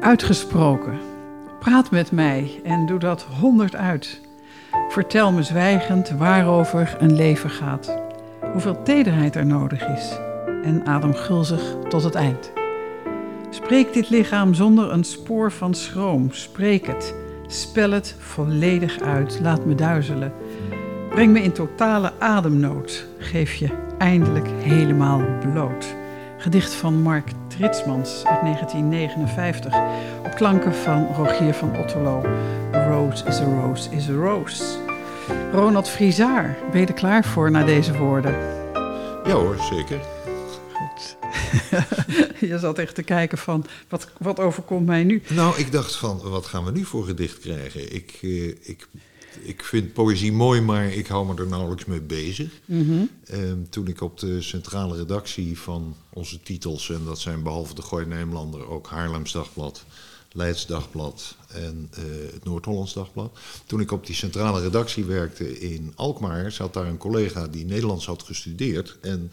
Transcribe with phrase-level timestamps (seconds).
[0.00, 0.98] Uitgesproken.
[1.58, 4.20] Praat met mij en doe dat honderd uit.
[4.88, 7.98] Vertel me zwijgend waarover een leven gaat.
[8.52, 10.18] Hoeveel tederheid er nodig is.
[10.62, 12.52] En adem gulzig tot het eind.
[13.50, 16.32] Spreek dit lichaam zonder een spoor van schroom.
[16.32, 17.14] Spreek het.
[17.46, 19.38] Spel het volledig uit.
[19.42, 20.32] Laat me duizelen.
[21.10, 23.06] Breng me in totale ademnood.
[23.18, 23.68] Geef je
[23.98, 25.94] eindelijk helemaal bloot.
[26.38, 29.74] Gedicht van Mark Tritsmans uit 1959.
[30.24, 32.24] Op klanken van Rogier van Otterlo.
[32.74, 34.64] A rose is a rose is a rose.
[35.52, 38.32] Ronald Friesaar, ben je er klaar voor na deze woorden?
[39.24, 40.00] Ja hoor, zeker.
[40.72, 41.16] Goed.
[42.50, 45.22] je zat echt te kijken van, wat, wat overkomt mij nu?
[45.28, 47.94] Nou, ik dacht van, wat gaan we nu voor gedicht krijgen?
[47.94, 48.88] Ik, eh, ik,
[49.42, 52.52] ik vind poëzie mooi, maar ik hou me er nauwelijks mee bezig.
[53.24, 57.82] Ehm, toen ik op de centrale redactie van onze titels, en dat zijn behalve de
[57.82, 59.84] Gooi Nederlander ook Haarlems Dagblad,
[60.32, 63.38] Leids Dagblad en eh, het Noord-Hollands Dagblad.
[63.66, 68.06] Toen ik op die centrale redactie werkte in Alkmaar, zat daar een collega die Nederlands
[68.06, 69.32] had gestudeerd en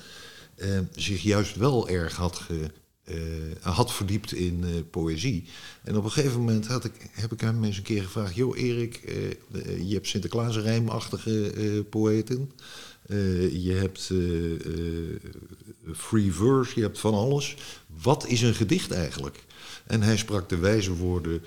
[0.56, 2.42] eh, zich juist wel erg had,
[3.06, 3.18] eh,
[3.62, 5.44] had verdiept in eh, poëzie.
[5.84, 8.58] En op een gegeven moment had ik, heb ik hem eens een keer gevraagd: Joh,
[8.58, 12.52] Erik, eh, je hebt Sinterklaas-rijmachtige eh, poëten.
[13.52, 14.12] Je hebt
[15.96, 17.56] free verse, je hebt van alles.
[18.02, 19.44] Wat is een gedicht eigenlijk?
[19.86, 21.44] En hij sprak de wijze woorden: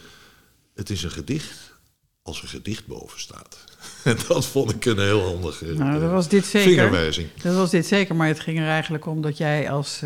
[0.75, 1.77] Het is een gedicht
[2.23, 3.59] als een gedicht boven staat.
[4.05, 6.69] En dat vond ik een heel handige Nou, dat was dit zeker.
[6.69, 7.29] vingerwijzing.
[7.43, 10.03] Dat was dit zeker, maar het ging er eigenlijk om dat jij als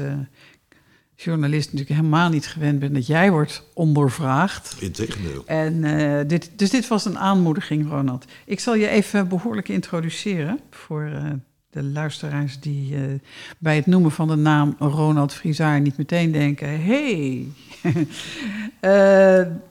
[1.25, 4.77] journalist natuurlijk helemaal niet gewend bent dat jij wordt ondervraagd.
[4.79, 5.43] Integendeel.
[5.47, 8.25] En, eh, dit, dus dit was een aanmoediging, Ronald.
[8.45, 11.25] Ik zal je even behoorlijk introduceren voor eh,
[11.71, 13.03] de luisteraars die eh,
[13.59, 17.47] bij het noemen van de naam Ronald Friesaar niet meteen denken: hey.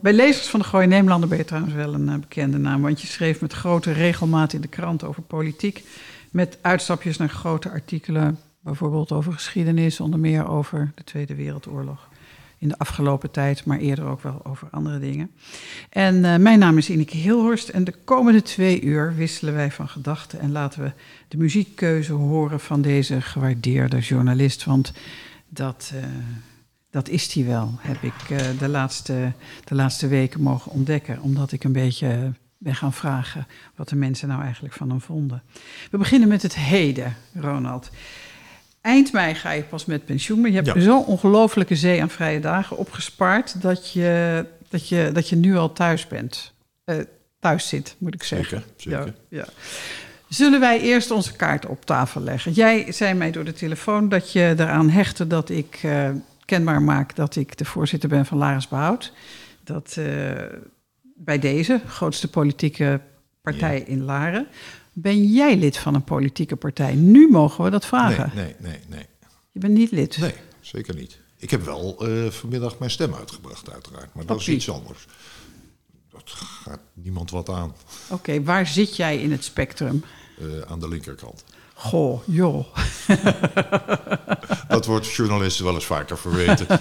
[0.02, 3.08] Bij lezers van de Gooi Neemlander ben je trouwens wel een bekende naam, want je
[3.08, 5.84] schreef met grote regelmaat in de krant over politiek,
[6.32, 12.10] met uitstapjes naar grote artikelen, bijvoorbeeld over geschiedenis, onder meer over de Tweede Wereldoorlog
[12.62, 15.32] in de afgelopen tijd, maar eerder ook wel over andere dingen.
[15.90, 19.88] En eh, mijn naam is Ineke Hilhorst en de komende twee uur wisselen wij van
[19.88, 20.92] gedachten en laten we
[21.28, 24.94] de muziekkeuze horen van deze gewaardeerde journalist, want
[25.50, 26.04] dat, eh,
[26.90, 29.34] dat is hij wel, heb ik eh, de, laatste,
[29.64, 34.28] de laatste weken mogen ontdekken, omdat ik een beetje ben gaan vragen wat de mensen
[34.28, 35.42] nou eigenlijk van hem vonden.
[35.92, 37.90] We beginnen met het heden, Ronald.
[38.82, 40.80] Eind mei ga je pas met pensioen, maar je hebt Ja.
[40.80, 45.74] zo'n ongelofelijke zee aan vrije dagen opgespaard dat je, dat je, dat je nu al
[45.74, 46.54] thuis bent.
[46.84, 46.96] Eh,
[47.40, 48.64] thuis zit, moet ik zeggen.
[48.76, 49.14] Zeker, zeker.
[49.30, 49.46] Ja, ja.
[50.30, 52.52] Zullen wij eerst onze kaart op tafel leggen?
[52.52, 56.10] Jij zei mij door de telefoon dat je eraan hechtte dat ik eh,
[56.46, 59.14] kenbaar maak dat ik de voorzitter ben van Laris Behoud.
[59.64, 60.06] Dat eh,
[61.16, 63.00] bij deze grootste politieke
[63.42, 63.86] partij Ja.
[63.86, 64.48] in Laren.
[64.94, 66.96] Ben jij lid van een politieke partij?
[66.96, 68.32] Nu mogen we dat vragen.
[68.36, 69.06] Nee, nee, nee, nee.
[69.52, 70.18] Je bent niet lid.
[70.18, 71.20] Nee, zeker niet.
[71.38, 74.14] Ik heb wel eh, vanmiddag mijn stem uitgebracht, uiteraard.
[74.14, 75.06] Maar dat is iets anders.
[76.10, 77.76] Dat gaat niemand wat aan.
[78.10, 80.04] Oké, waar zit jij in het spectrum?
[80.40, 81.44] eh, aan de linkerkant.
[81.82, 82.66] Goh, joh.
[84.68, 86.68] Dat wordt journalisten wel eens vaker verweten.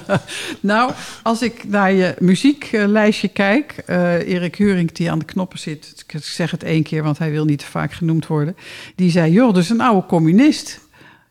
[0.60, 6.04] Nou, als ik naar je muzieklijstje kijk, eh Erik Huring die aan de knoppen zit,
[6.06, 8.56] ik zeg het één keer, want hij wil niet te vaak genoemd worden,
[8.94, 10.80] die zei, joh, dus een oude communist.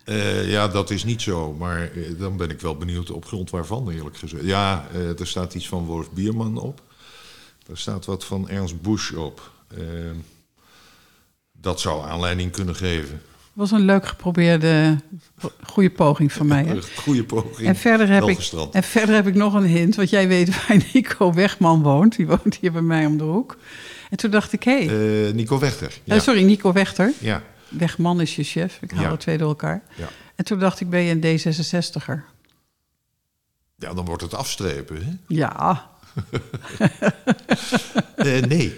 [0.04, 1.54] Eh, ja, dat is niet zo.
[1.54, 4.44] Maar eh, dan ben ik wel benieuwd op grond waarvan, eerlijk gezegd.
[4.44, 4.88] Ja,
[5.20, 6.82] er staat iets van Wolf Bierman op.
[7.70, 9.52] Er staat wat van Ernst Busch op.
[11.52, 13.22] Dat zou aanleiding kunnen geven.
[13.60, 14.98] Was een leuk geprobeerde,
[15.64, 16.64] goede poging van mij.
[16.64, 16.80] Hè?
[16.96, 17.68] Goede poging.
[17.68, 18.74] En verder, heb ik, gestrand.
[18.74, 22.16] en verder heb ik nog een hint, want jij weet waar Nico Wegman woont.
[22.16, 23.58] Die woont hier bij mij om de hoek.
[24.10, 25.98] En toen dacht ik, hé, hey, Eh, Nico Wechter.
[26.04, 26.16] Ja.
[26.16, 27.14] eh, sorry, Nico Wechter.
[27.20, 27.42] ja.
[27.70, 28.78] Wegman is je chef.
[28.82, 29.10] Ik haal Ja.
[29.10, 29.82] de twee door elkaar.
[29.96, 30.10] Ja.
[30.36, 32.24] En toen dacht ik, ben je een D66er?
[33.76, 34.96] ja, dan wordt het afstrepen.
[35.06, 35.12] Hè?
[35.28, 35.88] Ja,
[38.16, 38.76] Eh, nee.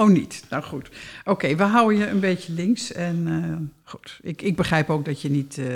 [0.00, 0.44] Oh, niet.
[0.50, 0.90] Nou goed.
[1.24, 2.92] Oké, we houden je een beetje links.
[2.92, 5.66] En eh, goed, ik, ik begrijp ook dat je niet eh,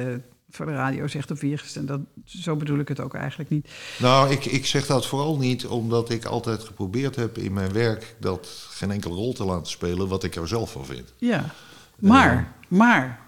[0.51, 1.77] voor de radio zegt op virus.
[1.77, 3.69] En dat, zo bedoel ik het ook eigenlijk niet.
[3.99, 8.17] Nou, ik, ik zeg dat vooral niet omdat ik altijd geprobeerd heb in mijn werk
[8.21, 11.13] dat geen enkele rol te laten spelen wat ik er zelf van vind.
[11.19, 11.55] Ja.
[11.99, 13.21] Maar, maar,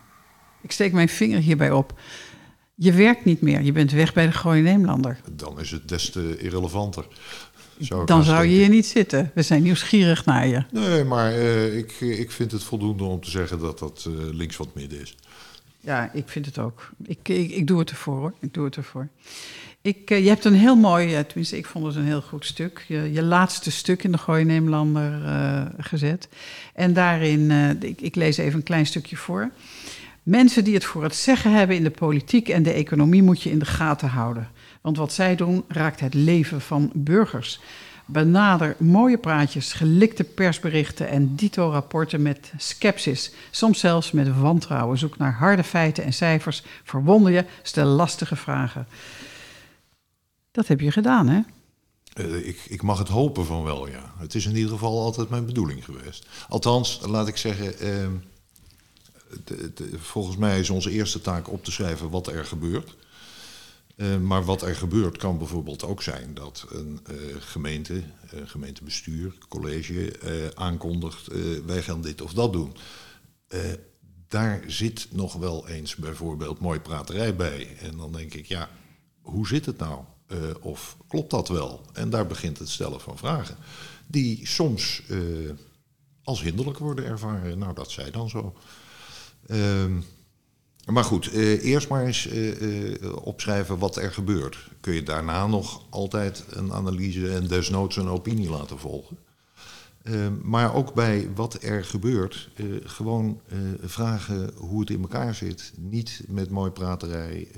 [0.61, 1.95] ik steek mijn vinger hierbij op.
[2.79, 3.63] Je werkt niet meer.
[3.63, 5.21] Je bent weg bij de Gooi Neemlander.
[5.33, 7.07] Dan is het des te irrelevanter.
[7.79, 9.31] Zou Dan zou je hier niet zitten.
[9.35, 10.65] We zijn nieuwsgierig naar je.
[10.71, 14.57] Nee, maar eh, ik, ik vind het voldoende om te zeggen dat dat eh, links
[14.57, 15.17] van het midden is.
[15.81, 16.91] Ja, ik vind het ook.
[17.05, 18.33] Ik, ik, ik doe het ervoor hoor.
[18.41, 19.09] Ik doe het ervoor.
[19.81, 22.85] Ik, uh, je hebt een heel mooi, tenminste ik vond het een heel goed stuk,
[22.89, 25.21] je, je laatste stuk in de Gooi Neemlander
[25.79, 26.29] gezet.
[26.75, 27.51] En daarin,
[27.81, 29.51] ik, ik, lees even een klein stukje voor.
[30.23, 33.51] Mensen die het voor het zeggen hebben in de politiek en de economie moet je
[33.51, 34.49] in de gaten houden.
[34.87, 37.61] Want wat zij doen raakt het leven van burgers.
[38.05, 44.99] Benader mooie praatjes, gelikte persberichten en dito-rapporten met sceptisch, soms zelfs met wantrouwen.
[44.99, 48.87] Zoek naar harde feiten en cijfers, verwonder je, stel lastige vragen.
[50.51, 51.41] Dat heb je gedaan, hè?
[52.21, 54.13] Uh, ik, ik, mag het hopen van wel, ja.
[54.19, 56.27] Het is in ieder geval altijd mijn bedoeling geweest.
[56.49, 57.75] Althans, laat ik zeggen,
[59.45, 62.95] de, volgens mij is onze eerste taak op te schrijven wat er gebeurt.
[63.97, 67.01] Uh, maar wat er gebeurt kan bijvoorbeeld ook zijn dat een
[67.39, 68.03] gemeente,
[68.45, 70.13] gemeentebestuur, college
[70.55, 71.29] aankondigt:
[71.67, 72.77] wij gaan dit of dat doen.
[74.29, 77.77] daar zit nog wel eens bijvoorbeeld mooi praterij bij.
[77.81, 78.69] En dan denk ik, ja,
[79.21, 80.05] hoe zit het nou?
[80.61, 81.81] Of klopt dat wel?
[81.93, 83.57] En daar begint het stellen van vragen.
[84.07, 85.03] Die soms
[86.27, 87.59] als hinderlijk worden ervaren.
[87.59, 88.57] Nou, dat zij dan zo.
[89.47, 89.85] Uh,
[90.93, 92.29] maar goed, uh, eerst maar eens
[93.23, 94.71] opschrijven wat er gebeurt.
[94.81, 99.17] Kun je daarna nog altijd een analyse en desnoods een opinie laten volgen.
[100.43, 102.49] Maar ook bij wat er gebeurt,
[102.85, 103.41] gewoon
[103.83, 105.73] vragen hoe het in elkaar zit.
[105.77, 107.49] Niet met mooi praterij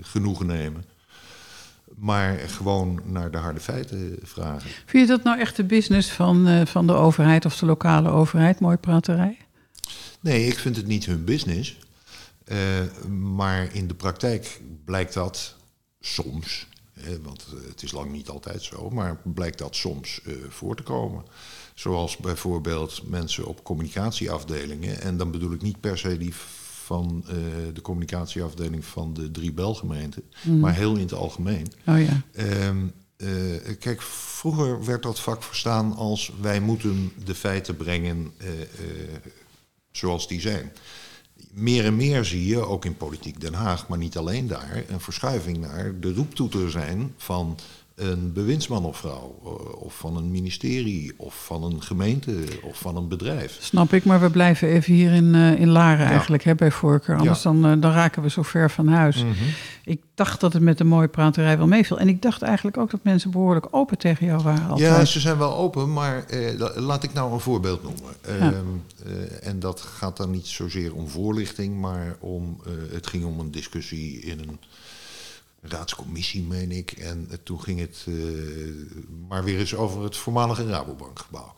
[0.00, 0.84] genoegen nemen
[1.96, 4.70] maar gewoon naar de harde feiten vragen.
[4.86, 8.60] Vind je dat nou echt de business van, van de overheid of de lokale overheid,
[8.60, 9.36] mooi praterij?
[10.22, 11.78] Nee, ik vind het niet hun business.
[12.46, 12.58] Uh,
[13.08, 15.56] maar in de praktijk blijkt dat
[16.00, 20.76] soms, hè, want het is lang niet altijd zo, maar blijkt dat soms uh, voor
[20.76, 21.24] te komen.
[21.74, 26.34] Zoals bijvoorbeeld mensen op communicatieafdelingen, en dan bedoel ik niet per se die
[26.84, 27.34] van uh,
[27.74, 30.60] de communicatieafdeling van de drie Belgemeenten, mm.
[30.60, 31.66] maar heel in het algemeen.
[31.86, 32.22] Oh ja.
[32.66, 33.28] Um, uh,
[33.78, 38.48] kijk, vroeger werd dat vak verstaan als wij moeten de feiten brengen uh,
[39.92, 40.72] zoals die zijn.
[41.50, 45.00] Meer en meer zie je, ook in politiek Den Haag, maar niet alleen daar, een
[45.00, 47.58] verschuiving naar de roeptoeter zijn van
[48.02, 52.96] een bewindsman of vrouw, eh, of van een ministerie, of van een gemeente, of van
[52.96, 53.56] een bedrijf.
[53.60, 57.16] Snap ik, maar we blijven even hier in, uh, in Laren eigenlijk, hè, bij voorkeur.
[57.16, 59.22] Anders dan, uh, dan raken we zo ver van huis.
[59.22, 59.54] Mm -hmm.
[59.84, 61.98] Ik dacht dat het met de mooie praterij wel meeviel.
[61.98, 64.68] En ik dacht eigenlijk ook dat mensen behoorlijk open tegen jou waren.
[64.68, 64.88] Altijd.
[64.88, 66.24] Ja, ze zijn wel open, maar
[66.74, 68.12] laat ik nou een voorbeeld noemen.
[68.38, 68.52] Ja.
[69.42, 72.60] en dat gaat dan niet zozeer om voorlichting, maar om,
[72.90, 74.58] het ging om een discussie in een
[75.62, 76.92] raadscommissie, meen ik.
[76.92, 78.74] En toen ging het uh,
[79.28, 81.54] maar weer eens over het voormalige Rabobankgebouw.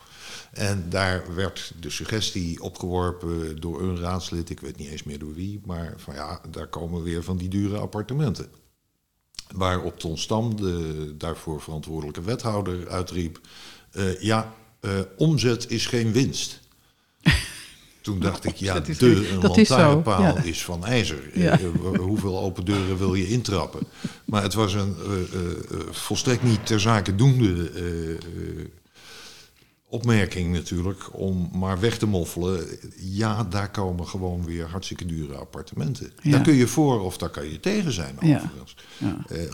[0.53, 5.35] En daar werd de suggestie opgeworpen door een raadslid, ik weet niet eens meer door
[5.35, 8.49] wie, maar van ja, daar komen weer van die dure appartementen.
[9.55, 13.41] Waarop Ton Stam, de daarvoor verantwoordelijke wethouder, uitriep:
[13.93, 14.55] uh, Ja,
[15.17, 16.61] omzet is geen winst.
[18.05, 21.31] Toen dacht ik, ja, de een lantaarnpaal is, is, van ijzer.
[21.35, 21.61] Ja.
[21.61, 23.87] Uh, hoeveel open deuren wil je intrappen?
[24.25, 27.71] Maar het was een uh, uh, volstrekt niet ter zake doende
[29.89, 32.67] opmerking natuurlijk, om maar weg te moffelen.
[32.97, 36.13] Ja, daar komen gewoon weer hartstikke dure appartementen.
[36.23, 36.31] Ja.
[36.31, 38.77] Daar kun je voor of daar kan je tegen zijn overigens.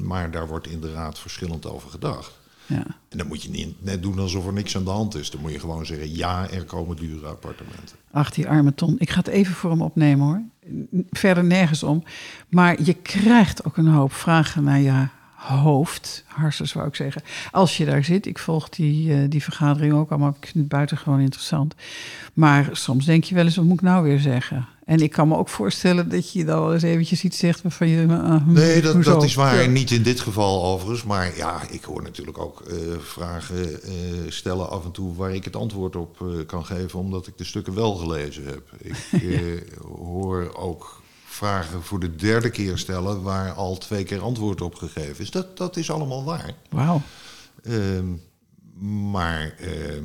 [0.02, 2.39] Maar daar wordt in de raad verschillend over gedacht.
[2.70, 2.86] Ja.
[3.08, 5.30] En dan moet je niet net doen alsof er niks aan de hand is.
[5.30, 7.96] Dan moet je gewoon zeggen, ja, er komen dure appartementen.
[8.10, 8.94] Ach, die arme Ton.
[8.98, 10.42] Ik ga het even voor hem opnemen hoor.
[11.10, 12.02] Verder nergens om.
[12.48, 16.24] Maar je krijgt ook een hoop vragen naar je hoofd.
[16.26, 17.22] Harsens zou ik zeggen.
[17.50, 18.26] Als je daar zit.
[18.26, 20.28] Ik volg die, uh, die vergadering ook allemaal.
[20.28, 21.74] Ik vind het buitengewoon interessant.
[22.34, 24.66] Maar soms denk je wel eens, wat moet ik nou weer zeggen?
[24.90, 27.88] En ik kan me ook voorstellen dat je dan wel eens eventjes iets zegt waarvan
[27.88, 28.02] je...
[28.02, 29.62] Uh, nee, dat, dat is waar.
[29.62, 29.68] Ja.
[29.68, 31.04] Niet in dit geval overigens.
[31.04, 33.78] Maar ja, ik hoor natuurlijk ook uh, vragen uh,
[34.28, 35.14] stellen af en toe...
[35.14, 38.70] waar ik het antwoord op kan geven, omdat ik de stukken wel gelezen heb.
[38.78, 39.64] Ik
[40.12, 43.22] hoor ook vragen voor de derde keer stellen...
[43.22, 45.30] waar al twee keer antwoord op gegeven is.
[45.30, 46.54] Dat, dat is allemaal waar.
[46.70, 47.02] Wauw.
[47.62, 48.06] Ehm,
[49.10, 50.04] maar ehm,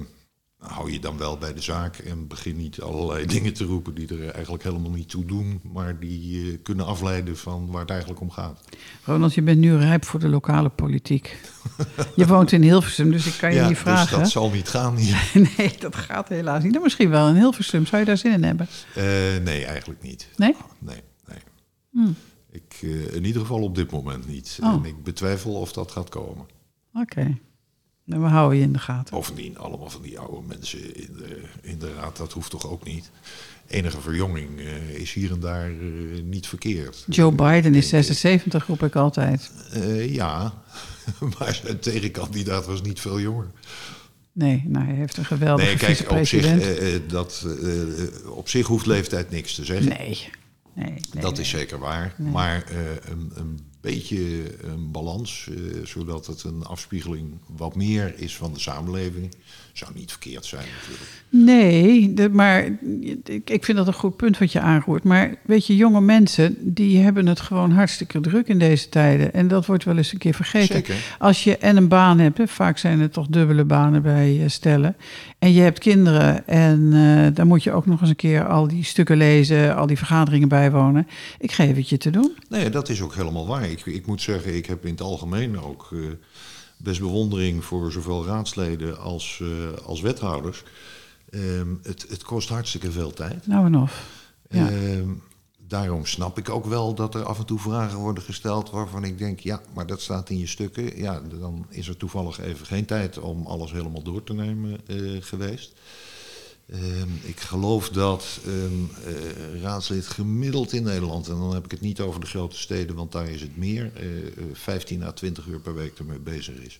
[0.67, 4.07] hou je dan wel bij de zaak en begin niet allerlei dingen te roepen die
[4.07, 8.21] er eigenlijk helemaal niet toe doen, maar die uh, kunnen afleiden van waar het eigenlijk
[8.21, 8.59] om gaat.
[9.03, 11.37] Ronald, je bent nu rijp voor de lokale politiek.
[12.15, 14.09] je woont in Hilversum, dus ik kan je ja, niet vragen.
[14.09, 15.31] Dus dat zal niet gaan hier.
[15.57, 16.81] nee, dat gaat helaas niet.
[16.81, 17.85] Misschien wel in Hilversum.
[17.85, 18.67] Zou je daar zin in hebben?
[18.97, 19.03] Uh,
[19.43, 20.29] nee, eigenlijk niet.
[20.35, 20.55] Nee?
[20.79, 21.39] Nee, nee.
[21.91, 22.15] Hmm.
[22.51, 24.59] Ik, uh, in ieder geval op dit moment niet.
[24.63, 24.73] Oh.
[24.73, 26.45] En ik betwijfel of dat gaat komen.
[26.93, 27.01] Oké.
[27.01, 27.41] Okay.
[28.07, 29.13] En we houden je in de gaten.
[29.15, 32.83] Bovendien, allemaal van die oude mensen in de, in de raad, dat hoeft toch ook
[32.85, 33.11] niet.
[33.67, 35.75] Enige verjonging eh, is hier en daar eh,
[36.23, 37.03] niet verkeerd.
[37.09, 39.51] Joe Biden is 76, roep ik altijd.
[39.71, 40.53] Eh, ja,
[41.39, 43.47] maar zijn tegenkandidaat was niet veel jonger.
[44.31, 48.07] Nee, nou, hij heeft een geweldige Nee, kijk, op zich, eh, eh, dat, eh, eh,
[48.29, 49.87] op zich hoeft leeftijd niks te zeggen.
[49.87, 50.27] nee.
[50.73, 51.41] Nee, nee, dat nee.
[51.41, 52.15] is zeker waar.
[52.17, 52.77] Maar eh,
[53.11, 58.59] een, een beetje een balans, eh, zodat het een afspiegeling wat meer is van de
[58.59, 59.33] samenleving,
[59.77, 61.09] zou niet verkeerd zijn natuurlijk.
[61.29, 62.63] Nee, de- maar
[63.23, 65.03] ik, ik vind dat een goed punt wat je aanroert.
[65.03, 69.33] Maar weet je, jonge mensen, die hebben het gewoon hartstikke druk in deze tijden.
[69.33, 70.75] En dat wordt wel eens een keer vergeten.
[70.75, 70.95] Zeker.
[71.19, 74.49] Als je en een baan hebt, hè, vaak zijn het toch dubbele banen bij eh,
[74.49, 74.95] stellen.
[75.39, 78.67] En je hebt kinderen en eh, dan moet je ook nog eens een keer al
[78.67, 81.07] die stukken lezen, al die vergaderingen bijwonen.
[81.39, 82.35] Ik geef het je te doen.
[82.49, 83.69] Nee, dat is ook helemaal waar.
[83.69, 85.99] Ik, ik moet zeggen, ik heb in het algemeen ook eh,
[86.77, 90.63] best bewondering voor zowel raadsleden als, eh, als wethouders.
[91.29, 93.47] Ehm, het, het kost hartstikke veel tijd.
[93.47, 94.09] Nou en of.
[94.49, 94.69] Ja.
[94.69, 95.09] Ehm,
[95.67, 99.17] daarom snap ik ook wel dat er af en toe vragen worden gesteld waarvan ik
[99.17, 100.97] denk, ja, maar dat staat in je stukken.
[100.97, 104.97] Ja, dan is er toevallig even geen tijd om alles helemaal door te nemen eh,
[105.19, 105.73] geweest.
[106.71, 111.81] Ehm, ik geloof dat een eh, raadslid gemiddeld in Nederland, en dan heb ik het
[111.81, 115.45] niet over de grote steden, want daar is het meer, eh, eh, 15 à 20
[115.45, 116.79] uur per week ermee bezig is.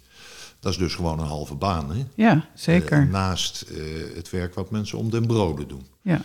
[0.60, 2.06] Dat is dus gewoon een halve baan, hè?
[2.16, 3.02] Ja, zeker.
[3.02, 3.78] Eh, naast eh,
[4.16, 5.86] het werk wat mensen om den broden doen.
[6.02, 6.22] ja.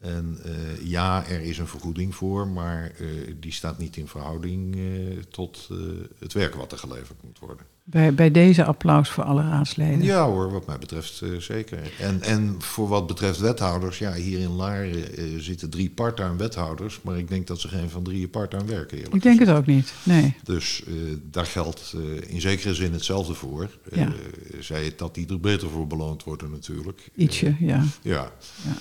[0.00, 3.06] En eh, ja, er is een vergoeding voor, maar eh,
[3.40, 5.76] die staat niet in verhouding eh, tot eh,
[6.18, 7.66] het werk wat er geleverd moet worden.
[7.88, 10.02] Bij, bij deze applaus voor alle raadsleden.
[10.02, 11.92] Ja hoor, wat mij betreft eh, zeker.
[12.00, 17.00] En, en voor wat betreft wethouders, ja, hier in Laren eh, zitten drie part-time wethouders,
[17.02, 18.96] maar ik denk dat ze geen van drieën part-time werken.
[18.96, 19.56] Eerlijk Ik denk gezegd.
[19.56, 19.92] het ook niet.
[20.02, 20.34] Nee.
[20.42, 23.78] Dus eh, daar geldt in zekere zin hetzelfde voor.
[23.92, 24.12] Ja.
[24.60, 27.10] zij het dat die er beter voor beloond worden natuurlijk.
[27.14, 27.84] Ietsje, ja.
[28.02, 28.32] Ja.
[28.64, 28.76] Ja.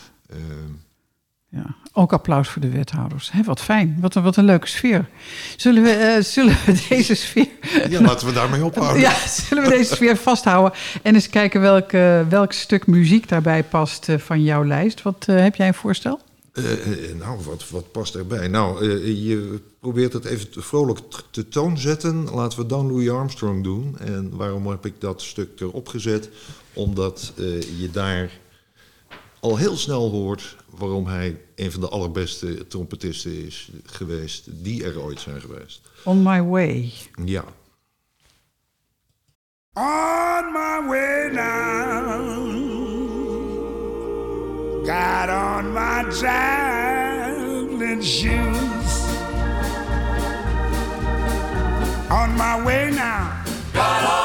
[1.55, 3.31] Ja, ook applaus voor de wethouders.
[3.45, 5.09] Wat fijn, wat een, wat een leuke sfeer.
[5.57, 7.47] Zullen we, eh, zullen we deze sfeer...
[7.89, 9.01] ja, laten we daarmee ophouden.
[9.01, 11.91] Ja, zullen we deze sfeer vasthouden en eens kijken welk,
[12.29, 15.01] welk stuk muziek daarbij past eh, van jouw lijst.
[15.01, 16.19] Wat eh, heb jij een voorstel?
[17.17, 18.47] Nou, wat, wat past erbij?
[18.47, 20.99] Nou, je probeert het even vrolijk
[21.31, 22.29] te toon zetten.
[22.33, 23.97] Laten we dan Louis Armstrong doen.
[23.99, 26.29] En waarom heb ik dat stuk erop gezet?
[26.73, 27.33] Omdat
[27.79, 28.29] je daar
[29.45, 35.01] al heel snel hoort waarom hij een van de allerbeste trompetisten is geweest die er
[35.01, 35.81] ooit zijn geweest.
[36.03, 36.93] On My Way.
[37.25, 37.43] Ja.
[39.73, 42.35] On my way now,
[44.85, 49.03] got on my traveling shoes.
[52.09, 54.24] On my way now,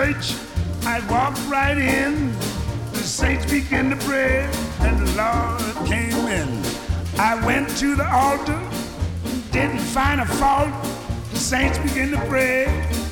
[0.00, 0.34] church.
[0.84, 2.32] I walked right in.
[2.92, 4.48] The saints began to pray,
[4.80, 6.48] and the Lord came in.
[7.18, 8.60] I went to the altar,
[9.52, 10.70] didn't find a fault.
[11.32, 12.64] The saints began to pray,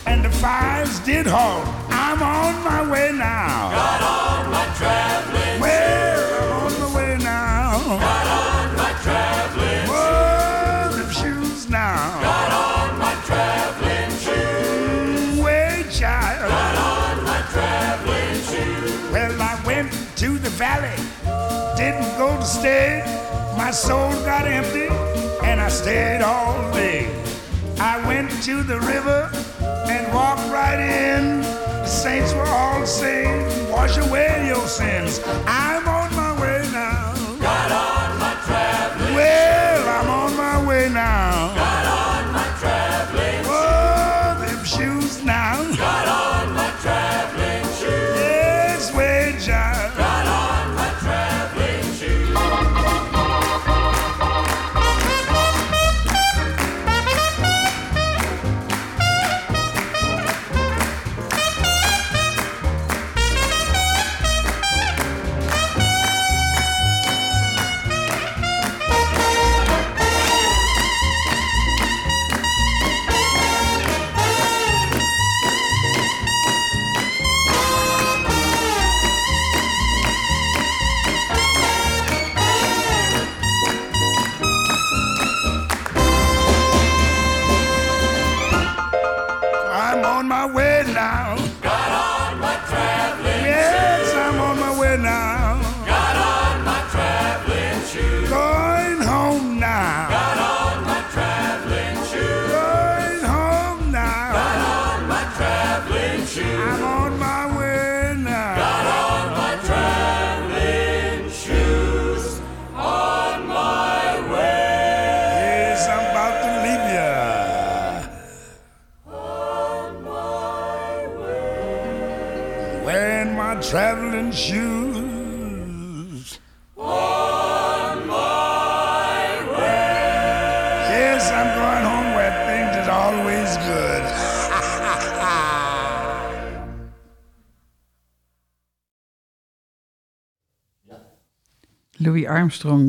[0.07, 1.66] and the fires did halt.
[1.90, 3.71] I'm on my way now.
[3.71, 8.38] Got on my traveling Well, I'm on my way now.
[20.59, 20.99] Valley,
[21.77, 23.05] didn't go to stay.
[23.57, 24.88] My soul got empty,
[25.47, 27.07] and I stayed all day.
[27.79, 29.31] I went to the river
[29.88, 31.43] and walked right in.
[31.43, 35.21] The saints were all saying, Wash away your sins.
[35.47, 37.15] I'm on my way now.
[37.38, 39.15] Got on my traveling.
[39.15, 41.27] Well, I'm on my way now.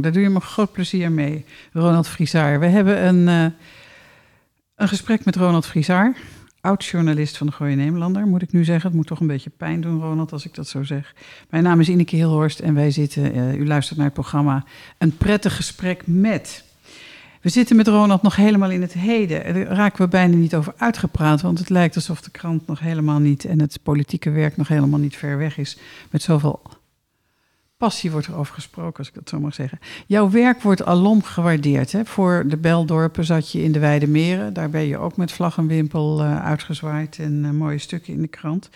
[0.02, 1.46] Daar doe je me groot plezier mee.
[1.74, 2.60] Ronald Frisaar.
[2.60, 3.58] We hebben een, eh,
[4.76, 6.16] een gesprek met Ronald Frisaar,
[6.62, 8.88] oud-journalist van de Gooie Nederlander, moet ik nu zeggen.
[8.88, 11.14] Het moet toch een beetje pijn doen, Ronald, als ik dat zo zeg.
[11.50, 14.64] Mijn naam is Ineke Hilhorst en wij zitten, eh, u luistert naar het programma,
[14.98, 16.64] een prettig gesprek met.
[17.42, 19.54] We zitten met Ronald nog helemaal in het heden.
[19.54, 23.20] Daar raken we bijna niet over uitgepraat, want het lijkt alsof de krant nog helemaal
[23.20, 25.78] niet en het politieke werk nog helemaal niet ver weg is.
[26.10, 26.62] Met zoveel
[27.80, 29.80] passie wordt er over gesproken, als ik dat zo mag zeggen.
[30.08, 31.92] Jouw werk wordt alom gewaardeerd.
[31.92, 32.06] Hè?
[32.06, 34.54] Voor de Beldorpen zat je in de Weide Meren.
[34.54, 38.22] Daar ben je ook met vlag en wimpel uh, uitgezwaaid en uh, mooie stukken in
[38.22, 38.70] de krant.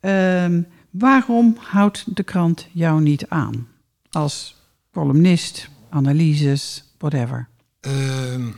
[0.00, 0.58] Uh,
[0.90, 3.68] waarom houdt de krant jou niet aan?
[4.10, 4.56] Als
[4.92, 7.48] columnist, analyses, whatever.
[7.80, 8.48] Ehm,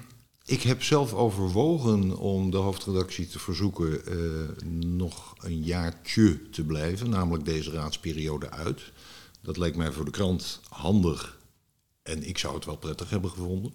[0.44, 4.16] ik heb zelf overwogen om de hoofdredactie te verzoeken uh,
[4.86, 8.92] nog een jaartje te blijven, namelijk deze raadsperiode uit.
[9.48, 11.38] Dat leek mij voor de krant handig
[12.02, 13.72] en ik zou het wel prettig hebben gevonden.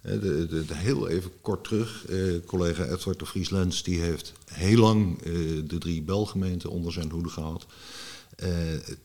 [0.00, 4.78] De, de, de heel even kort terug, eh, collega Edward de Vrieslands die heeft heel
[4.78, 5.32] lang eh,
[5.66, 7.66] de drie Belgemeenten onder zijn hoede gehad.
[8.36, 8.50] Eh,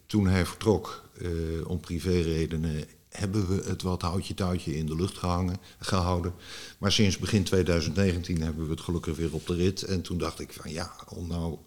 [0.06, 1.04] toen hij vertrok
[1.66, 6.34] om privéredenen hebben we het wat houtje touwtje in de lucht gehangen, gehouden.
[6.78, 9.84] Maar sinds begin 2019 hebben we het gelukkig weer op de rit.
[9.84, 11.58] En toen dacht ik van ja, om nou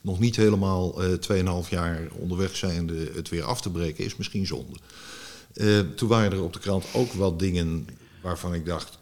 [0.00, 4.46] nog niet helemaal uh, 2,5 jaar onderweg zijnde het weer af te breken, is misschien
[4.46, 4.78] zonde.
[5.54, 7.86] Uh, toen waren er op de krant ook wat dingen
[8.22, 8.98] waarvan ik dacht,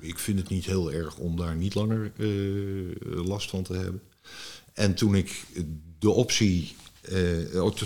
[0.00, 4.02] ik vind het niet heel erg om daar niet langer uh, last van te hebben.
[4.72, 5.44] En toen ik
[5.98, 6.76] de optie,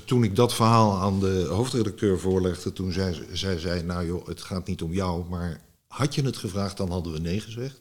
[0.05, 4.43] toen ik dat verhaal aan de hoofdredacteur voorlegde, toen zei zij, zei, nou joh, het
[4.43, 7.81] gaat niet om jou, maar had je het gevraagd, dan hadden we nee gezegd.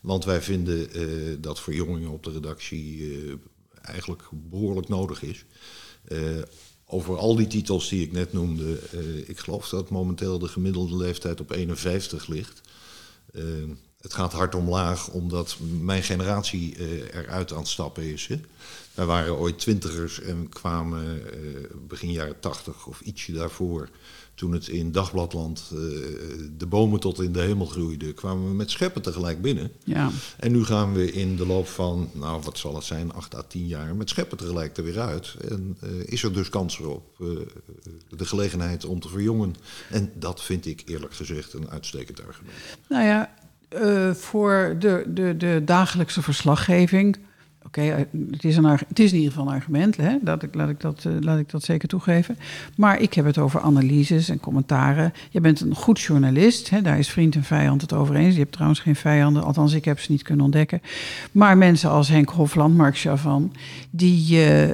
[0.00, 0.88] Want wij vinden
[1.40, 3.14] dat verjongingen op de redactie
[3.84, 5.44] eigenlijk behoorlijk nodig is.
[6.08, 6.42] Uh,
[6.86, 10.96] over al die titels die ik net noemde, uh, ik geloof dat momenteel de gemiddelde
[10.96, 12.60] leeftijd op 51 ligt.
[13.32, 13.42] Uh,
[14.00, 16.76] het gaat hard omlaag omdat mijn generatie
[17.12, 18.26] eruit aan het stappen is.
[18.26, 18.40] Hè.
[18.94, 21.22] Wij waren ooit twintigers en kwamen
[21.88, 23.88] begin jaren 80 of ietsje daarvoor
[24.34, 25.78] toen het in Dagbladland uh,
[26.56, 29.72] de bomen tot in de hemel groeiden, kwamen we met scheppen tegelijk binnen.
[29.84, 30.10] Ja.
[30.36, 33.42] En nu gaan we in de loop van, nou wat zal het zijn, acht à
[33.42, 35.34] tien jaar, met scheppen tegelijk er weer uit.
[35.50, 37.28] En uh, is er dus kans op uh,
[38.08, 39.54] de gelegenheid om te verjongen.
[39.90, 42.56] En dat vind ik eerlijk gezegd een uitstekend argument.
[42.88, 43.34] Nou ja,
[44.14, 47.18] voor de, de, de dagelijkse verslaggeving
[47.78, 50.16] okay, het, is het is in ieder geval een argument, hè?
[50.22, 52.36] Dat ik, laat, ik dat, uh, laat ik dat zeker toegeven.
[52.76, 55.12] Maar ik heb het over analyses en commentaren.
[55.30, 56.82] Je bent een goed journalist, hè?
[56.82, 58.34] daar is vriend en vijand het over eens.
[58.34, 60.82] Je hebt trouwens geen vijanden, althans ik heb ze niet kunnen ontdekken.
[61.32, 63.52] Maar mensen als Henk Hofland, Mark Chavan,
[63.90, 64.68] die, uh,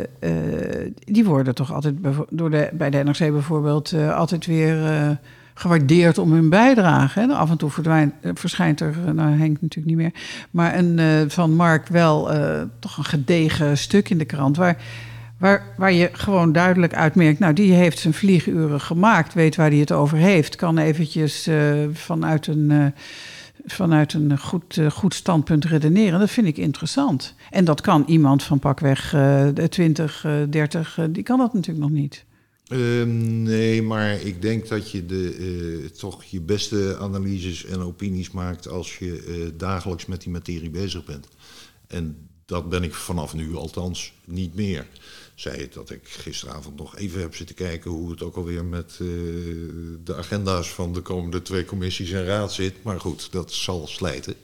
[1.04, 1.94] die worden toch altijd
[2.30, 5.18] door de, bij de NRC bijvoorbeeld altijd weer
[5.60, 7.34] gewaardeerd om hun bijdrage.
[7.34, 10.12] Af en toe verdwijnt, verschijnt er, nou Henk natuurlijk niet meer,
[10.50, 12.30] maar een, uh, van Mark wel
[12.78, 14.56] toch een gedegen stuk in de krant.
[14.56, 14.76] Waar,
[15.38, 19.78] waar, waar je gewoon duidelijk uitmerkt, nou die heeft zijn vlieguren gemaakt, weet waar hij
[19.78, 21.48] het over heeft, kan eventjes
[21.92, 22.92] vanuit een
[23.66, 26.20] vanuit een goed, goed standpunt redeneren.
[26.20, 27.34] Dat vind ik interessant.
[27.50, 32.24] En dat kan iemand van pakweg uh, 20, 30, die kan dat natuurlijk nog niet.
[32.70, 33.04] Uh,
[33.44, 38.68] nee, maar ik denk dat je de, uh, toch je beste analyses en opinies maakt
[38.68, 41.26] als je uh, dagelijks met die materie bezig bent.
[41.86, 44.86] En dat ben ik vanaf nu althans niet meer.
[45.34, 48.98] Zij het dat ik gisteravond nog even heb zitten kijken hoe het ook alweer met
[49.02, 49.08] uh,
[50.04, 52.82] de agenda's van de komende twee commissies en raad zit.
[52.82, 54.34] Maar goed, dat zal slijten.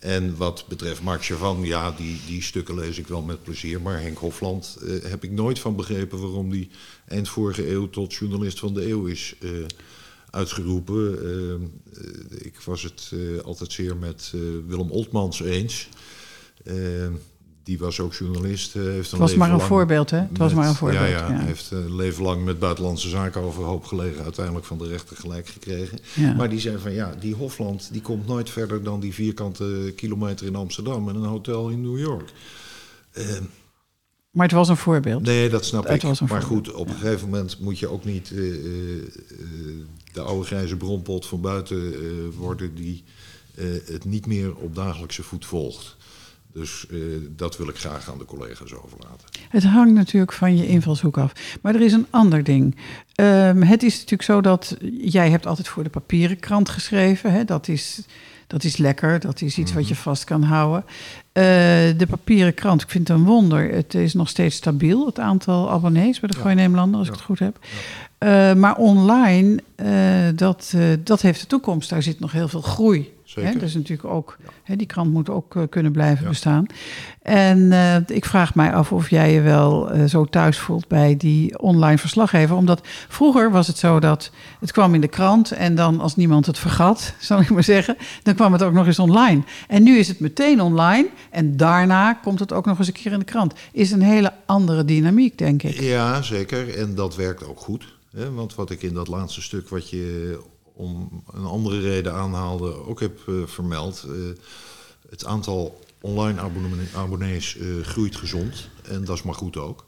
[0.00, 3.80] En wat betreft Mark Chavan, ja, die, die stukken lees ik wel met plezier.
[3.80, 6.68] Maar Henk Hofland uh, heb ik nooit van begrepen waarom die
[7.06, 9.66] eind vorige eeuw tot journalist van de eeuw is uh,
[10.30, 11.26] uitgeroepen.
[11.26, 13.12] Uh, ik was het
[13.44, 14.32] altijd zeer met
[14.66, 15.88] Willem Oltmans eens.
[17.68, 18.72] Die was ook journalist.
[18.72, 20.18] heeft een het was maar een voorbeeld, hè?
[20.18, 21.00] Het was maar een voorbeeld.
[21.00, 21.38] Ja, ja, ja.
[21.38, 24.22] heeft een leven lang met buitenlandse zaken overhoop gelegen.
[24.22, 25.98] Uiteindelijk van de rechter gelijk gekregen.
[26.14, 26.34] Ja.
[26.34, 30.46] Maar die zei van ja, die Hofland die komt nooit verder dan die vierkante kilometer
[30.46, 32.32] in Amsterdam en een hotel in New York.
[34.30, 35.22] Maar het was een voorbeeld.
[35.22, 36.20] Nee, dat snap het ik.
[36.20, 36.92] maar goed, op ja.
[36.92, 39.04] een gegeven moment moet je ook niet uh, uh,
[40.12, 41.92] de oude grijze bronpot van buiten
[42.36, 43.04] worden die
[43.84, 45.96] het niet meer op dagelijkse voet volgt.
[46.58, 46.98] Dus eh,
[47.36, 49.28] dat wil ik graag aan de collega's overlaten.
[49.48, 51.32] Het hangt natuurlijk van je invalshoek af.
[51.62, 52.76] Maar er is een ander ding.
[53.14, 57.32] Ehm, het is natuurlijk zo dat jij hebt altijd voor de papieren krant geschreven.
[57.32, 57.44] Hè?
[57.44, 58.00] Dat, is,
[58.46, 60.84] dat is lekker, dat is iets wat je vast kan houden.
[61.32, 61.42] Eh,
[61.96, 63.72] de papieren krant, ik vind het een wonder.
[63.72, 67.22] Het is nog steeds stabiel, het aantal abonnees bij de Gooi Nederlander, als ik het
[67.22, 67.58] goed heb.
[68.18, 69.62] Eh, maar online,
[70.34, 71.90] dat, dat heeft de toekomst.
[71.90, 73.16] Daar zit nog heel veel groei.
[73.28, 73.60] Zeker.
[73.60, 73.64] Hè?
[73.64, 76.66] Is natuurlijk ook, hè, die krant moet ook eh, kunnen blijven bestaan.
[77.22, 81.16] En eh, ik vraag mij af of jij je wel eh, zo thuis voelt bij
[81.16, 82.56] die online verslaggever.
[82.56, 86.46] Omdat vroeger was het zo dat het kwam in de krant en dan als niemand
[86.46, 89.42] het vergat, zal ik maar zeggen, dan kwam het ook nog eens online.
[89.66, 93.12] En nu is het meteen online en daarna komt het ook nog eens een keer
[93.12, 93.54] in de krant.
[93.72, 95.80] Is een hele andere dynamiek, denk ik.
[95.80, 96.78] Ja, zeker.
[96.78, 97.96] En dat werkt ook goed.
[98.10, 98.32] Hè?
[98.32, 100.38] Want wat ik in dat laatste stuk, wat je
[100.78, 104.04] om een andere reden aanhaalde, ook heb eh, vermeld.
[104.08, 104.12] eh,
[105.10, 108.68] het aantal online abonnee- abonnees eh, groeit gezond.
[108.82, 109.84] En dat is maar goed ook.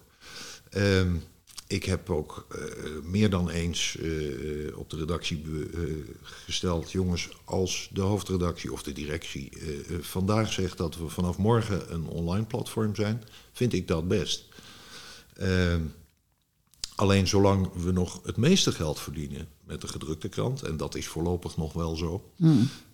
[0.71, 1.17] Ehm,
[1.67, 2.47] ik heb ook
[3.03, 3.99] meer dan eens
[4.75, 5.45] op de redactie
[6.23, 9.53] gesteld, jongens, als de hoofdredactie of de directie
[10.01, 13.23] vandaag zegt dat we vanaf morgen een online platform zijn,
[13.53, 14.45] vind ik dat best.
[15.37, 15.83] Ehm,
[16.95, 21.07] alleen zolang we nog het meeste geld verdienen met de gedrukte krant, en dat is
[21.07, 22.31] voorlopig nog wel zo,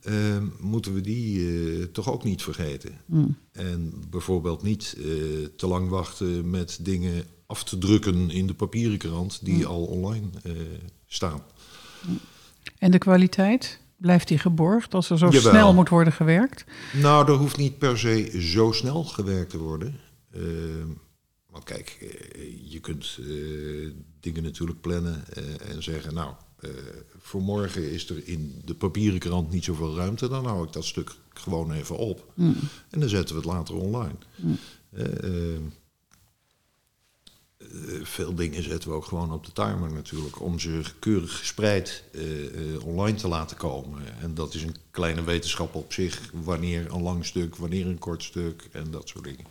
[0.02, 3.00] ehm, moeten we die eh, toch ook niet vergeten.
[3.52, 5.04] En bijvoorbeeld niet eh,
[5.56, 10.26] te lang wachten met dingen af te drukken in de papieren krant die al online
[10.42, 10.52] eh,
[11.06, 11.42] staan.
[12.78, 13.80] En de kwaliteit?
[13.96, 15.50] Blijft die geborgd als er zo Jawel.
[15.50, 16.64] snel moet worden gewerkt?
[16.92, 20.00] Nou, er hoeft niet per se zo snel gewerkt te worden.
[20.32, 20.88] Ehm,
[21.50, 22.16] want kijk,
[22.64, 23.18] je kunt
[24.20, 25.24] dingen natuurlijk plannen
[25.68, 26.34] en zeggen, nou,
[27.18, 30.84] voor morgen is er in de papieren krant niet zoveel ruimte, dan hou ik dat
[30.84, 32.32] stuk gewoon even op.
[32.90, 34.14] En dan zetten we het later online.
[34.90, 35.62] Eh, ehm,
[37.58, 37.66] eh,
[38.02, 42.74] veel dingen zetten we ook gewoon op de timer natuurlijk, om ze keurig gespreid eh,
[42.74, 44.18] eh, online te laten komen.
[44.20, 48.22] En dat is een kleine wetenschap op zich, wanneer een lang stuk, wanneer een kort
[48.22, 49.46] stuk en dat soort dingen.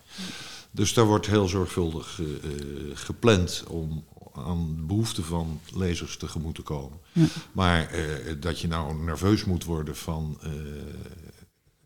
[0.75, 4.03] Dus daar wordt heel zorgvuldig eh, eh, gepland om
[4.35, 6.99] aan de behoeften van lezers tegemoet te komen.
[7.51, 10.51] Maar eh, dat je nou nerveus moet worden van eh,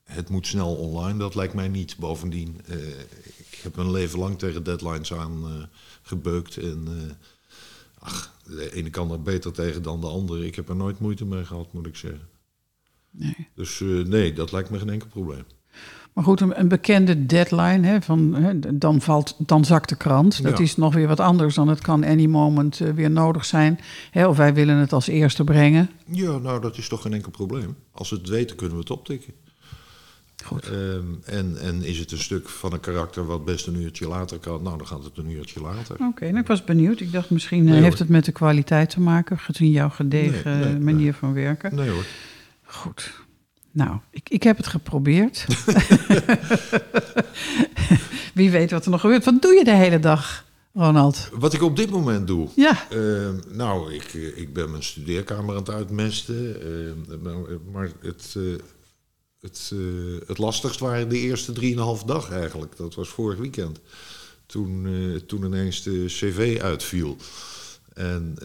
[0.03, 1.97] het moet snel online, dat lijkt mij niet.
[1.97, 2.99] Bovendien, eh,
[3.37, 5.69] ik heb mijn leven lang tegen deadlines aan
[6.01, 6.57] gebeukt.
[6.57, 6.87] En
[7.99, 10.45] ach, de ene kan er beter tegen dan de andere.
[10.45, 12.27] Ik heb er nooit moeite mee gehad, moet ik zeggen.
[13.11, 13.47] Nee.
[13.55, 15.45] Dus nee, dat lijkt me geen enkel probleem.
[16.13, 20.43] Maar goed, een, een bekende deadline, hè, van, hè, dan, valt, dan zakt de krant.
[20.43, 20.63] Dat Ja.
[20.63, 23.79] is nog weer wat anders dan het kan any moment eh, weer nodig zijn.
[24.11, 25.89] Hè, of wij willen het als eerste brengen.
[26.05, 27.75] Ja, nou, dat is toch geen enkel probleem.
[27.91, 29.33] Als we het weten, kunnen we het optikken.
[30.45, 30.67] Goed.
[30.69, 30.75] Ehm,
[31.25, 34.63] en, en is het een stuk van een karakter wat best een uurtje later kan,
[34.63, 35.95] nou, dan gaat het een uurtje later.
[36.07, 36.99] Oké, nou, ik was benieuwd.
[36.99, 40.59] Ik dacht misschien eh, Nee, heeft het met de kwaliteit te maken, gezien jouw gedegen
[40.59, 41.75] Nee, nee, manier van werken.
[41.75, 42.05] Nee hoor.
[42.63, 43.18] Goed.
[43.79, 45.45] Nou, ik, ik heb het geprobeerd.
[48.33, 49.25] Wie weet wat er nog gebeurt.
[49.25, 51.29] Wat doe je de hele dag, Ronald?
[51.33, 52.47] Wat ik op dit moment doe.
[52.55, 56.61] Ja, Ehm, nou, ik, eh, ik ben mijn studeerkamer aan het uitmesten.
[56.61, 58.43] ehm, maar het, eh,
[59.39, 62.77] het, eh, het lastigst waren de eerste drieënhalf dag eigenlijk.
[62.77, 63.79] Dat was vorig weekend.
[64.45, 64.87] Toen,
[65.27, 67.17] toen ineens de cv uitviel.
[67.93, 68.35] En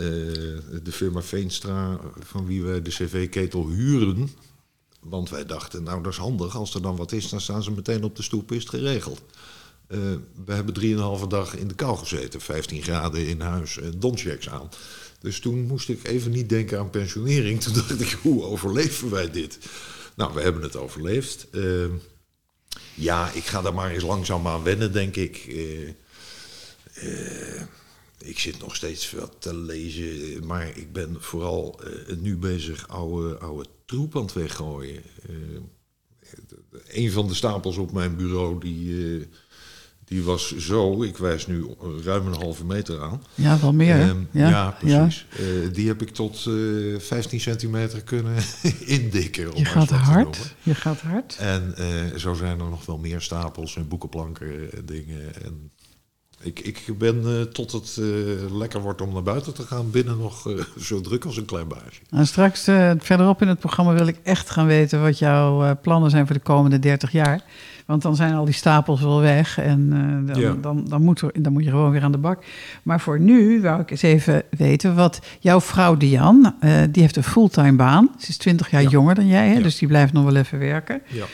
[0.82, 4.30] de firma Veenstra, van wie wij de cv-ketel huren...
[5.04, 6.56] Want wij dachten, nou dat is handig.
[6.56, 9.22] Als er dan wat is, dan staan ze meteen op de stoep, is het geregeld.
[9.86, 9.98] Eh,
[10.44, 12.40] we hebben drieënhalve dag in de kou gezeten.
[12.40, 14.68] 15 graden in huis donchecks aan.
[15.20, 17.60] Dus toen moest ik even niet denken aan pensionering.
[17.62, 19.58] Toen dacht ik, hoe overleven wij dit?
[20.16, 21.50] Nou, we hebben het overleefd.
[21.50, 21.84] Eh,
[22.94, 25.36] ja, ik ga daar maar eens langzaam aan wennen, denk ik.
[28.18, 31.80] Ik zit nog steeds wat te lezen, maar ik ben vooral
[32.18, 35.02] nu bezig oude, oude troep aan het weggooien.
[35.28, 39.26] Eh, een van de stapels op mijn bureau, die, eh,
[40.04, 41.66] die was zo, ik wijs nu
[42.04, 43.22] ruim een halve meter aan.
[43.34, 44.00] ja wel meer.
[44.00, 45.26] Ehm, ja, precies.
[45.30, 48.36] Eh, die heb ik tot eh 15 centimeter kunnen
[49.00, 49.56] indikken.
[49.56, 50.54] Je gaat hard.
[50.62, 51.36] Je gaat hard.
[51.36, 51.74] En
[52.20, 55.42] zo zijn er nog wel meer stapels en boekenplanken en dingen.
[55.42, 55.70] En
[56.44, 60.18] ik, ik ben eh, tot het eh, lekker wordt om naar buiten te gaan binnen
[60.18, 62.00] nog eh, zo druk als een klein baasje.
[62.10, 62.64] Nou, straks
[62.98, 66.42] verderop in het programma wil ik echt gaan weten wat jouw plannen zijn voor de
[66.42, 67.42] komende 30 jaar.
[67.86, 69.88] Want dan zijn al die stapels wel weg en
[70.26, 70.52] dan, Ja.
[70.60, 72.44] dan, dan, moet er, dan moet je gewoon weer aan de bak.
[72.82, 77.16] Maar voor nu wou ik eens even weten wat jouw vrouw Diane, eh, die heeft
[77.16, 78.10] een fulltime baan.
[78.18, 78.88] Ze is 20 jaar Ja.
[78.88, 79.54] jonger dan jij, hè?
[79.54, 79.60] Ja.
[79.62, 81.02] dus die blijft nog wel even werken.
[81.08, 81.24] Ja.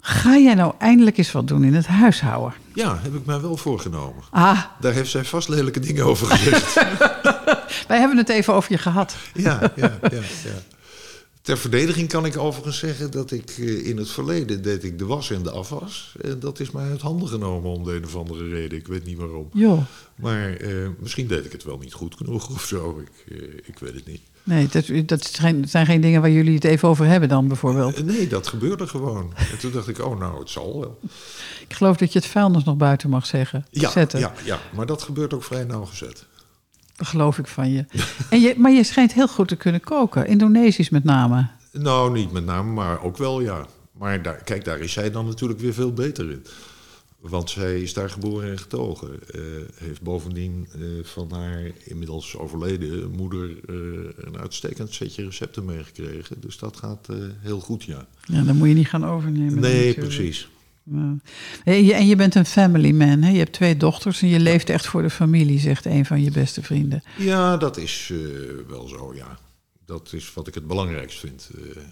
[0.00, 2.52] Ga jij nou eindelijk eens wat doen in het huishouden?
[2.76, 4.22] Ja, heb ik mij wel voorgenomen.
[4.30, 6.74] Ah, Daar heeft zij vast lelijke dingen over gezegd.
[7.88, 9.16] wij hebben het even over je gehad.
[9.34, 10.10] ja, ja, ja,
[10.44, 10.58] ja.
[11.42, 15.04] Ter verdediging kan ik overigens zeggen dat ik eh, in het verleden deed ik de
[15.06, 16.14] was en de afwas.
[16.20, 18.78] En dat is mij uit handen genomen om de een of andere reden.
[18.78, 19.48] Ik weet niet waarom.
[19.52, 19.80] Joh,
[20.14, 23.02] Maar eh, misschien deed ik het wel niet goed genoeg of zo.
[23.26, 24.20] Ik, eh, ik weet het niet.
[24.46, 28.04] Nee, dat, dat zijn, zijn geen dingen waar jullie het even over hebben dan bijvoorbeeld.
[28.04, 29.32] Nee, dat gebeurde gewoon.
[29.36, 30.98] En toen dacht ik, oh nou, het zal wel.
[31.68, 33.66] Ik geloof dat je het vuilnis nog buiten mag zeggen.
[33.70, 34.18] Ja, zetten.
[34.18, 36.26] ja, ja, maar dat gebeurt ook vrij nauwgezet.
[36.96, 37.84] Dat geloof ik van je.
[38.30, 38.54] En je.
[38.56, 40.26] Maar je schijnt heel goed te kunnen koken.
[40.26, 41.46] Indonesisch met name.
[41.72, 43.66] Nou, niet met name, maar ook wel ja.
[43.92, 46.46] Maar daar, kijk, daar is zij dan natuurlijk weer veel beter in.
[47.20, 49.20] Want zij is daar geboren en getogen.
[49.30, 49.40] Eh,
[49.74, 53.76] heeft bovendien eh, van haar inmiddels overleden moeder eh,
[54.16, 56.40] een uitstekend setje recepten meegekregen.
[56.40, 57.08] Dus dat gaat
[57.40, 58.06] heel goed, ja.
[58.24, 59.60] Ja, dan moet je niet gaan overnemen.
[59.60, 60.48] nee, precies.
[60.82, 61.16] Ja.
[61.64, 63.22] En je, en je bent een family man.
[63.22, 63.30] Hè?
[63.30, 66.30] Je hebt twee dochters en je leeft echt voor de familie, zegt een van je
[66.30, 67.02] beste vrienden.
[67.18, 68.12] Ja, dat is
[68.68, 69.38] wel zo, ja.
[69.84, 71.50] Dat is wat ik het belangrijkst vind,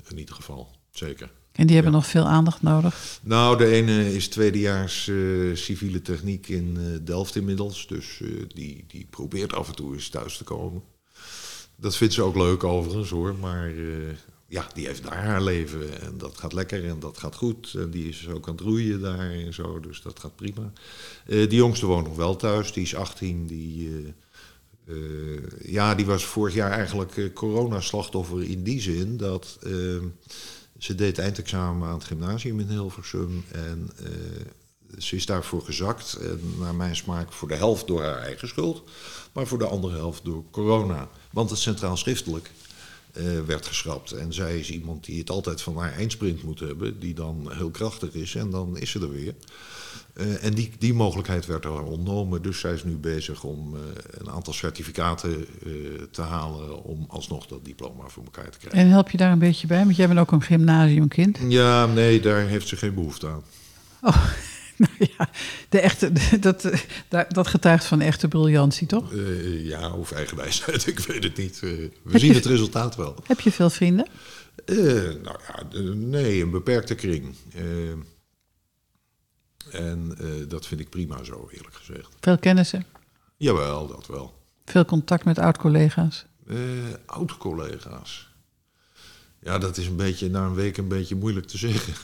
[0.09, 0.71] in ieder geval.
[0.91, 1.31] Zeker.
[1.55, 1.99] En die hebben Ja.
[1.99, 3.19] nog veel aandacht nodig.
[3.23, 5.17] Nou, de ene is tweedejaars eh,
[5.55, 7.87] civiele techniek in eh, Delft inmiddels.
[7.87, 10.83] Dus eh, die, die probeert af en toe eens thuis te komen.
[11.77, 13.35] Dat vindt ze ook leuk overigens hoor.
[13.35, 13.73] Maar
[14.49, 16.01] ja, die heeft daar haar leven.
[16.01, 17.75] En dat gaat lekker en dat gaat goed.
[17.75, 19.81] En die is ook aan het roeien daar en zo.
[19.81, 20.73] Dus dat gaat prima.
[21.27, 22.73] Die jongste woont nog wel thuis.
[22.73, 23.47] Die is 18.
[23.47, 23.91] Die,
[25.63, 29.59] ja, die was vorig jaar eigenlijk coronaslachtoffer in die zin dat...
[30.85, 34.07] eh, ze deed eindexamen aan het gymnasium in Hilversum en eh,
[34.99, 36.13] ze is daarvoor gezakt.
[36.15, 38.83] En naar mijn smaak voor de helft door haar eigen schuld,
[39.33, 41.09] maar voor de andere helft door corona.
[41.31, 42.51] Want het centraal schriftelijk
[43.15, 44.13] eh, werd geschrapt.
[44.13, 47.71] En zij is iemand die het altijd van haar eindsprint moet hebben, die dan heel
[47.71, 49.35] krachtig is en dan is ze er weer.
[50.13, 53.81] Eh, en die, die mogelijkheid werd haar ontnomen, dus zij is nu bezig om eh,
[54.19, 55.47] een aantal certificaten
[56.11, 58.81] te halen om alsnog dat diploma voor elkaar te krijgen.
[58.81, 59.85] En help je daar een beetje bij?
[59.85, 61.39] Want jij bent ook een gymnasiumkind.
[61.49, 63.43] Ja, nee, daar heeft ze geen behoefte aan.
[64.01, 64.27] Oh,
[64.85, 65.31] nou ja,
[65.69, 69.13] de echte, dat, eh, dat getuigt van echte briljantie, toch?
[69.13, 71.55] Eh, ja, of eigen wijsheid, ik weet het niet.
[71.55, 73.15] Eh, we Heb zien je- het resultaat wel.
[73.27, 74.07] Heb je veel vrienden?
[74.65, 74.77] Eh,
[75.23, 75.63] nou ja,
[75.95, 77.35] nee, een beperkte kring.
[77.55, 77.63] Eh,
[79.71, 82.09] en eh, dat vind ik prima zo, eerlijk gezegd.
[82.21, 82.87] Veel kennissen?
[83.37, 84.43] Jawel, dat wel.
[84.65, 86.27] Veel contact met oud-collega's?
[86.49, 86.57] Eh
[87.07, 88.33] Oud-collega's.
[89.41, 91.95] Ja, dat is een beetje na een week een beetje moeilijk te zeggen.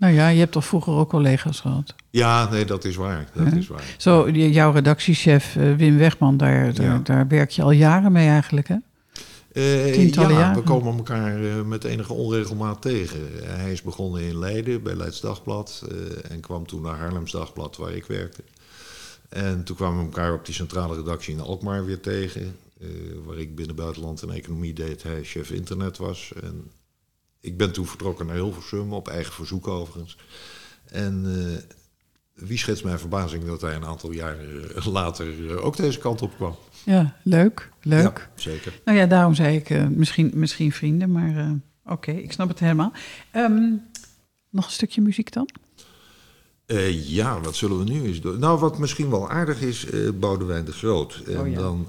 [0.00, 1.94] Nou ja, je hebt toch vroeger ook collega's gehad?
[2.10, 3.28] Ja, nee, dat is waar.
[3.34, 3.94] Dat is waar.
[3.98, 7.00] Zo, jouw redactiechef eh, Wim Wegman, daar, daar, Ja.
[7.02, 8.76] daar werk je al jaren mee eigenlijk, hè?
[9.52, 10.56] Eh, Tientallen ja, jaren.
[10.56, 13.20] we komen elkaar eh, met enige onregelmaat tegen.
[13.42, 15.86] Hij is begonnen in Leiden bij Leids Dagblad
[16.28, 18.42] en kwam toen naar Haarlems Dagblad waar ik werkte.
[19.28, 22.56] En toen kwamen we elkaar op die centrale redactie in Alkmaar weer tegen,
[23.24, 26.32] waar ik binnen buitenland en economie deed, hij chef internet was.
[26.42, 26.70] En
[27.40, 30.16] ik ben toen vertrokken naar Hilversum, op eigen verzoek overigens.
[30.84, 35.76] En eh, wie schetst mijn verbazing dat hij een aantal jaren eh, later eh, ook
[35.76, 36.56] deze kant op kwam.
[36.84, 38.28] Ja, leuk, leuk.
[38.36, 38.80] Ja, zeker.
[38.84, 42.92] Nou ja, daarom zei ik misschien, misschien vrienden, maar oké, ik snap het helemaal.
[43.30, 43.72] Ehm,
[44.50, 45.48] nog een stukje muziek dan?
[46.90, 48.38] Ja, wat zullen we nu eens doen?
[48.38, 51.22] Nou, wat misschien wel aardig is, eh Boudewijn de Groot.
[51.26, 51.58] En Oh ja.
[51.58, 51.86] dan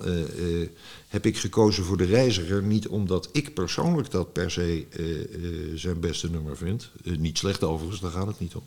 [1.12, 5.76] heb ik gekozen voor de reiziger, niet omdat ik persoonlijk dat per se eh, eh,
[5.76, 6.92] zijn beste nummer vind.
[7.04, 8.64] Eh, niet slecht overigens, daar gaat het niet om.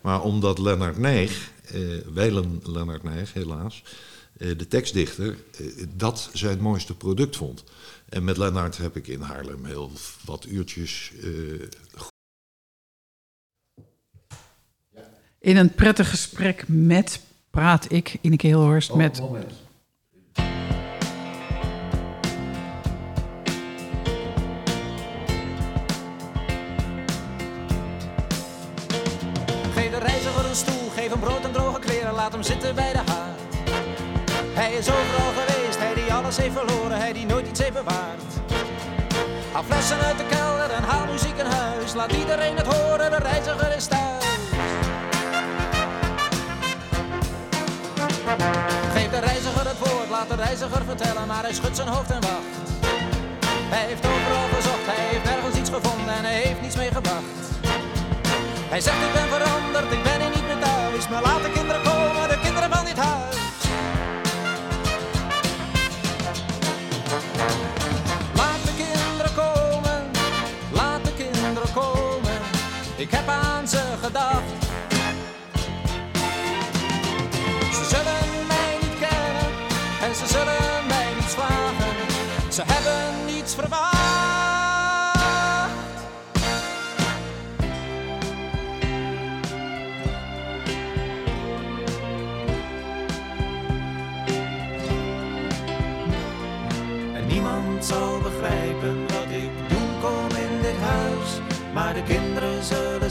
[0.00, 1.80] Maar omdat Lennart Nijg, eh
[2.14, 3.82] wijlen Lennart Nijg helaas,
[4.38, 7.64] eh, de tekstdichter, eh, dat zijn mooiste product vond.
[8.08, 9.92] En met Lennart heb ik in Haarlem heel
[10.24, 11.30] wat uurtjes eh,
[15.38, 19.20] In een prettig gesprek met, praat ik, Ineke Hilhorst, met...
[19.20, 19.63] Geef
[32.44, 33.40] zitten bij de haard.
[34.54, 38.22] Hij is overal geweest, hij die alles heeft verloren, hij die nooit iets heeft bewaard.
[39.52, 43.16] Haal flessen uit de kelder en haal muziek in huis, laat iedereen het horen, de
[43.16, 44.24] reiziger is thuis.
[48.94, 52.20] Geef de reiziger het woord, laat de reiziger vertellen, maar hij schudt zijn hoofd en
[52.20, 52.54] wacht.
[53.74, 57.44] Hij heeft overal gezocht, hij heeft nergens iets gevonden en hij heeft niets meegebracht.
[58.68, 60.63] Hij zegt ik ben veranderd, ik ben hier niet meer
[61.04, 63.36] dus maar laat de kinderen komen, de kinderen van dit huis.
[68.34, 70.10] Laat de kinderen komen,
[70.72, 72.40] laat de kinderen komen,
[72.96, 74.52] ik heb aan ze gedacht.
[77.72, 79.50] Ze zullen mij niet kennen
[80.02, 84.13] en ze zullen mij niet slagen, ze hebben niets verwacht.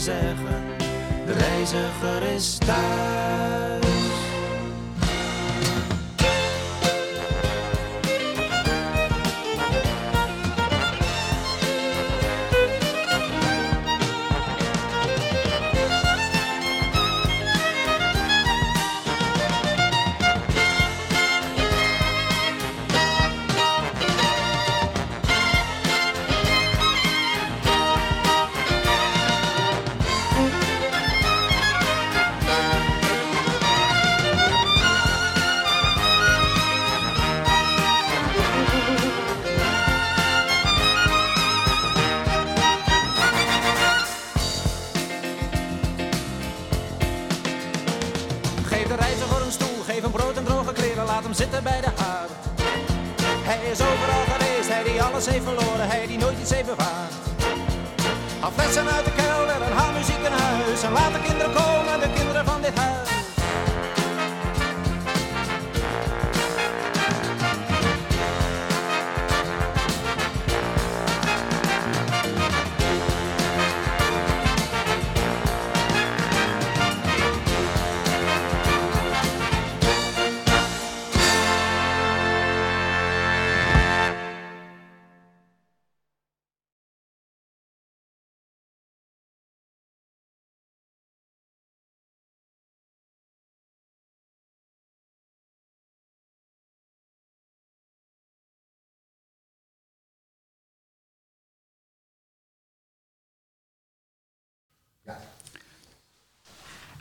[0.00, 0.62] Zeggen,
[1.26, 3.83] de reiziger is thuis.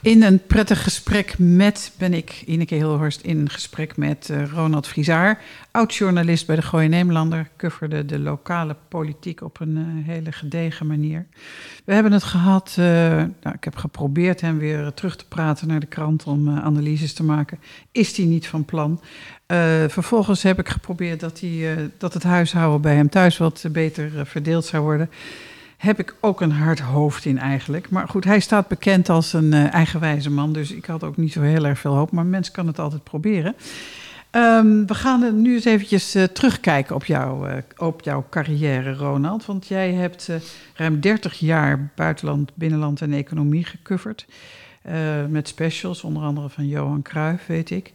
[0.04, 5.42] In een prettig gesprek met, ben ik, Ineke Hilhorst, in gesprek met eh, Ronald Frizaar,
[5.72, 11.26] oud-journalist bij de Gooi Nederlander, coverde de lokale politiek op een eh, hele gedegen manier.
[11.86, 12.86] We hebben het gehad, eh,
[13.42, 17.24] nou, ik heb geprobeerd hem weer terug te praten naar de krant om analyses te
[17.24, 17.60] maken.
[17.92, 19.02] Is hij niet van plan?
[19.88, 24.66] Vervolgens heb ik geprobeerd dat, hij, dat het huishouden bij hem thuis wat beter verdeeld
[24.66, 25.10] zou worden
[25.84, 27.90] heb ik ook een hard hoofd in eigenlijk.
[27.90, 31.32] Maar goed, hij staat bekend als een eh, eigenwijze man, dus ik had ook niet
[31.34, 32.12] zo heel erg veel hoop.
[32.12, 33.56] Maar mens kan het altijd proberen.
[34.30, 39.46] Ehm, we gaan nu eens eventjes eh, terugkijken op, jou, eh, op jouw carrière, Ronald.
[39.46, 40.30] Want jij hebt
[40.76, 44.26] ruim 30 jaar buitenland, binnenland en economie gecoverd.
[45.30, 47.92] Met specials, onder andere van Johan Cruijff, weet ik.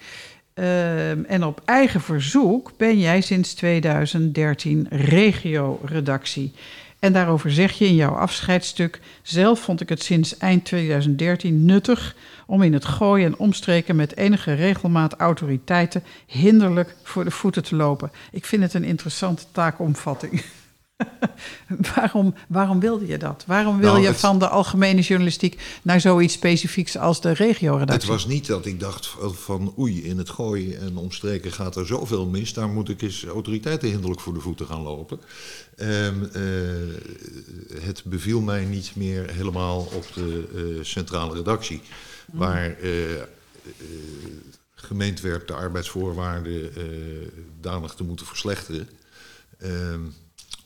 [0.54, 6.52] Ehm, en op eigen verzoek ben jij sinds 2013 regio-redactie.
[6.98, 9.00] En daarover zeg je in jouw afscheidsstuk...
[9.22, 12.16] zelf vond ik het sinds eind 2013 nuttig...
[12.46, 16.04] om in het gooien en omstreken met enige regelmaat autoriteiten...
[16.26, 18.10] hinderlijk voor de voeten te lopen.
[18.32, 20.42] Ik vind het een interessante taakomvatting.
[21.94, 23.44] waarom, waarom wilde je dat?
[23.46, 25.60] Waarom wil Nou, je het- van de algemene journalistiek...
[25.82, 28.08] naar zoiets specifieks als de Het regio-redactie?
[28.10, 32.26] was niet dat ik dacht van oei, in het gooien en omstreken gaat er zoveel
[32.26, 32.52] mis.
[32.52, 35.20] Daar moet ik eens autoriteiten hinderlijk voor de voeten gaan lopen.
[35.76, 36.42] Ehm, eh,
[37.82, 41.80] het beviel mij niet meer helemaal op de eh, centrale redactie.
[42.32, 43.20] Waar eh, eh,
[44.74, 46.70] gemeend werd de arbeidsvoorwaarden
[47.60, 48.88] danig te moeten verslechteren.
[49.58, 50.00] Ehm,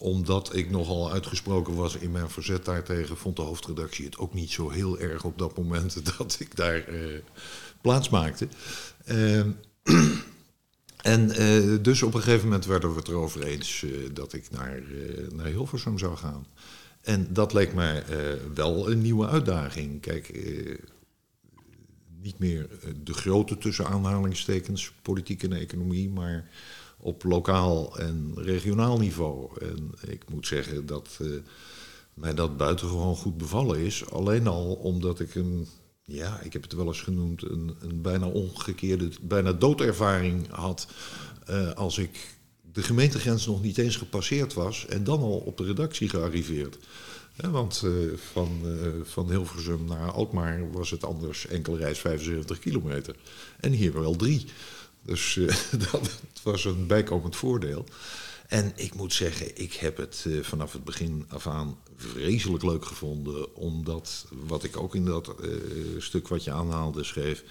[0.02, 4.50] omdat ik nogal uitgesproken was in mijn verzet daartegen, vond de hoofdredactie het ook niet
[4.50, 6.96] zo heel erg op dat moment dat ik daar eh,
[7.80, 8.48] plaats maakte.
[9.04, 9.50] Ehm,
[11.14, 14.50] en eh, dus op een gegeven moment werden we het erover eens eh, dat ik
[14.50, 14.82] naar,
[15.32, 16.46] naar Hilversum zou gaan.
[17.02, 18.04] En dat leek mij
[18.54, 20.00] wel een nieuwe uitdaging.
[20.00, 20.40] Kijk,
[22.20, 22.68] niet meer
[23.04, 26.48] de grote tussen aanhalingstekens, politiek en economie, maar
[27.02, 29.50] op lokaal en regionaal niveau.
[29.60, 31.26] En ik moet zeggen dat eh,
[32.14, 34.10] mij dat buitengewoon goed bevallen is.
[34.10, 35.66] Alleen al omdat ik een,
[36.04, 40.86] ja, ik heb het wel eens genoemd, een, een bijna omgekeerde, bijna doodervaring had
[41.46, 42.36] eh, als ik
[42.72, 46.78] de gemeentegrens nog niet eens gepasseerd was en dan al op de redactie gearriveerd.
[47.50, 47.90] Want eh,
[48.32, 48.60] van,
[49.02, 53.16] van Hilversum naar Alkmaar was het anders enkele reis 75 kilometer.
[53.60, 54.46] En hier wel drie.
[55.02, 55.56] Dus eh,
[55.92, 57.84] dat was een bijkomend voordeel.
[58.48, 62.84] En ik moet zeggen, ik heb het eh, vanaf het begin af aan vreselijk leuk
[62.84, 63.54] gevonden.
[63.54, 65.50] Omdat, wat ik ook in dat eh,
[65.98, 67.44] stuk wat je aanhaalde schreef...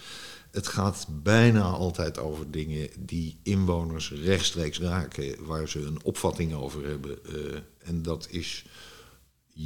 [0.51, 6.85] Het gaat bijna altijd over dingen die inwoners rechtstreeks raken, waar ze een opvatting over
[6.85, 7.19] hebben.
[7.77, 8.65] En dat is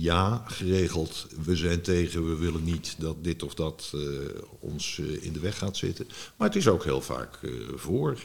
[0.02, 1.28] ja, geregeld.
[1.44, 4.20] We zijn tegen, we willen niet dat dit of dat uh,
[4.60, 6.08] ons uh, in de weg gaat zitten.
[6.38, 7.40] Maar het is ook heel vaak
[7.76, 8.18] voor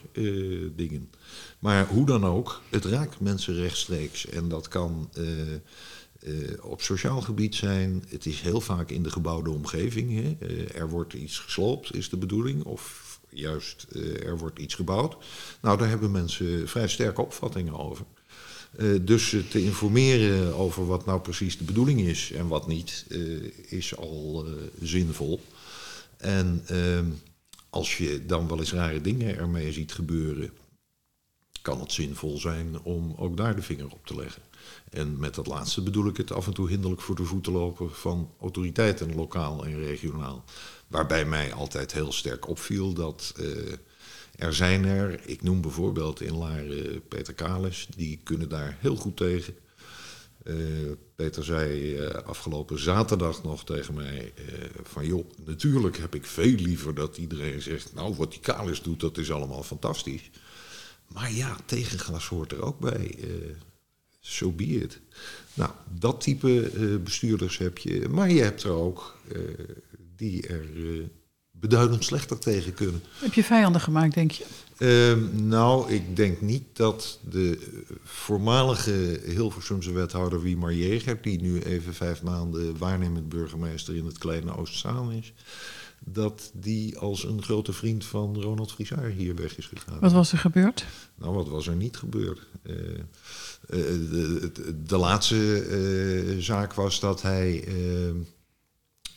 [0.77, 1.11] dingen.
[1.59, 4.27] Maar hoe dan ook, het raakt mensen rechtstreeks.
[4.27, 5.11] En dat kan
[6.61, 8.05] op sociaal gebied zijn.
[8.09, 10.23] Het is heel vaak in de gebouwde omgeving.
[10.23, 10.47] Hè.
[10.75, 12.65] er wordt iets gesloopt, is de bedoeling.
[12.65, 13.87] Of juist
[14.25, 15.17] er wordt iets gebouwd.
[15.63, 18.05] Nou, daar hebben mensen vrij sterke opvattingen over.
[18.79, 23.51] Uh, dus te informeren over wat nou precies de bedoeling is en wat niet, uh,
[23.69, 24.53] is al uh,
[24.83, 25.41] zinvol.
[26.17, 27.07] En ehm,
[27.71, 30.51] als je dan wel eens rare dingen ermee ziet gebeuren,
[31.63, 34.43] kan het zinvol zijn om ook daar de vinger op te leggen.
[34.91, 37.95] En met dat laatste bedoel ik het af en toe hinderlijk voor de voeten lopen
[37.95, 40.45] van autoriteiten, lokaal en regionaal.
[40.87, 43.35] Waarbij mij altijd heel sterk opviel dat
[44.41, 49.17] er zijn er, ik noem bijvoorbeeld in Laren Peter Kalis, die kunnen daar heel goed
[49.17, 49.55] tegen.
[50.45, 50.57] Uh,
[51.17, 54.33] Peter zei uh, afgelopen zaterdag nog tegen mij
[54.83, 59.01] van joh, natuurlijk heb ik veel liever dat iedereen zegt, nou wat die Kalis doet,
[59.01, 60.31] dat is allemaal fantastisch.
[61.07, 63.19] Maar ja, tegenglas hoort er ook bij.
[64.21, 65.01] Zo so be it.
[65.55, 66.71] Nou, dat type
[67.05, 68.09] bestuurders heb je.
[68.09, 69.17] Maar je hebt er ook
[70.17, 70.67] die er
[71.61, 73.03] beduidend slechter tegen kunnen.
[73.19, 74.45] Heb je vijanden gemaakt, denk je?
[74.81, 77.59] Uh, nou, ik denk niet dat de
[78.05, 81.23] voormalige Hilversumse wethouder Wiemar Jeger...
[81.23, 85.33] die nu even vijf maanden waarnemend burgemeester in het kleine Oostzaan is...
[86.05, 90.01] dat die als een grote vriend van Ronald Frisaar hier weg is gegaan.
[90.01, 90.85] Wat was er gebeurd?
[91.15, 92.41] Nou, wat was er niet gebeurd?
[92.63, 92.99] Uh, uh,
[93.69, 97.65] de, de, de, laatste zaak was dat hij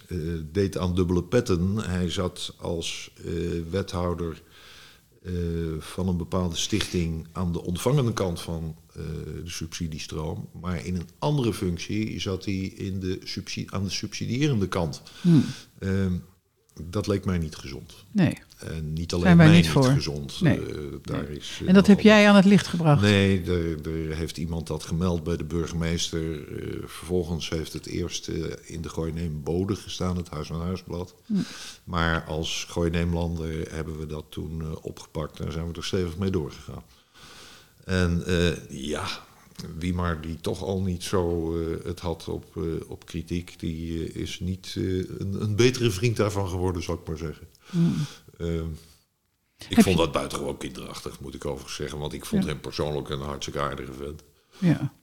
[0.07, 1.77] uh, deed aan dubbele petten.
[1.77, 4.41] Hij zat als uh, wethouder
[5.23, 5.33] uh,
[5.79, 10.49] van een bepaalde stichting aan de ontvangende kant van de subsidiestroom.
[10.61, 15.01] Maar in een andere functie zat hij in de subsidie, aan de subsidierende kant.
[15.21, 15.43] Hmm.
[16.83, 17.93] dat leek mij niet gezond.
[18.11, 18.37] Nee.
[18.63, 20.41] En niet alleen mij niet, niet gezond.
[20.41, 20.59] Nee.
[20.59, 21.37] Uh, daar nee.
[21.37, 23.01] is, uh, en dat heb jij aan het licht gebracht?
[23.01, 26.49] Nee, er, er, heeft iemand dat gemeld bij de burgemeester.
[26.49, 28.27] Uh, vervolgens heeft het eerst
[28.63, 31.15] in de Gooineem Bode gestaan, het Huis aan Huisblad.
[31.25, 31.33] Hm.
[31.83, 36.83] Maar als Gooineemlander hebben we dat toen opgepakt en zijn we er stevig mee doorgegaan.
[37.85, 38.23] En
[38.69, 39.05] ja,
[39.77, 42.45] wie maar die toch al niet zo het had op,
[42.87, 44.73] op kritiek, die is niet
[45.17, 47.47] een, een, betere vriend daarvan geworden, zou ik maar zeggen.
[47.69, 47.79] Hm.
[48.37, 48.61] Uh,
[49.57, 50.03] ik Heb vond je...
[50.03, 51.99] dat buitengewoon kinderachtig, moet ik overigens zeggen.
[51.99, 52.49] Want ik vond ja.
[52.49, 54.23] hem persoonlijk een hartstikke aardige vent.
[54.57, 54.93] Ja.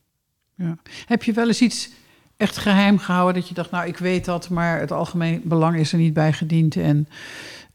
[0.54, 0.78] ja.
[1.06, 1.90] Heb je wel eens iets
[2.36, 5.92] echt geheim gehouden dat je dacht, nou ik weet dat, maar het algemeen belang is
[5.92, 7.08] er niet bij gediend en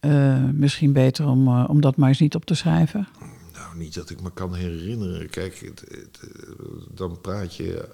[0.02, 3.08] uh, misschien beter om, uh, om dat maar eens niet op te schrijven?
[3.54, 5.30] Nou, niet dat ik me kan herinneren.
[5.30, 6.20] Kijk, het, het,
[6.92, 7.90] dan praat je,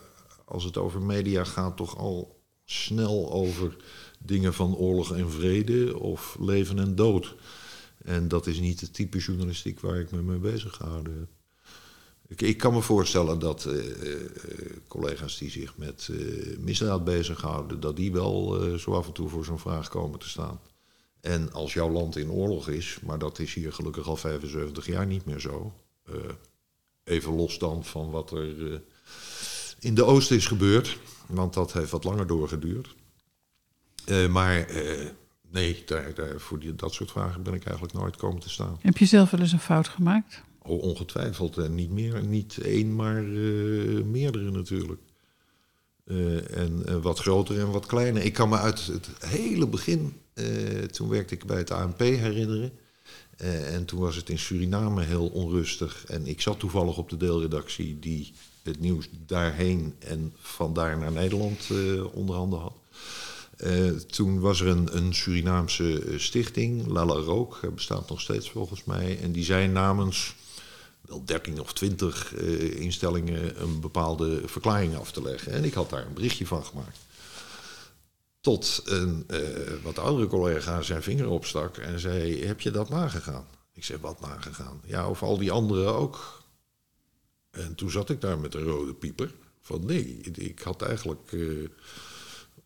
[0.45, 3.75] als het over media gaat, toch al snel over
[4.25, 7.35] dingen van oorlog en vrede of leven en dood.
[8.03, 11.27] En dat is niet het type journalistiek waar ik me mee bezig gehouden heb.
[12.27, 14.15] Ik, ik kan me voorstellen dat uh, uh,
[14.87, 19.45] collega's die zich met uh, misdaad bezighouden, dat die wel zo af en toe voor
[19.45, 20.59] zo'n vraag komen te staan.
[21.21, 25.05] En als jouw land in oorlog is, maar dat is hier gelukkig al 75 jaar
[25.05, 25.73] niet meer zo.
[27.03, 28.81] even los dan van wat er
[29.79, 30.97] in de Oosten is gebeurd,
[31.27, 32.95] want dat heeft wat langer doorgeduurd.
[34.05, 35.07] Uh, maar uh,
[35.51, 38.77] nee, daar, daar, voor die, dat soort vragen ben ik eigenlijk nooit komen te staan.
[38.81, 40.41] Heb je zelf wel eens een fout gemaakt?
[40.61, 41.57] Oh, ongetwijfeld.
[41.57, 43.23] En niet meer, niet één, maar
[44.03, 45.01] meerdere natuurlijk.
[46.53, 48.23] en wat groter en wat kleiner.
[48.23, 50.21] Ik kan me uit het hele begin,
[50.91, 52.71] toen werkte ik bij het ANP herinneren.
[53.73, 56.05] en toen was het in Suriname heel onrustig.
[56.05, 58.33] En ik zat toevallig op de deelredactie die
[58.63, 61.69] het nieuws daarheen en vandaar naar Nederland
[62.13, 62.73] onder handen had.
[63.63, 68.83] Uh, toen was er een, een Surinaamse eh, stichting, Lala Rook, bestaat nog steeds volgens
[68.83, 69.19] mij.
[69.19, 70.35] En die zei namens
[71.01, 75.51] wel 13 of 20 uh, instellingen een bepaalde verklaring af te leggen.
[75.51, 76.97] En ik had daar een berichtje van gemaakt.
[78.39, 79.25] Tot een
[79.83, 83.45] wat oudere collega zijn vinger opstak en zei: Heb je dat nagegaan?
[83.73, 84.81] Ik zeg: Wat nagegaan?
[84.85, 86.43] Ja, of al die anderen ook.
[87.51, 89.33] En toen zat ik daar met een rode pieper.
[89.61, 91.31] Van nee, ik had eigenlijk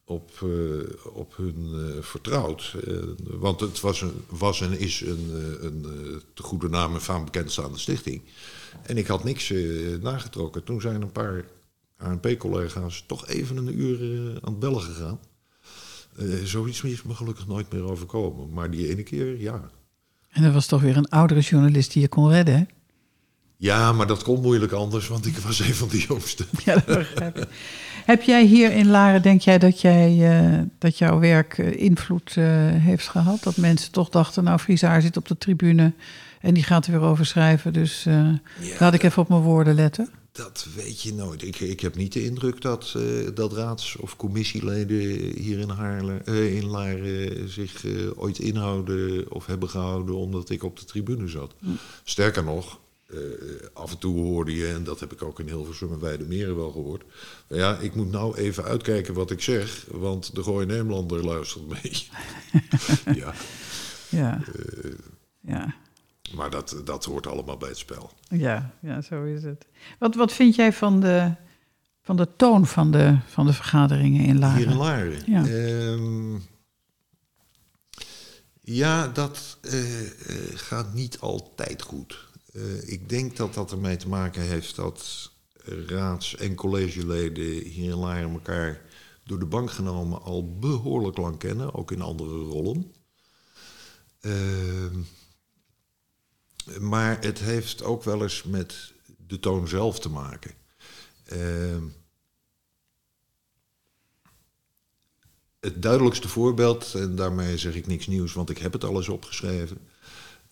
[0.06, 0.84] op, uh,
[1.14, 2.76] op hun uh, vertrouwd.
[2.88, 5.30] Uh, want het was, een, was en is een,
[5.62, 5.86] een
[6.34, 8.22] te goede naam en faam bekendstaande stichting.
[8.82, 9.54] En ik had niks
[10.02, 10.64] nagetrokken.
[10.64, 11.46] Toen zijn een paar
[11.98, 14.00] ANP-collega's toch even een uur
[14.42, 15.20] aan het bellen gegaan.
[16.44, 18.54] zoiets is me gelukkig nooit meer overkomen.
[18.54, 19.70] Maar die ene keer, ja.
[20.30, 22.64] En er was toch weer een oudere journalist die je kon redden, hè?
[23.58, 26.46] Ja, maar dat kon moeilijk anders, want ik was een van de jongsten.
[26.66, 27.48] Ja, dat begrijp ik.
[28.06, 32.34] Heb jij hier in Laren, denk jij dat, jij, eh, dat jouw werk eh, invloed
[32.38, 33.44] eh, heeft gehad?
[33.44, 35.94] Dat mensen toch dachten, nou, Frisaar zit op de tribune
[36.42, 37.74] en die gaat er weer over schrijven.
[37.74, 38.08] Dus
[38.80, 40.10] laat ik even op mijn woorden letten.
[40.32, 41.44] Dat weet je nooit.
[41.44, 42.96] Ik, ik heb niet de indruk dat,
[43.34, 44.98] dat raads- of commissieleden
[45.42, 47.84] hier in, Haarlem, eh, in Laren zich
[48.16, 51.56] ooit inhouden of hebben gehouden omdat ik op de tribune zat.
[52.04, 53.20] Sterker nog, eh,
[53.74, 56.72] af en toe hoorde je, en dat heb ik ook in Hilversum en Weidemeren wel
[56.72, 57.04] gehoord.
[57.48, 62.08] Ja, ik moet nou even uitkijken wat ik zeg, want de Gooi Nederlander luistert mee.
[63.22, 63.34] ja,
[64.10, 64.40] Ja,
[65.42, 65.76] ja.
[66.34, 68.12] maar dat, dat hoort allemaal bij het spel.
[68.30, 69.66] Ja, ja, zo is het.
[70.00, 71.34] Wat, wat vind jij van de,
[72.02, 74.58] van de toon van de, van de vergaderingen in Laren?
[74.58, 75.22] Hier in Laren.
[75.26, 75.46] Ja.
[75.46, 76.38] Ehm,
[78.62, 80.08] ja, dat eh, eh,
[80.54, 82.25] gaat niet altijd goed.
[82.56, 85.32] Eh, ik denk dat dat ermee te maken heeft dat
[85.88, 88.82] raads- en collegeleden hier in Laren elkaar
[89.24, 92.94] door de bank genomen al behoorlijk lang kennen, ook in andere rollen.
[94.20, 95.00] Ehm,
[96.80, 98.94] maar het heeft ook wel eens met
[99.28, 100.52] de toon zelf te maken.
[101.26, 101.84] Ehm,
[105.60, 109.78] het duidelijkste voorbeeld, en daarmee zeg ik niks nieuws, want ik heb het alles opgeschreven.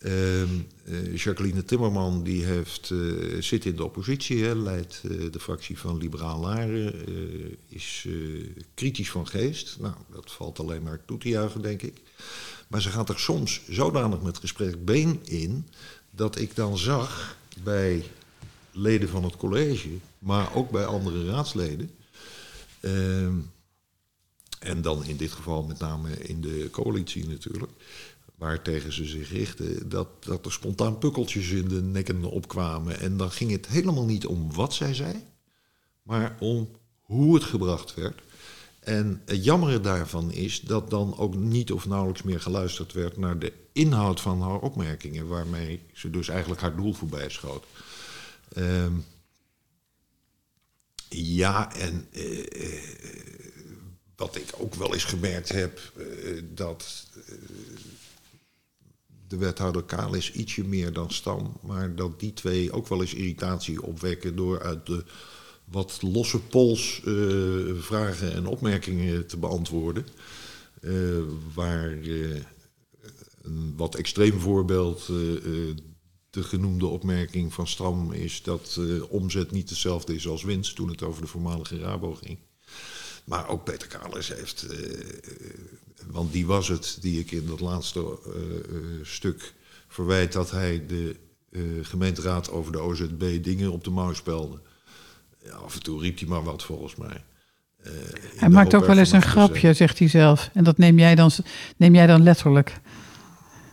[0.04, 0.50] Ehm,
[0.86, 5.98] eh, Jacqueline Timmerman die heeft, eh, zit in de oppositie, leidt eh, de fractie van
[5.98, 6.94] Liberaal Laren,
[7.68, 8.08] is
[8.74, 9.78] kritisch van geest.
[9.80, 12.02] Nou, dat valt alleen maar toe te juichen, denk ik.
[12.68, 15.68] Maar ze gaat er soms zodanig met gesprek been in,
[16.12, 18.04] dat ik dan zag bij
[18.72, 19.90] leden van het college,
[20.20, 21.92] maar ook bij andere raadsleden.
[22.80, 23.36] ehm,
[24.60, 27.72] en dan in dit geval met name in de coalitie natuurlijk,
[28.44, 33.00] waar tegen ze zich richten, dat, dat er spontaan pukkeltjes in de nekken opkwamen.
[33.00, 35.24] En dan ging het helemaal niet om wat zij zei,
[36.02, 36.70] maar om
[37.02, 38.22] hoe het gebracht werd.
[38.80, 43.40] En het jammere daarvan is dat dan ook niet of nauwelijks meer geluisterd werd naar
[43.40, 47.66] de inhoud van haar opmerkingen, waarmee ze dus eigenlijk haar doel voorbij schoot.
[48.54, 48.94] Ehm,
[51.10, 52.84] ja, en eh, eh,
[54.16, 57.08] wat ik ook wel eens gemerkt heb, eh, dat
[59.34, 63.82] de wethouder Kalis ietsje meer dan Stam, maar dat die twee ook wel eens irritatie
[63.82, 65.04] opwekken door uit de
[65.64, 67.14] wat losse pols eh,
[67.76, 70.06] vragen en opmerkingen te beantwoorden.
[70.82, 70.92] Eh,
[71.54, 72.42] waar eh,
[73.42, 75.06] een wat extreem voorbeeld
[76.30, 78.80] de genoemde opmerking van Stam is dat
[79.10, 82.38] omzet niet hetzelfde is als winst toen het over de voormalige Rabo ging.
[83.24, 85.00] Maar ook Peter Kalers heeft, eh, eh,
[86.12, 88.36] want die was het die ik in dat laatste eh,
[89.02, 89.54] stuk
[89.88, 91.16] verwijt dat hij de
[91.82, 94.60] gemeenteraad over de OZB dingen op de mouw spelde.
[95.44, 97.24] Ja, af en toe riep hij maar wat volgens mij.
[98.36, 99.32] Hij maakt ook wel eens een zijn.
[99.32, 100.50] grapje, zegt hij zelf.
[100.54, 101.32] En dat neem jij dan,
[101.78, 102.80] neem jij dan letterlijk.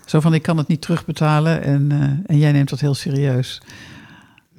[0.07, 1.93] Zo van, ik kan het niet terugbetalen en,
[2.27, 3.61] en jij neemt dat heel serieus.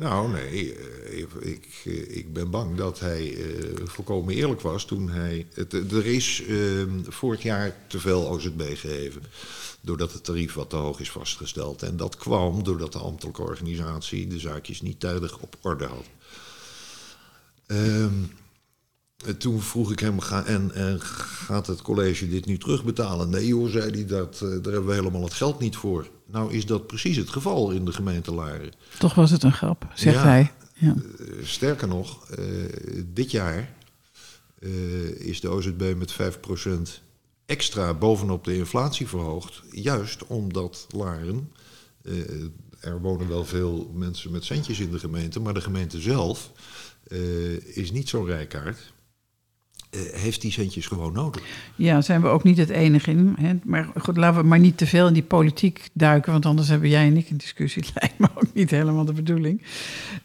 [0.02, 5.10] Nou, nee, eh, ik, eh, ik ben bang dat hij eh, volkomen eerlijk was toen
[5.10, 5.48] hij...
[5.54, 6.58] Het, er is eh,
[7.08, 9.24] vorig jaar te veel OZB gegeven,
[9.82, 11.84] doordat het tarief wat te hoog is vastgesteld.
[11.84, 16.06] En dat kwam doordat de ambtelijke organisatie de zaakjes niet tijdig op orde had.
[17.66, 18.14] Ehm,
[19.38, 23.30] toen vroeg ik hem, ga, en, en gaat het college dit nu terugbetalen?
[23.30, 26.08] Nee hoor, zei hij, dat, eh, daar hebben we helemaal het geld niet voor.
[26.26, 28.72] Nou is dat precies het geval in de gemeente Laren.
[29.00, 30.24] Toch was het een grap, zegt Ja.
[30.24, 30.52] hij.
[30.74, 30.96] Ja.
[31.20, 32.46] Eh, sterker nog, eh,
[33.14, 33.74] dit jaar
[35.18, 37.02] is de OZB met 5%
[37.46, 39.62] extra bovenop de inflatie verhoogd.
[39.72, 41.52] Juist omdat Laren,
[42.80, 46.52] er wonen wel veel mensen met centjes in de gemeente, maar de gemeente zelf
[47.74, 48.91] is niet zo'n rijkaard.
[49.92, 51.42] Eh, heeft die centjes gewoon nodig.
[51.76, 53.36] Ja, zijn we ook niet het enige in.
[53.40, 53.54] Hè?
[53.64, 56.90] Maar goed, laten we maar niet te veel in die politiek duiken, want anders hebben
[56.90, 57.84] jij en ik een discussie.
[57.94, 59.62] Lijkt me ook niet helemaal de bedoeling.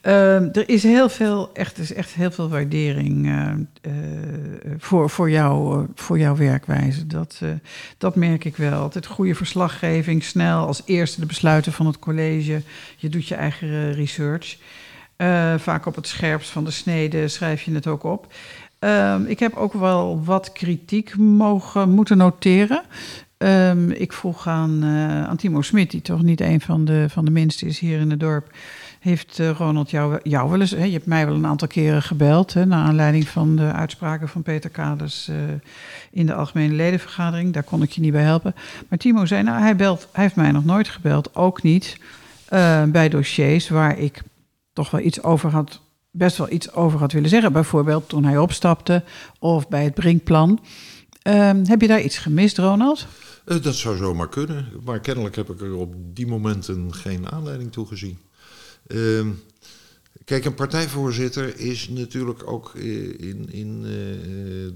[0.00, 3.50] Ehm, er is heel veel, echt, is echt heel veel waardering eh,
[3.80, 3.92] eh,
[4.78, 7.06] voor, voor, jou, voor jouw werkwijze.
[7.06, 7.40] Dat,
[7.98, 8.80] dat merk ik wel.
[8.80, 12.62] Altijd goede verslaggeving, snel als eerste de besluiten van het college.
[12.96, 14.56] Je doet je eigen research.
[15.56, 18.34] Vaak op het scherpst van de snede schrijf je het ook op.
[18.86, 22.82] Ehm, ik heb ook wel wat kritiek mogen, moeten noteren.
[23.36, 27.24] Ehm, ik vroeg aan, eh aan Timo Smit, die toch niet een van de, van
[27.24, 28.50] de minste is hier in het dorp.
[29.00, 32.02] Heeft eh, Ronald jou, jou wel eens, hè, je hebt mij wel een aantal keren
[32.02, 35.36] gebeld, hè, naar aanleiding van de uitspraken van Peter Kaders eh,
[36.10, 37.52] in de algemene ledenvergadering.
[37.52, 38.54] Daar kon ik je niet bij helpen.
[38.88, 42.00] Maar Timo zei, nou, hij, belt, hij heeft mij nog nooit gebeld, ook niet
[42.88, 44.22] bij dossiers waar ik
[44.72, 45.80] toch wel iets over had,
[46.16, 47.52] best wel iets over had willen zeggen.
[47.52, 49.04] Bijvoorbeeld toen hij opstapte
[49.38, 50.60] of bij het Brinkplan.
[51.22, 53.06] Ehm, heb je daar iets gemist, Ronald?
[53.44, 57.72] Eh, dat zou zomaar kunnen, maar kennelijk heb ik er op die momenten geen aanleiding
[57.72, 58.18] toe gezien.
[58.86, 59.28] Ehm,
[60.24, 63.90] kijk, een partijvoorzitter is natuurlijk ook eh, in, in eh,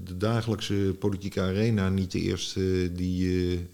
[0.07, 3.69] de dagelijkse politieke arena niet de eerste die,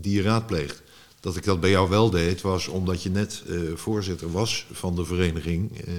[0.00, 0.82] die je raadpleegt.
[1.20, 4.96] Dat ik dat bij jou wel deed, was omdat je net eh, voorzitter was van
[4.96, 5.94] de vereniging eh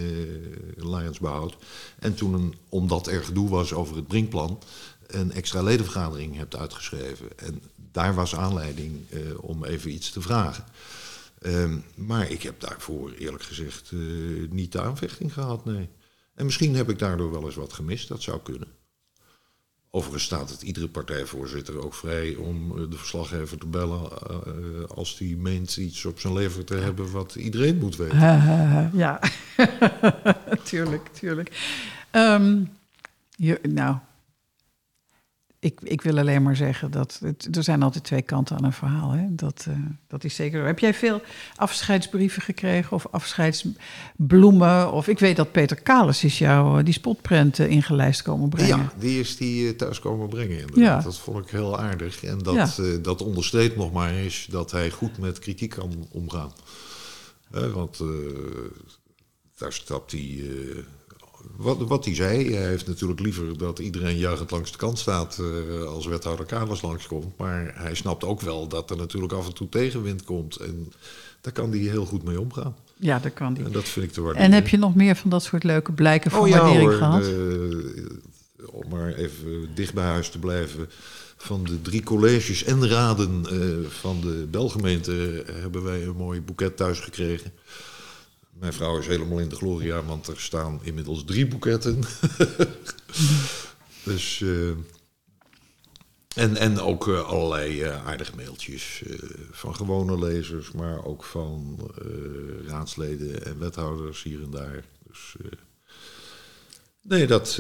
[0.76, 1.58] Lions Behoud.
[2.00, 4.60] En toen, omdat er gedoe was over het Brinkplan,
[5.08, 7.28] een extra ledenvergadering hebt uitgeschreven.
[7.36, 7.62] En
[7.92, 10.64] daar was aanleiding eh, om even iets te vragen.
[11.42, 13.92] Ehm, maar ik heb daarvoor eerlijk gezegd
[14.50, 15.90] niet de aanvechting gehad, nee.
[16.36, 18.68] En misschien heb ik daardoor wel eens wat gemist, dat zou kunnen.
[19.92, 25.18] Overigens staat het iedere partijvoorzitter ook vrij om eh, de verslaggever te bellen eh, als
[25.18, 28.20] die meent iets op zijn lever te hebben wat iedereen moet weten.
[28.94, 29.20] ja,
[30.64, 31.52] tuurlijk, tuurlijk.
[32.12, 32.64] Ehm,
[33.62, 33.98] nou,
[35.62, 38.74] ik, ik wil alleen maar zeggen dat het, er zijn altijd twee kanten aan een
[38.74, 39.12] verhaal.
[39.12, 39.26] Hè?
[39.30, 39.76] Dat, eh,
[40.08, 40.66] dat is zeker.
[40.66, 41.22] Heb jij veel
[41.56, 44.92] afscheidsbrieven gekregen of afscheidsbloemen?
[44.92, 48.78] Of ik weet dat Peter Kalis is jou eh, die spotprenten ingelijst komen brengen.
[48.78, 50.84] Ja, die is die eh, thuis komen brengen inderdaad.
[50.84, 51.02] Ja.
[51.02, 52.24] Dat vond ik heel aardig.
[52.24, 52.84] En dat, Ja.
[52.84, 56.52] eh, dat onderstreept nog maar eens dat hij goed met kritiek kan omgaan.
[57.52, 58.08] Eh, want eh,
[59.58, 60.44] daar stapt hij...
[61.42, 65.00] eh, wat, wat hij zei, hij heeft natuurlijk liever dat iedereen juichend langs de kant
[65.00, 67.38] staat eh, als wethouder Kaders langskomt.
[67.38, 70.56] Maar hij snapt ook wel dat er natuurlijk af en toe tegenwind komt.
[70.56, 70.94] En
[71.42, 72.76] daar kan hij heel goed mee omgaan.
[72.98, 73.66] Ja, dat kan die.
[73.66, 74.48] En dat vind ik te waarderen.
[74.48, 76.98] En heb je nog meer van dat soort leuke blijken van Oh ja waardering hoor,
[76.98, 77.24] gehad?
[77.24, 78.18] de-
[78.66, 80.90] om maar even dicht bij huis te blijven.
[81.38, 86.78] Van de drie colleges en raden eh, van de Belgemeente hebben wij een mooi boeket
[86.78, 87.52] thuis gekregen.
[88.60, 92.04] Mijn vrouw is helemaal in de gloria, want er staan inmiddels drie boeketten.
[94.04, 94.70] dus, eh,
[96.36, 99.04] en, en ook eh, allerlei eh, aardige mailtjes
[99.52, 101.80] van gewone lezers, maar ook van
[102.68, 104.84] raadsleden en wethouders hier en daar.
[105.08, 105.36] Dus,
[107.02, 107.60] nee, dat,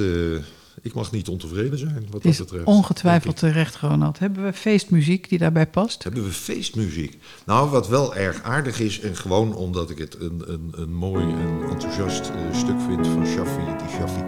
[0.81, 2.65] ik mag niet ontevreden zijn wat dat is betreft.
[2.65, 4.19] ongetwijfeld terecht, Ronald.
[4.19, 6.03] Hebben we feestmuziek die daarbij past?
[6.03, 7.17] Hebben we feestmuziek?
[7.45, 11.23] Nou, wat wel erg aardig is, en gewoon omdat ik het een, een, een mooi
[11.23, 14.27] en enthousiast stuk vind van Shaffi, die Shaffi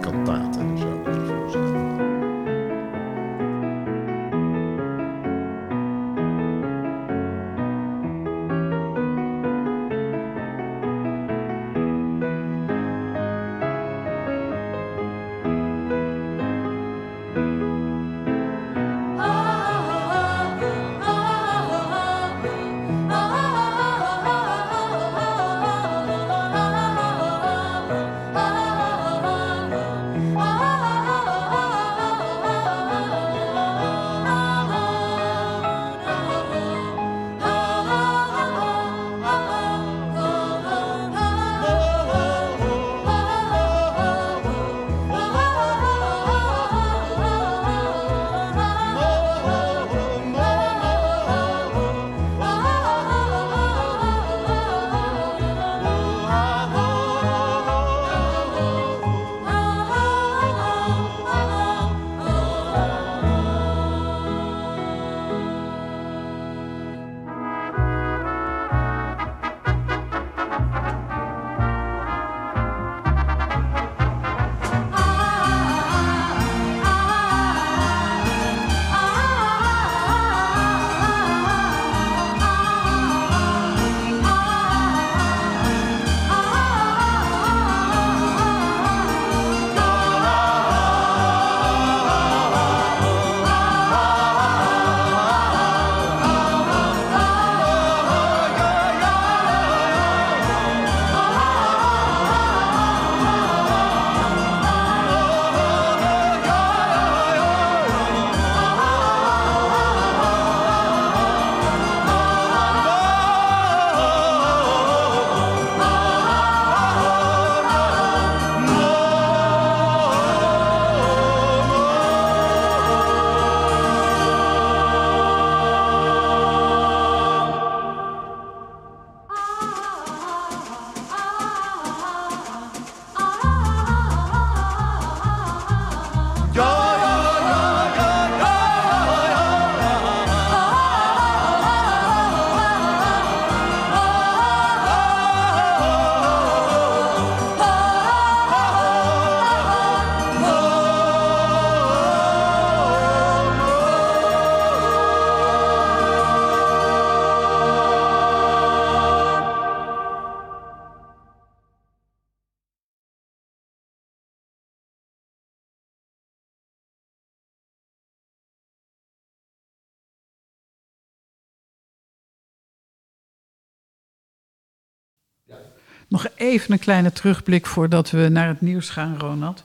[176.12, 179.64] Nog even een kleine terugblik voordat we naar het nieuws gaan, Ronald.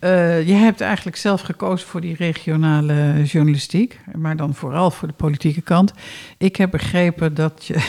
[0.00, 5.14] Uh, je hebt eigenlijk zelf gekozen voor die regionale journalistiek, maar dan vooral voor de
[5.14, 5.92] politieke kant.
[6.38, 7.86] Ik heb begrepen dat, je,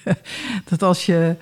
[0.70, 1.36] dat als je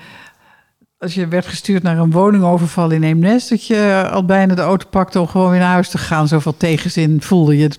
[0.98, 4.86] als je werd gestuurd naar een woningoverval in Eemnes, dat je al bijna de auto
[4.90, 6.28] pakte om gewoon weer naar huis te gaan.
[6.28, 7.70] Zoveel tegenzin voelde je.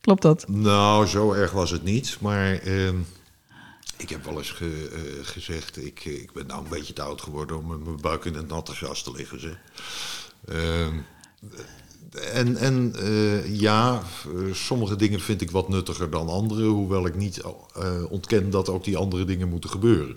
[0.00, 0.44] Klopt dat?
[0.48, 2.16] Nou, zo erg was het niet.
[2.20, 2.90] Maar uh,
[3.96, 7.22] ik heb wel eens ge, uh, gezegd, ik, ik ben nou een beetje te oud
[7.22, 9.40] geworden om met mijn buik in het natte gras te liggen.
[9.40, 9.58] Zeg.
[10.48, 10.86] Uh,
[12.32, 14.02] en en uh, ja,
[14.52, 17.42] sommige dingen vind ik wat nuttiger dan andere, hoewel ik niet
[18.08, 20.16] ontken dat ook die andere dingen moeten gebeuren.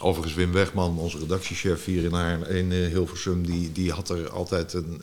[0.00, 4.72] Overigens, Wim Wegman, onze redactiechef hier in, Haar, in Hilversum, die, die had er altijd
[4.72, 5.02] een.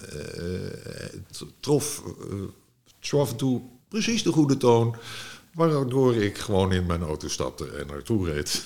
[1.59, 2.03] Trof
[3.11, 4.95] af en toe precies de goede toon.
[5.67, 8.65] Waardoor ik gewoon in mijn auto stapte en naartoe reed.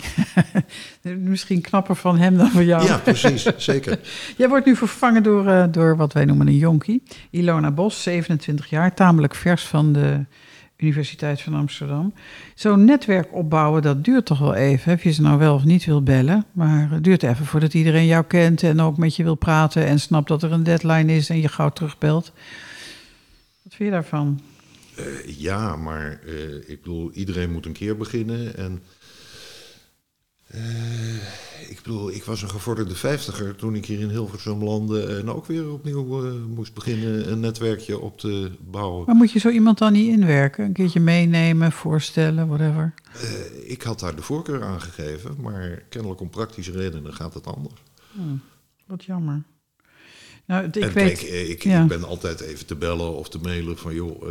[1.17, 2.83] Misschien knapper van hem dan van jou.
[2.85, 3.99] Ja, precies, zeker.
[4.37, 7.03] Jij wordt nu vervangen door, uh, door wat wij noemen een jonkie.
[7.29, 10.25] Ilona Bos, 27 jaar, tamelijk vers van de
[10.77, 12.13] Universiteit van Amsterdam.
[12.55, 14.93] Zo'n netwerk opbouwen, dat duurt toch wel even.
[14.93, 16.45] Of je ze nou wel of niet wil bellen.
[16.51, 19.99] Maar het duurt even voordat iedereen jou kent en ook met je wil praten en
[19.99, 22.31] snapt dat er een deadline is en je gauw terugbelt.
[23.63, 24.39] Wat vind je daarvan?
[24.99, 28.55] Uh, ja, maar uh, ik bedoel, iedereen moet een keer beginnen.
[28.55, 28.83] En
[30.55, 31.15] uh,
[31.69, 35.45] ik bedoel, ik was een gevorderde vijftiger toen ik hier in Hilversum landde en ook
[35.45, 39.05] weer opnieuw uh, moest beginnen een netwerkje op te bouwen.
[39.05, 40.65] Maar moet je zo iemand dan niet inwerken?
[40.65, 42.93] Een keertje meenemen, voorstellen, whatever?
[43.15, 47.47] Uh, ik had daar de voorkeur aan gegeven, maar kennelijk om praktische redenen gaat het
[47.47, 47.81] anders.
[48.11, 48.41] Hmm,
[48.85, 49.43] wat jammer.
[50.45, 51.81] Nou, ik en weet, kijk, ik, ja.
[51.81, 54.27] ik, ben altijd even te bellen of te mailen van joh, uh,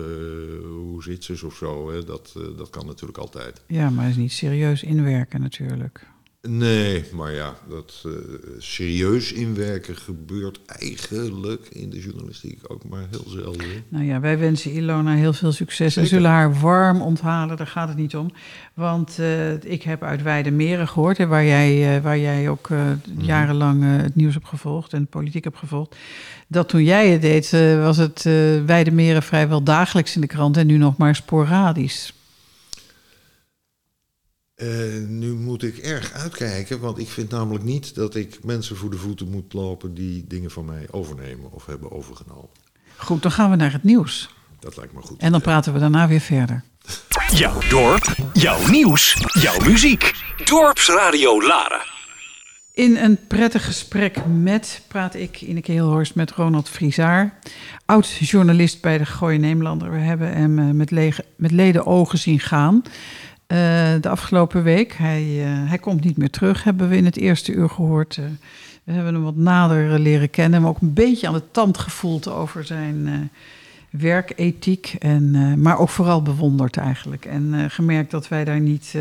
[0.64, 1.90] hoe zit ze of zo.
[1.92, 2.04] Hè?
[2.04, 3.60] Dat, uh, dat kan natuurlijk altijd.
[3.66, 6.06] Ja, maar het is niet serieus inwerken natuurlijk.
[6.48, 8.12] Nee, maar ja, dat uh,
[8.58, 13.84] serieus inwerken gebeurt eigenlijk in de journalistiek ook maar heel zelden.
[13.88, 16.02] Nou ja, wij wensen Ilona heel veel succes Zeker.
[16.02, 18.30] en zullen haar warm onthalen, daar gaat het niet om.
[18.74, 23.00] Want uh, ik heb uit Weidemeren gehoord, hè, waar, jij, uh, waar jij ook mm.
[23.16, 25.96] jarenlang het nieuws hebt gevolgd en de politiek hebt gevolgd.
[26.46, 27.50] Dat toen jij het deed,
[27.82, 28.22] was het
[28.66, 32.12] Weidemeren vrijwel dagelijks in de krant en nu nog maar sporadisch.
[34.62, 38.90] Uh, nu moet ik erg uitkijken, want ik vind namelijk niet dat ik mensen voor
[38.90, 42.48] de voeten moet lopen die dingen van mij overnemen of hebben overgenomen.
[42.96, 44.34] Goed, dan gaan we naar het nieuws.
[44.60, 45.20] Dat lijkt me goed.
[45.20, 46.64] En dan praten we daarna weer verder.
[47.32, 50.12] Jouw dorp, jouw nieuws, jouw muziek.
[50.44, 51.90] Dorpsradio Laren.
[52.74, 57.38] In een prettig gesprek met, praat ik in de Keelhorst met Ronald Friesaar,
[57.86, 59.90] oud-journalist bij de Gooi Neemlander.
[59.90, 62.82] We hebben hem met, lege, met leden ogen zien gaan.
[63.52, 63.58] Uh,
[64.00, 64.92] de afgelopen week.
[64.92, 68.16] Hij, uh, hij komt niet meer terug, hebben we in het eerste uur gehoord.
[68.16, 68.24] Uh,
[68.84, 72.28] we hebben hem wat nader leren kennen, maar ook een beetje aan de tand gevoeld
[72.28, 73.30] over zijn
[73.90, 74.96] werkethiek.
[74.98, 77.24] En, maar ook vooral bewonderd eigenlijk.
[77.24, 78.94] En gemerkt dat wij daar niet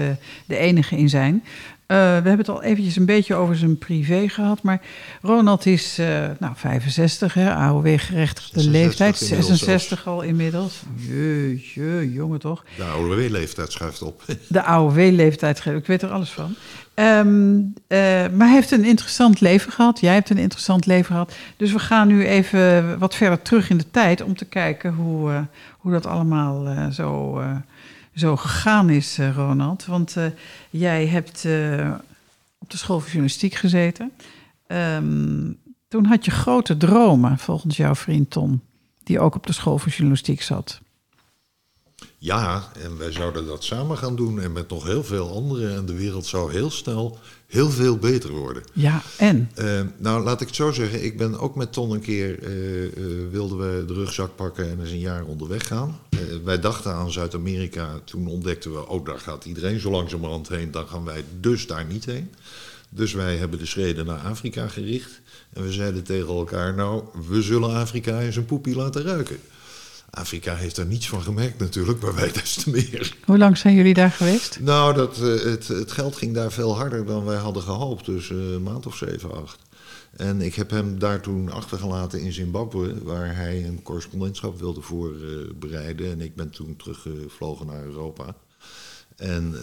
[0.45, 1.43] de enige in zijn.
[1.91, 4.61] Uh, we hebben het al eventjes een beetje over zijn privé gehad.
[4.61, 4.81] Maar
[5.21, 6.07] Ronald is uh,
[6.39, 9.17] nou, 65, hè, AOW-gerechtigde leeftijd.
[9.17, 10.81] 66 al inmiddels.
[10.95, 12.65] Jeetje, jongen toch?
[12.77, 14.23] De AOW-leeftijd schuift op.
[14.47, 16.55] De AOW-leeftijd, ik weet er alles van.
[16.95, 17.97] Um, uh,
[18.33, 19.99] maar hij heeft een interessant leven gehad.
[19.99, 21.33] Jij hebt een interessant leven gehad.
[21.57, 24.21] Dus we gaan nu even wat verder terug in de tijd...
[24.21, 25.45] om te kijken hoe,
[25.77, 27.39] hoe dat allemaal zo
[28.14, 29.86] zo gegaan is, uh, Ronald.
[29.86, 30.26] Want uh,
[30.70, 31.93] jij hebt uh,
[32.57, 34.12] op de school voor journalistiek gezeten.
[34.68, 35.57] Um,
[35.88, 38.62] toen had je grote dromen, volgens jouw vriend Tom,
[39.03, 40.82] die ook op de school voor journalistiek zat.
[42.24, 45.76] Ja, en wij zouden dat samen gaan doen en met nog heel veel anderen.
[45.76, 48.63] En de wereld zou heel snel heel veel beter worden.
[48.74, 49.51] Ja, en?
[49.57, 51.03] Uh, nou, laat ik het zo zeggen.
[51.03, 54.80] Ik ben ook met Ton een keer, uh, uh, wilden we de rugzak pakken en
[54.80, 55.99] eens een jaar onderweg gaan.
[56.43, 57.99] wij dachten aan Zuid-Amerika.
[58.03, 60.72] Toen ontdekten we, oh, daar gaat iedereen zo langzamerhand heen.
[60.72, 62.32] Dan gaan wij dus daar niet heen.
[62.89, 65.22] Dus wij hebben de schreden naar Afrika gericht.
[65.53, 69.38] En we zeiden tegen elkaar, nou, we zullen Afrika eens een poepie laten ruiken.
[70.12, 73.16] Afrika heeft daar niets van gemerkt natuurlijk, maar wij des te meer.
[73.26, 74.59] Hoe lang zijn jullie daar geweest?
[74.59, 78.05] Nou, dat, uh, het, het, geld ging daar veel harder dan wij hadden gehoopt.
[78.05, 79.59] Dus uh, een maand of zeven, acht.
[80.12, 86.12] En ik heb hem daar toen achtergelaten in Zimbabwe, waar hij een correspondentschap wilde voorbereiden.
[86.12, 88.36] En ik ben toen teruggevlogen naar Europa.
[89.16, 89.55] En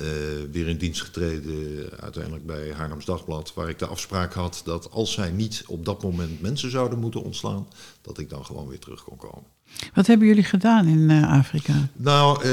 [0.51, 5.13] weer in dienst getreden uiteindelijk bij Haarlems Dagblad, waar ik de afspraak had dat als
[5.13, 7.69] zij niet op dat moment mensen zouden moeten ontslaan,
[8.01, 9.58] dat ik dan gewoon weer terug kon komen.
[9.95, 11.89] Wat hebben jullie gedaan in uh, Afrika?
[11.97, 12.45] Nou, uh,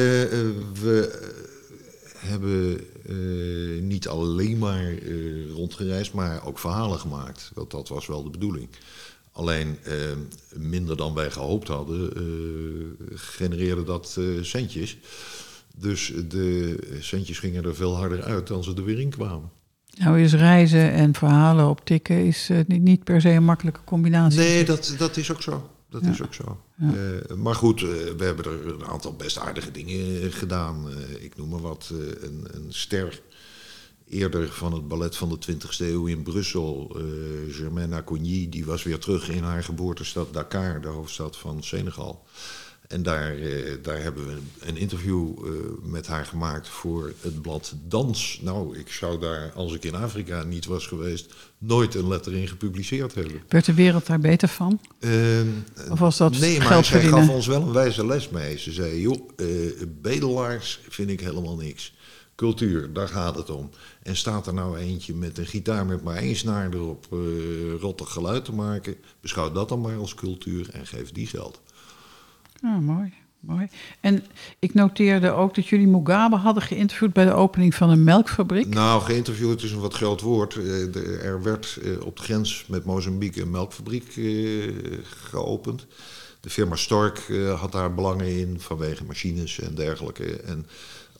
[0.82, 1.24] we
[2.18, 7.52] hebben eh, niet alleen maar eh, rondgereisd, maar ook verhalen gemaakt.
[7.54, 8.68] Want dat was wel de bedoeling.
[9.32, 9.94] Alleen eh,
[10.56, 12.24] minder dan wij gehoopt hadden, eh,
[13.16, 14.98] genereerde dat eh, centjes.
[15.78, 19.50] Dus de centjes gingen er veel harder uit dan ze er weer in kwamen.
[19.98, 24.40] Nou is reizen en verhalen optikken is eh, niet, niet per se een makkelijke combinatie.
[24.40, 25.70] Nee, dat, dat is ook zo.
[25.96, 26.10] Dat Ja.
[26.12, 26.62] is ook zo.
[26.80, 27.88] Eh, maar goed, eh,
[28.18, 30.90] we hebben er een aantal best aardige dingen eh, gedaan.
[31.20, 31.92] Ik noem maar wat.
[32.22, 33.22] een, een ster
[34.10, 36.98] eerder van het ballet van de 20e eeuw in Brussel,
[37.50, 42.24] Germaine Acogny, die was weer terug in haar geboortestad Dakar, de hoofdstad van Senegal.
[42.88, 45.52] En daar, eh, daar hebben we een interview eh,
[45.84, 48.40] met haar gemaakt voor het blad Dans.
[48.42, 52.48] Nou, ik zou daar, als ik in Afrika niet was geweest, nooit een letter in
[52.48, 53.42] gepubliceerd hebben.
[53.48, 54.80] Werd de wereld daar beter van?
[55.00, 55.48] Ehm,
[55.90, 58.58] Of was dat nee, maar zij gaf ons wel een wijze les mee.
[58.58, 59.48] Ze zei, joh, eh,
[60.02, 61.94] bedelaars vind ik helemaal niks.
[62.36, 63.70] Cultuur, daar gaat het om.
[64.04, 67.20] En staat er nou eentje met een gitaar met maar één snaar erop eh
[67.80, 68.96] rottig geluid te maken...
[69.22, 71.62] beschouw dat dan maar als cultuur en geef die geld.
[72.66, 73.68] Ah, mooi, mooi.
[74.00, 74.24] En
[74.60, 78.68] ik noteerde ook dat jullie Mugabe hadden geïnterviewd bij de opening van een melkfabriek.
[78.68, 80.56] Nou, geïnterviewd is een wat groot woord.
[80.56, 85.86] Eh, Er werd eh, op de grens met Mozambique een melkfabriek eh, geopend.
[86.40, 87.20] De firma Stork
[87.56, 90.42] had daar belangen in vanwege machines en dergelijke.
[90.42, 90.66] En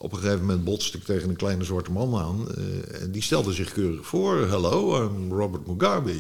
[0.06, 2.48] op een gegeven moment botste ik tegen een kleine zwarte man aan.
[2.56, 4.48] eh, en die stelde zich keurig voor.
[4.48, 6.14] Hallo, I'm Robert Mugabe.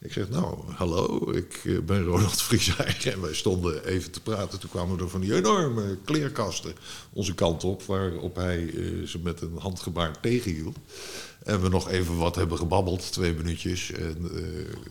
[0.00, 2.98] Ik zeg, nou, hallo, ik eh, ben Ronald Friesaar.
[3.12, 4.60] En wij stonden even te praten.
[4.60, 6.72] Toen kwamen er van die enorme kleerkasten
[7.12, 7.82] onze kant op...
[7.82, 10.76] waarop hij eh, ze met een handgebaar tegenhield.
[11.44, 13.92] En we nog even wat hebben gebabbeld, twee minuutjes.
[13.92, 14.30] En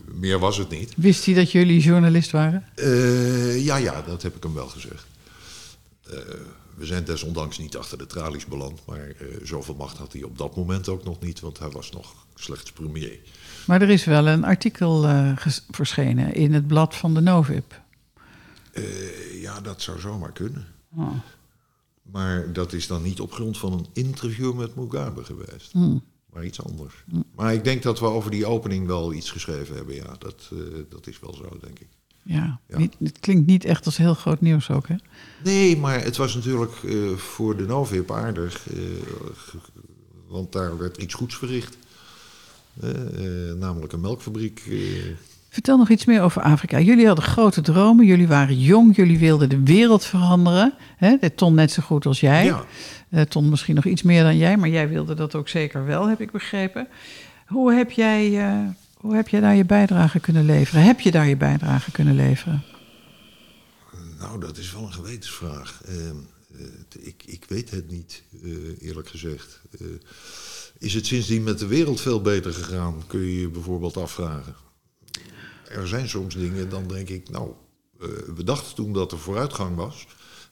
[0.04, 0.92] meer was het niet.
[0.96, 2.64] Wist hij dat jullie journalist waren?
[3.62, 5.06] Ja, ja, dat heb ik hem wel gezegd.
[6.80, 10.38] We zijn desondanks niet achter de tralies beland, maar eh, zoveel macht had hij op
[10.38, 13.18] dat moment ook nog niet, want hij was nog slechts premier.
[13.66, 15.36] Maar er is wel een artikel eh,
[15.70, 17.80] verschenen in het blad van de Novib.
[18.72, 20.66] Eh, ja, dat zou zomaar kunnen.
[20.96, 21.12] Oh.
[22.02, 25.74] Maar dat is dan niet op grond van een interview met Mugabe geweest,
[26.32, 27.04] maar iets anders.
[27.34, 30.50] Maar ik denk dat we over die opening wel iets geschreven hebben, ja, dat,
[30.88, 31.88] dat is wel zo, denk ik.
[32.22, 32.78] Ja, Ja.
[32.78, 34.94] Niet, het klinkt niet echt als heel groot nieuws ook, hè?
[35.44, 38.70] Nee, maar het was natuurlijk eh, voor de Novib aardig.
[38.70, 38.80] eh,
[40.28, 41.78] want daar werd iets goeds verricht.
[42.80, 42.88] Eh,
[43.58, 44.62] namelijk een melkfabriek.
[45.48, 46.80] Vertel nog iets meer over Afrika.
[46.80, 50.74] Jullie hadden grote dromen, jullie waren jong, jullie wilden de wereld veranderen.
[50.96, 51.16] Hè?
[51.20, 52.54] De Ton net zo goed als jij.
[53.08, 53.24] Ja.
[53.24, 56.20] Ton misschien nog iets meer dan jij, maar jij wilde dat ook zeker wel, heb
[56.20, 56.88] ik begrepen.
[57.46, 58.30] Hoe heb jij,
[59.00, 60.82] hoe heb jij daar je bijdrage kunnen leveren?
[60.82, 62.62] Heb je daar je bijdrage kunnen leveren?
[64.18, 65.82] Nou, dat is wel een gewetensvraag.
[65.84, 65.94] Eh,
[66.58, 69.60] eh, ik, ik weet het niet, eh, eerlijk gezegd.
[69.78, 69.86] Eh,
[70.78, 74.54] is het sindsdien met de wereld veel beter gegaan, kun je je bijvoorbeeld afvragen.
[75.68, 77.52] Er zijn soms dingen, dan denk ik, nou,
[78.34, 80.06] we dachten toen dat er vooruitgang was.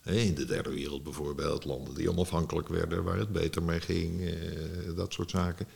[0.05, 4.35] In de derde wereld bijvoorbeeld, landen die onafhankelijk werden, waar het beter mee ging,
[4.97, 5.67] dat soort zaken.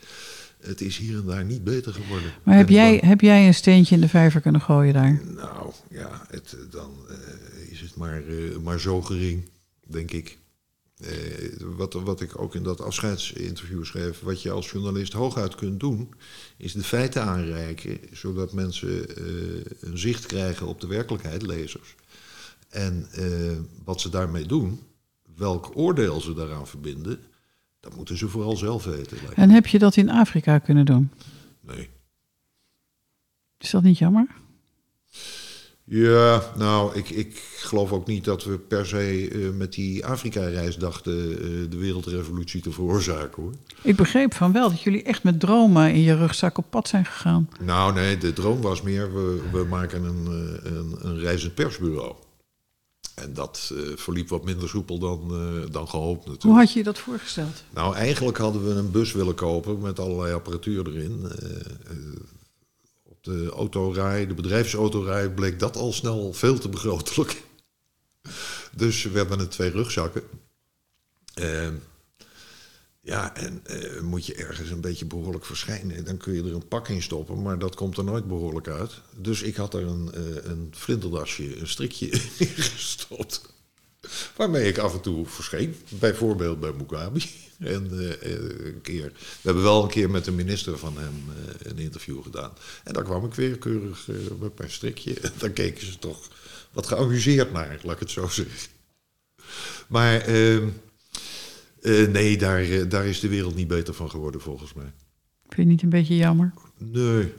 [0.62, 2.32] Het is hier en daar niet beter geworden.
[2.42, 5.20] Maar heb jij, heb jij een steentje in de vijver kunnen gooien daar?
[5.24, 9.48] Nou ja, het, eh, dan eh, is het maar, eh, maar zo gering,
[9.86, 10.40] denk ik.
[11.76, 16.14] Wat, wat ik ook in dat afscheidsinterview schreef, wat je als journalist hooguit kunt doen,
[16.56, 19.04] is de feiten aanreiken, zodat mensen
[19.80, 21.94] een zicht krijgen op de werkelijkheid, lezers.
[22.68, 23.08] En
[23.84, 24.80] wat ze daarmee doen,
[25.36, 27.18] welk oordeel ze daaraan verbinden,
[27.82, 29.18] dat moeten ze vooral zelf weten.
[29.34, 31.10] En heb je dat in Afrika kunnen doen?
[31.60, 31.88] Nee.
[33.58, 34.26] Is dat niet jammer?
[35.84, 40.76] Ja, nou, ik, ik geloof ook niet dat we per se eh, met die Afrika-reis
[40.76, 43.52] dachten eh, de wereldrevolutie te veroorzaken hoor.
[43.82, 47.04] Ik begreep van wel dat jullie echt met dromen in je rugzak op pad zijn
[47.04, 47.48] gegaan.
[47.60, 52.14] Nou nee, de droom was meer, we, we maken een, eh, een, een reizend persbureau.
[53.14, 56.42] En dat eh, verliep wat minder soepel dan, eh, dan gehoopt natuurlijk.
[56.42, 57.62] Hoe had je je dat voorgesteld?
[57.70, 61.26] Nou, eigenlijk hadden we een bus willen kopen met allerlei apparatuur erin.
[61.38, 61.96] Eh,
[63.02, 67.42] op de autorij, de bedrijfsautorij, bleek dat al snel veel te begrotelijk.
[68.76, 70.22] Dus we hebben het twee rugzakken.
[73.04, 76.68] Ja, en eh, moet je ergens een beetje behoorlijk verschijnen, dan kun je er een
[76.68, 78.92] pak in stoppen, maar dat komt er nooit behoorlijk uit.
[79.16, 82.06] Dus ik had er een, eh, een flinterdasje, een strikje
[82.38, 83.54] in gestopt.
[84.36, 85.76] Waarmee ik af en toe verscheen.
[85.88, 87.20] Bijvoorbeeld bij Mugabe.
[87.58, 87.90] En
[88.20, 91.24] eh, een keer, we hebben wel een keer met de minister van hem
[91.62, 92.52] een interview gedaan.
[92.84, 94.06] En daar kwam ik weer keurig
[94.40, 95.14] met mijn strikje.
[95.40, 96.28] En keken ze toch
[96.72, 98.70] wat geamuseerd naar, laat ik het zo zeggen.
[99.88, 100.24] Maar
[101.82, 104.92] Eh, nee, daar, eh, daar is de wereld niet beter van geworden volgens mij.
[105.48, 106.52] Vind je niet een beetje jammer?
[106.78, 107.32] Nee.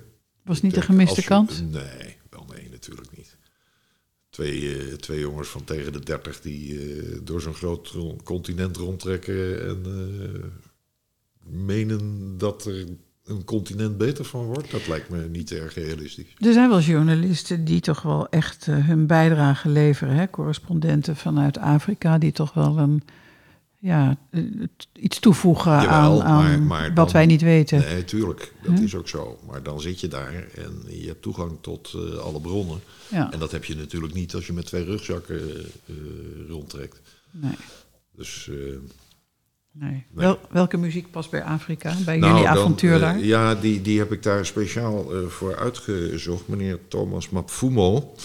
[0.44, 1.62] Was niet de gemiste als- kans?
[1.62, 3.38] Nee, wel nee, natuurlijk niet.
[4.30, 6.80] Twee, eh, twee jongens van tegen de dertig die
[7.24, 9.82] door zo'n groot ro- continent rondtrekken en
[11.46, 12.86] menen dat er
[13.26, 16.34] een continent beter van wordt, dat lijkt me niet erg realistisch.
[16.38, 20.16] Er zijn wel journalisten die toch wel echt hun bijdrage leveren.
[20.16, 20.30] Hè?
[20.30, 23.04] Correspondenten vanuit Afrika die toch wel een,
[23.84, 24.42] ja, eh,
[24.94, 27.80] iets toevoegen Jawel, aan, aan maar- maar wat dan- wij niet weten.
[27.80, 29.40] Nee, tuurlijk, dat is ook zo.
[29.48, 32.80] Maar dan zit je daar en je hebt toegang tot eh, alle bronnen.
[33.08, 35.96] Ja, En dat heb je natuurlijk niet als je met twee rugzakken eh,
[36.50, 37.02] rondtrekt.
[37.32, 37.56] nee,
[38.16, 38.50] Dus
[39.72, 40.06] nee.
[40.12, 43.20] Wel, welke muziek past bij Afrika, bij Nou, jullie avontuur daar?
[43.20, 46.48] ja, die, die heb ik daar speciaal voor uitgezocht.
[46.48, 48.16] Meneer Thomas Mapfumo.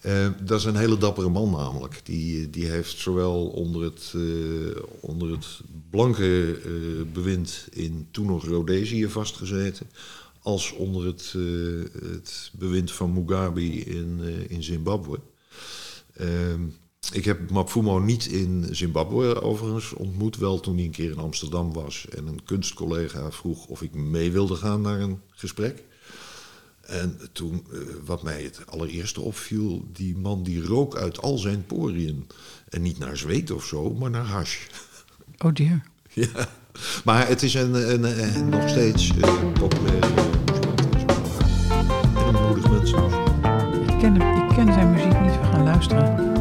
[0.00, 2.00] Eh, dat is een hele dappere man namelijk.
[2.04, 8.44] Die, die heeft zowel onder het, eh, onder het blanke eh, bewind in toen nog
[8.44, 9.90] Rhodesië vastgezeten...
[10.42, 11.34] als onder het,
[12.02, 15.20] het bewind van Mugabe in, in Zimbabwe.
[16.14, 16.62] Ehm,
[17.12, 21.72] ik heb Mapfumo niet in Zimbabwe overigens ontmoet, wel toen hij een keer in Amsterdam
[21.72, 25.84] was en een kunstcollega vroeg of ik mee wilde gaan naar een gesprek.
[26.88, 31.66] En toen, eh, wat mij het allereerste opviel, die man die rook uit al zijn
[31.66, 32.26] poriën.
[32.68, 34.56] En niet naar zweet of zo, maar naar hash.
[35.44, 35.82] Oh dear.
[36.12, 36.48] ja.
[37.04, 38.04] Maar het is een, een,
[38.36, 41.14] een- nog steeds eh, populaire Zuid-Afrika.
[42.28, 42.90] En een moedig mens.
[43.92, 46.37] Ik ken, hem, ik ken zijn muziek niet, we gaan luisteren.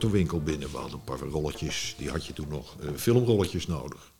[0.00, 0.70] Fotowinkel binnen.
[0.70, 4.12] We hadden een paar rolletjes, die had je toen nog, eh, filmrolletjes nodig.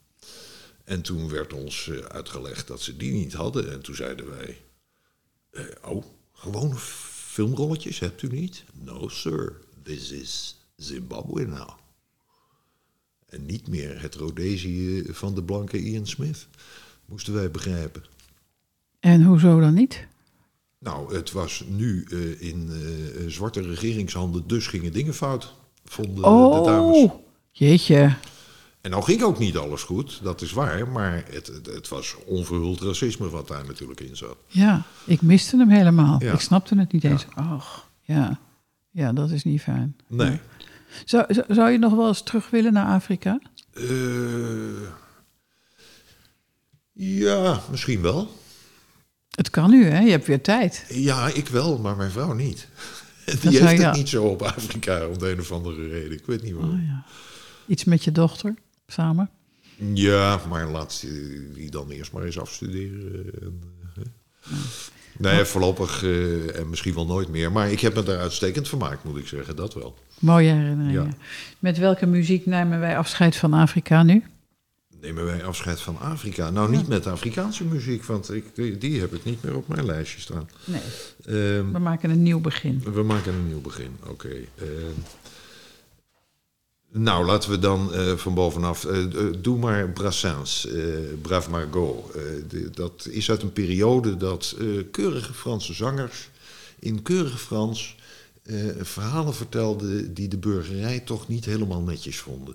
[0.85, 3.73] En toen werd ons eh, uitgelegd dat ze die niet hadden.
[3.73, 4.61] En toen zeiden wij,
[5.51, 8.65] eh, oh, gewone filmrolletjes hebt u niet?
[8.73, 11.71] No sir, this is Zimbabwe now.
[13.27, 16.47] En niet meer het Rhodesië van de blanke Ian Smith,
[17.05, 18.05] moesten wij begrijpen.
[19.01, 20.07] En hoezo dan niet?
[20.79, 22.05] Nou, het was nu
[22.39, 22.71] in
[23.27, 25.55] zwarte regeringshanden, dus gingen dingen fout,
[25.91, 26.21] vonden de
[26.65, 26.97] dames.
[26.97, 27.13] Oh,
[27.51, 28.17] jeetje.
[28.81, 32.81] En nou ging ook niet alles goed, dat is waar, maar het, het, was onverhuld
[32.81, 34.37] racisme wat daar natuurlijk in zat.
[34.47, 36.23] Ja, ik miste hem helemaal.
[36.23, 36.33] Ja.
[36.33, 37.27] Ik snapte het niet eens.
[37.55, 38.39] Och, ja.
[38.91, 39.97] Ja, dat is niet fijn.
[40.07, 40.41] Nee.
[41.05, 43.41] Zou, zou, zou je nog wel eens terug willen naar Afrika?
[43.73, 43.85] Eh,
[46.93, 48.29] ja, misschien wel.
[49.31, 50.01] Het kan nu, hè?
[50.01, 50.85] Je hebt weer tijd.
[50.89, 52.69] Ja, ik wel, maar mijn vrouw niet.
[53.41, 56.13] Die heeft het niet zo op Afrika om de een of andere reden.
[56.13, 56.75] Ik weet niet waarom.
[56.75, 57.05] Oh, ja.
[57.67, 58.55] Iets met je dochter
[58.87, 59.31] samen?
[59.95, 61.07] Ja, maar laat
[61.55, 63.33] die dan eerst maar eens afstuderen.
[63.41, 63.63] En,
[63.97, 64.57] eh, hè.
[65.19, 67.53] Nee, voorlopig eh, en misschien wel nooit meer.
[67.53, 69.57] Maar ik heb me daar uitstekend vermaakt, moet ik zeggen.
[69.57, 69.99] Dat wel.
[70.19, 71.05] Mooie herinneringen.
[71.05, 71.17] Ja.
[71.59, 74.23] Met welke muziek nemen wij afscheid van Afrika nu?
[75.01, 76.51] Nemen wij afscheid van Afrika?
[76.51, 80.21] Nou, niet met Afrikaanse muziek, want ik, die, heb ik niet meer op mijn lijstje
[80.21, 80.49] staan.
[80.65, 80.81] Nee,
[81.25, 82.83] Ehm, we maken een nieuw begin.
[82.95, 84.29] We maken een nieuw begin, oké.
[84.55, 84.65] Eh,
[86.93, 88.85] nou, laten we dan eh, van bovenaf...
[88.85, 89.11] eh, eh,
[89.41, 90.69] doe maar Brassens,
[91.23, 92.13] Brave Margot.
[92.49, 94.57] De- dat is uit een periode dat
[94.91, 96.29] keurige Franse zangers...
[96.79, 97.97] in keurig Frans
[98.81, 100.15] verhalen vertelden...
[100.15, 102.55] die de burgerij toch niet helemaal netjes vonden.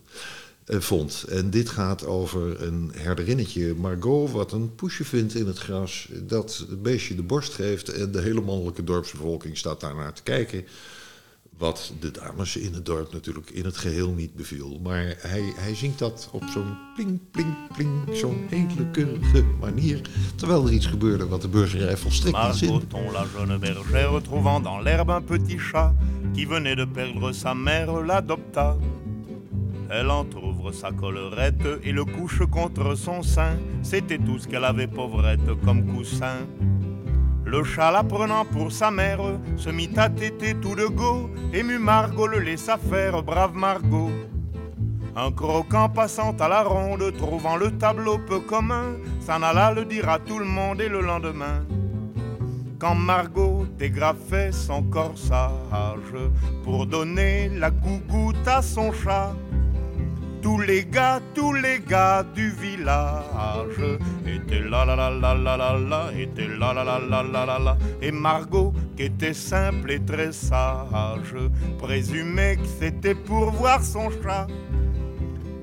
[0.65, 1.25] Eh, vond.
[1.29, 6.65] En dit gaat over een herderinnetje, Margot, wat een poesje vindt in het gras, dat
[6.69, 10.65] het beestje de borst geeft en de hele mannelijke dorpsbevolking staat daarnaar te kijken.
[11.57, 14.79] Wat de dames in het dorp natuurlijk in het geheel niet beviel.
[14.83, 20.01] Maar hij, hij zingt dat op zo'n pling, pling, pling, zo'n hele keurige manier.
[20.35, 22.81] Terwijl er iets gebeurde wat de burgerij volstrekt niet zin.
[23.11, 25.93] La jeune bergère, trouvant dans l'herbe un petit chat
[26.33, 28.77] qui venait de perdre sa mère, l'adopta.
[29.89, 30.09] Elle
[30.71, 33.57] sa collerette et le couche contre son sein.
[33.81, 36.47] C'était tout ce qu'elle avait pauvrette comme coussin.
[37.45, 39.21] Le chat, la prenant pour sa mère,
[39.57, 41.29] se mit à téter tout de go.
[41.53, 44.11] Ému Margot le laissa faire, brave Margot.
[45.15, 50.09] Un croquant passant à la ronde, trouvant le tableau peu commun, s'en alla le dire
[50.09, 51.65] à tout le monde et le lendemain.
[52.79, 56.15] Quand Margot dégrafait son corsage
[56.63, 59.33] pour donner la gougoute à son chat,
[60.43, 63.79] tous les gars, tous les gars du village
[64.27, 67.59] étaient là là là là là là là, étaient là là là là là là
[67.59, 67.77] là.
[68.01, 71.33] Et Margot, qui était simple et très sage,
[71.79, 74.47] présumait que c'était pour voir son chat.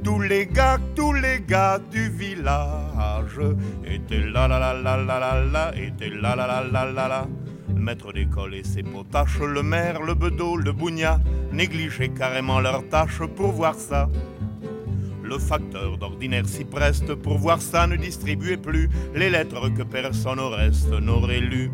[0.02, 3.38] Tous les gars, tous les gars du village
[3.84, 7.26] étaient là là là là là là là, étaient là là là là là là.
[7.68, 11.20] Le maître d'école et ses potaches, le maire, le bedeau, le bougna,
[11.52, 14.08] négligeaient carrément leurs tâches pour voir ça.
[15.30, 20.40] Le facteur d'ordinaire s'y preste pour voir ça ne distribuait plus les lettres que personne
[20.40, 21.70] au reste n'aurait lues.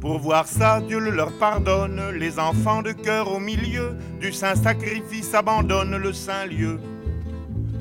[0.00, 4.56] Pour voir ça, Dieu le leur pardonne, les enfants de cœur au milieu du saint
[4.56, 6.80] sacrifice abandonnent le saint lieu.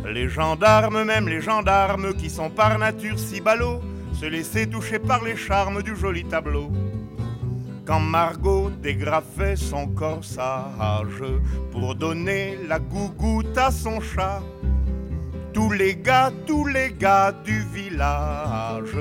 [0.08, 3.82] Les gendarmes, même les gendarmes qui sont par nature si ballots,
[4.14, 6.72] se laissaient toucher par les charmes du joli tableau.
[7.86, 11.24] Quand Margot dégrafait son corsage
[11.72, 14.42] pour donner la gougoute à son chat,
[15.54, 18.96] tous les gars, tous les gars du village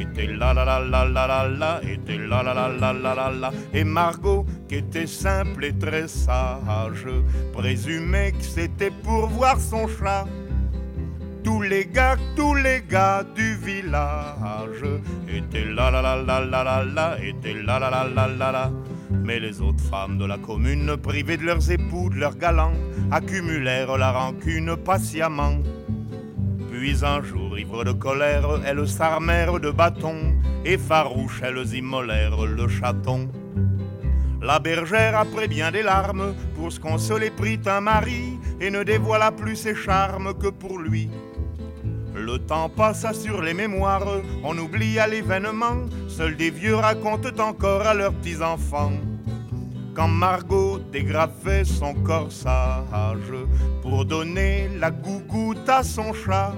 [0.00, 3.30] étaient là là là là là là là, étaient là là là là là là
[3.30, 3.50] là.
[3.72, 7.06] Et Margot, qui était simple et très sage,
[7.52, 10.26] présumait que c'était pour voir son chat.
[11.44, 14.84] Tous les gars, tous les gars du village
[15.28, 18.70] étaient là là là là là là là, étaient là là là là là là.
[19.10, 22.72] Mais les autres femmes de la commune, privées de leurs époux, de leurs galants,
[23.10, 25.58] accumulèrent la rancune patiemment.
[26.70, 30.34] Puis un jour, ivres de colère, elles s'armèrent de bâtons,
[30.64, 33.28] et farouches, elles immolèrent le chaton.
[34.42, 39.30] La bergère, après bien des larmes, pour se consoler, prit un mari, et ne dévoila
[39.32, 41.10] plus ses charmes que pour lui.
[42.14, 44.06] Le temps passa sur les mémoires,
[44.44, 48.92] on oublia l'événement, seuls des vieux racontent encore à leurs petits-enfants.
[49.94, 53.34] Quand Margot dégrafait son corsage
[53.82, 56.52] pour donner la gougoute à son chat,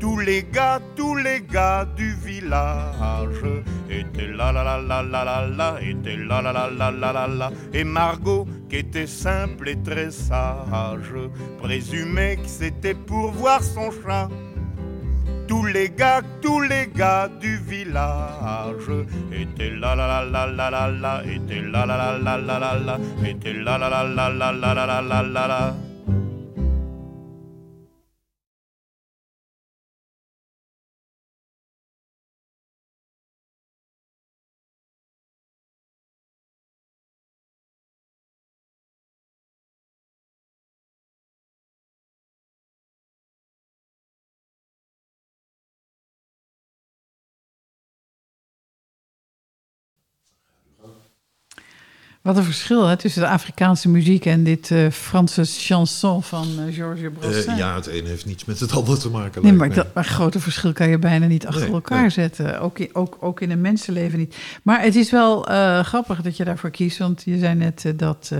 [0.00, 3.44] tous les gars, tous les gars du village
[3.90, 7.26] étaient là la la la la la la, étaient là la la la la la
[7.26, 7.50] la.
[7.72, 11.14] Et Margot, qui était simple et très sage,
[11.58, 14.28] présumait que c'était pour voir son chat
[15.48, 18.90] tous les gars, tous les gars du village
[19.32, 22.78] étaient là la la la la la la, étaient là la là la la la
[22.78, 25.46] la, étaient là la la la là là là là là.
[25.48, 25.87] la.
[52.28, 56.74] Wat een verschil hè, tussen de Afrikaanse muziek en dit eh, Franse chanson van eh,
[56.74, 57.58] Georges Eh, Brassens.
[57.58, 59.42] ja, het een heeft niets met het ander te maken.
[59.42, 62.10] Nee, maar dat maar grote verschil kan je bijna niet achter Nee, elkaar nee.
[62.10, 62.60] zetten.
[62.60, 64.36] Ook in, ook, ook in een mensenleven niet.
[64.62, 65.42] Maar het is wel
[65.82, 66.98] grappig dat je daarvoor kiest.
[66.98, 68.32] Want je zei net dat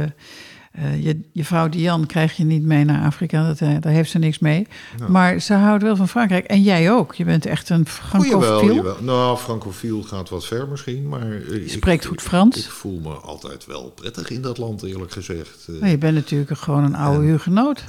[0.72, 3.46] eh, je, je vrouw Diane krijg je niet mee naar Afrika.
[3.46, 4.66] Dat, eh, daar heeft ze niks mee.
[5.08, 6.44] Maar ze houdt wel van Frankrijk.
[6.44, 7.14] En jij ook.
[7.14, 8.96] Je bent echt een francofiel.
[9.00, 11.32] Nou, francofiel gaat wat ver misschien, maar...
[11.32, 12.56] ik- spreekt goed ik- Frans.
[12.58, 15.66] Ik, voel me altijd wel prettig in dat land, eerlijk gezegd.
[15.68, 17.84] Eh, Maar je bent natuurlijk gewoon een oude hugenoot.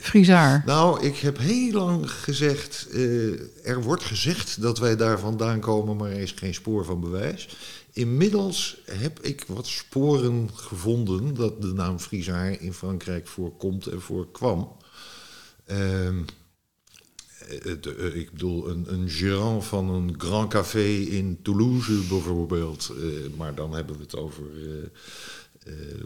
[0.00, 0.62] Frizaar.
[0.66, 2.88] Nou, ik heb heel lang gezegd...
[3.64, 7.48] er wordt gezegd dat wij daar vandaan komen, maar er is geen spoor van bewijs.
[7.98, 11.34] Inmiddels heb ik wat sporen gevonden...
[11.34, 14.76] dat de naam Frizaar in Frankrijk voorkomt en voorkwam.
[15.64, 16.16] Eh,
[18.14, 22.92] ik bedoel, een, een gérant van een Grand Café in Toulouse bijvoorbeeld.
[22.96, 24.44] eh, maar dan hebben we het over...
[25.64, 26.04] eh,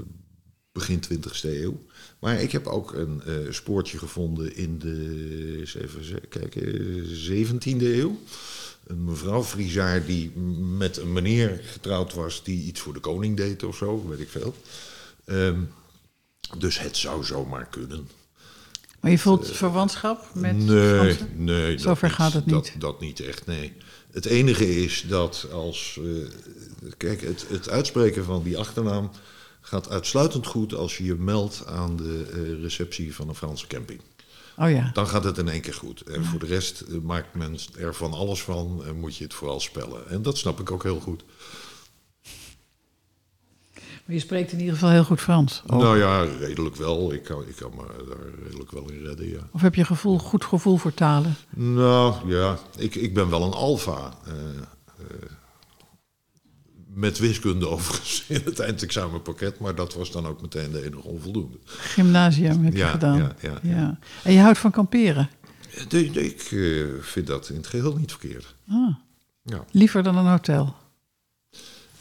[0.73, 1.86] begin 20e eeuw.
[2.23, 6.62] Maar ik heb ook een eh, spoortje gevonden in de eens even kijken,
[7.31, 8.19] 17e eeuw.
[8.86, 10.31] Een mevrouw Frizaar die
[10.78, 14.28] met een meneer getrouwd was die iets voor de koning deed of zo, weet ik
[14.28, 14.55] veel.
[15.24, 15.61] Ehm,
[16.59, 18.09] dus het zou zomaar kunnen.
[19.01, 21.44] Maar je voelt verwantschap met nee, Fransen?
[21.44, 21.78] nee.
[21.78, 22.16] Zover niet.
[22.16, 22.55] gaat het niet.
[22.55, 23.73] Dat, dat niet echt, nee.
[24.11, 25.99] Het enige is dat als...
[26.03, 29.11] eh, kijk, het, het uitspreken van die achternaam
[29.63, 30.75] gaat uitsluitend goed...
[30.75, 34.01] als je je meldt aan de eh, receptie van een Franse camping.
[34.57, 34.91] Oh ja.
[34.93, 36.01] Dan gaat het in één keer goed.
[36.01, 38.83] En voor de rest eh, maakt men er van alles van...
[38.87, 40.09] en moet je het vooral spellen.
[40.09, 41.25] En dat snap ik ook heel goed.
[44.05, 45.63] Maar je spreekt in ieder geval heel goed Frans.
[45.67, 47.13] Nou ja, redelijk wel.
[47.13, 49.49] Ik kan, ik kan me daar redelijk wel in redden, ja.
[49.53, 51.37] Of heb je gevoel, goed gevoel voor talen?
[51.57, 54.15] Nou ja, ik, ik ben wel een alfa.
[54.27, 54.35] eh,
[56.94, 61.56] met wiskunde overigens in het eindexamenpakket, maar dat was dan ook meteen de enige onvoldoende.
[61.66, 63.16] Gymnasium heb je Ja, gedaan.
[63.19, 63.98] ja, ja, ja.
[64.24, 65.28] En je houdt van kamperen?
[65.89, 68.55] De- de- ik eh, vind dat in het geheel niet verkeerd.
[68.69, 68.94] Ah,
[69.44, 69.64] Ja.
[69.70, 70.74] liever dan een hotel?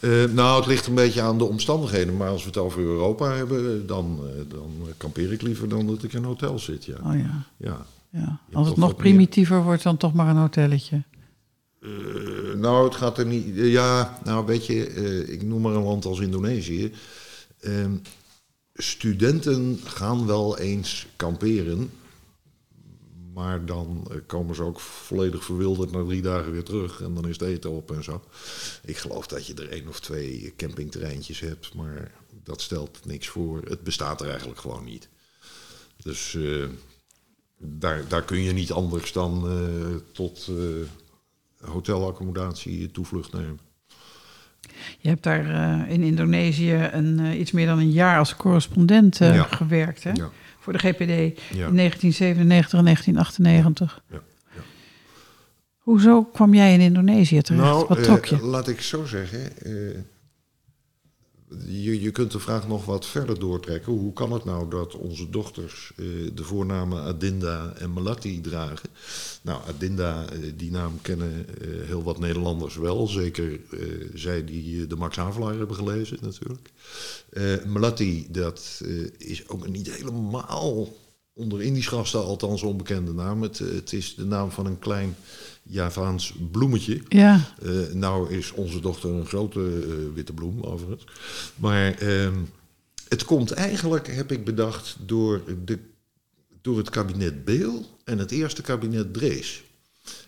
[0.00, 3.32] Eh, nou, het ligt een beetje aan de omstandigheden, maar als we het over Europa
[3.32, 6.84] hebben, dan, eh, dan kampeer ik liever dan dat ik in een hotel zit.
[6.84, 6.96] Ja.
[7.04, 7.42] Oh ja.
[7.56, 7.86] Ja.
[8.10, 8.40] ja.
[8.52, 11.02] Als het nog primitiever wordt, dan toch maar een hotelletje.
[11.82, 13.54] Eh, nou, het gaat er niet.
[13.54, 16.92] ja, nou weet je, eh, ik noem maar een land als Indonesië.
[17.60, 17.96] Ehm,
[18.74, 21.90] studenten gaan wel eens kamperen.
[23.34, 27.00] Maar dan eh, komen ze ook volledig verwilderd na drie dagen weer terug.
[27.00, 28.22] En dan is het eten op en zo.
[28.84, 31.74] Ik geloof dat je er één of twee campingterreintjes hebt.
[31.74, 32.10] Maar
[32.44, 33.62] dat stelt niks voor.
[33.64, 35.08] Het bestaat er eigenlijk gewoon niet.
[36.02, 36.64] Dus eh,
[37.58, 40.54] daar, daar kun je niet anders dan eh, tot eh,
[41.64, 43.58] hotelaccommodatie toevlucht nemen.
[44.98, 49.20] Je hebt daar eh, in Indonesië een, eh, iets meer dan een jaar als correspondent
[49.20, 49.42] eh, Ja.
[49.42, 50.02] gewerkt.
[50.04, 50.10] Hè?
[50.12, 50.30] Ja.
[50.58, 51.66] Voor de GPD Ja.
[51.66, 54.02] in 1997 en 1998.
[54.10, 54.20] Ja,
[54.54, 54.60] ja.
[55.78, 57.64] Hoezo kwam jij in Indonesië terecht?
[57.64, 58.40] Nou, Wat trok je?
[58.42, 59.40] laat ik zo zeggen.
[61.66, 63.92] Je, je kunt de vraag nog wat verder doortrekken.
[63.92, 66.04] Hoe kan het nou dat onze dochters eh,
[66.34, 68.88] de voornamen Adinda en Melati dragen?
[69.42, 73.06] Nou, Adinda, eh, die naam kennen eh, heel wat Nederlanders wel.
[73.06, 73.60] Zeker
[74.14, 76.70] zij die de Max Havelaar hebben gelezen natuurlijk.
[77.66, 78.82] Melati, dat
[79.18, 80.88] is ook niet helemaal
[81.34, 83.42] onder Indisch gasten althans onbekende naam.
[83.42, 85.16] Het is de naam van een klein
[85.62, 87.02] Javaans bloemetje.
[87.08, 91.04] Ja, Eh, nou is onze dochter een grote eh, witte bloem, overigens.
[91.56, 92.38] Maar ehm,
[93.08, 95.78] het komt eigenlijk, heb ik bedacht, door, de,
[96.60, 99.64] door het kabinet Beel en het eerste kabinet Drees.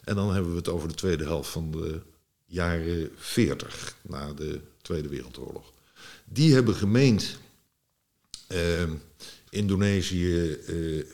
[0.05, 2.01] En dan hebben we het over de tweede helft van de
[2.45, 5.73] jaren 40, na de Tweede Wereldoorlog.
[6.25, 7.39] Die hebben gemeend
[8.47, 8.91] ehm,
[9.51, 11.05] Indonesië eh,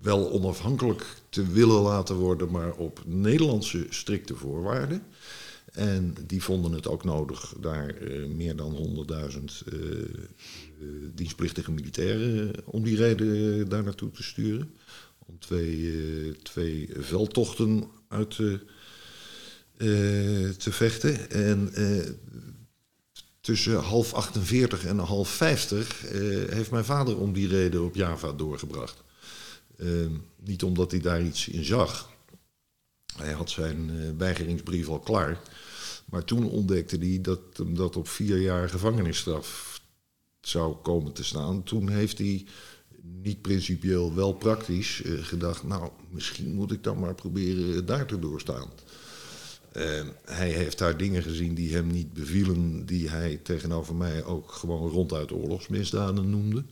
[0.00, 5.02] wel onafhankelijk te willen laten worden, maar op Nederlandse strikte voorwaarden.
[5.72, 10.06] En die vonden het ook nodig daar eh, meer dan 100.000 eh, eh,
[11.14, 14.74] dienstplichtige militairen om die reden daar naartoe te sturen.
[15.26, 18.60] Om twee, twee veldtochten uit te,
[20.56, 21.30] te vechten.
[21.30, 21.72] En
[23.44, 28.32] tussen half 48 en half 50 eh, heeft mijn vader om die reden op Java
[28.32, 29.02] doorgebracht.
[29.76, 29.88] Eh,
[30.36, 32.12] niet omdat hij daar iets in zag.
[33.16, 35.40] Hij had zijn eh, weigeringsbrief al klaar.
[36.04, 39.80] Maar toen ontdekte hij dat hem dat op vier jaar gevangenisstraf
[40.40, 41.62] zou komen te staan.
[41.62, 42.46] Toen heeft hij
[43.02, 45.64] niet principieel, wel praktisch eh, gedacht...
[45.64, 48.68] nou, misschien moet ik dan maar proberen daar te doorstaan.
[49.72, 52.86] Eh, hij heeft daar dingen gezien die hem niet bevielen...
[52.86, 56.64] die hij tegenover mij ook gewoon ronduit oorlogsmisdaden noemde.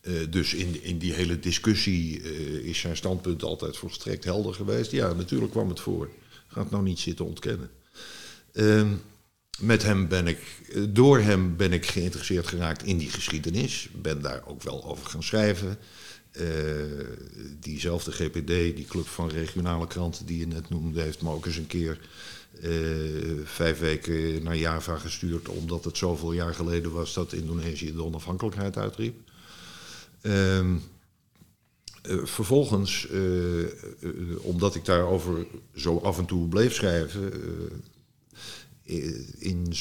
[0.00, 2.30] Eh, dus in, in die hele discussie eh,
[2.64, 4.90] is zijn standpunt altijd volstrekt helder geweest.
[4.90, 6.10] Ja, natuurlijk kwam het voor.
[6.46, 7.70] Ga het nou niet zitten ontkennen.
[8.52, 8.88] Ehm,
[9.60, 10.38] met hem ben ik,
[10.72, 13.88] eh, door hem ben ik geïnteresseerd geraakt in die geschiedenis.
[13.92, 15.78] Ben daar ook wel over gaan schrijven.
[17.60, 21.56] Diezelfde GPD, die club van regionale kranten die je net noemde, heeft me ook eens
[21.56, 21.98] een keer
[23.44, 28.76] vijf weken naar Java gestuurd, omdat het zoveel jaar geleden was dat Indonesië de onafhankelijkheid
[28.76, 29.29] uitriep.
[32.02, 33.68] Eh, vervolgens, eh, eh,
[34.40, 37.32] omdat ik daarover zo af en toe bleef schrijven,
[39.38, 39.74] in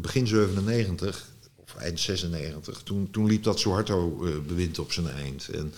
[0.00, 5.48] begin 97 of eind 96, toen, toen liep dat Suharto-bewind op zijn eind.
[5.48, 5.72] En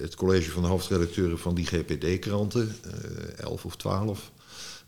[0.00, 4.30] het college van de hoofdredacteuren van die GPD-kranten, eh 11 of 12,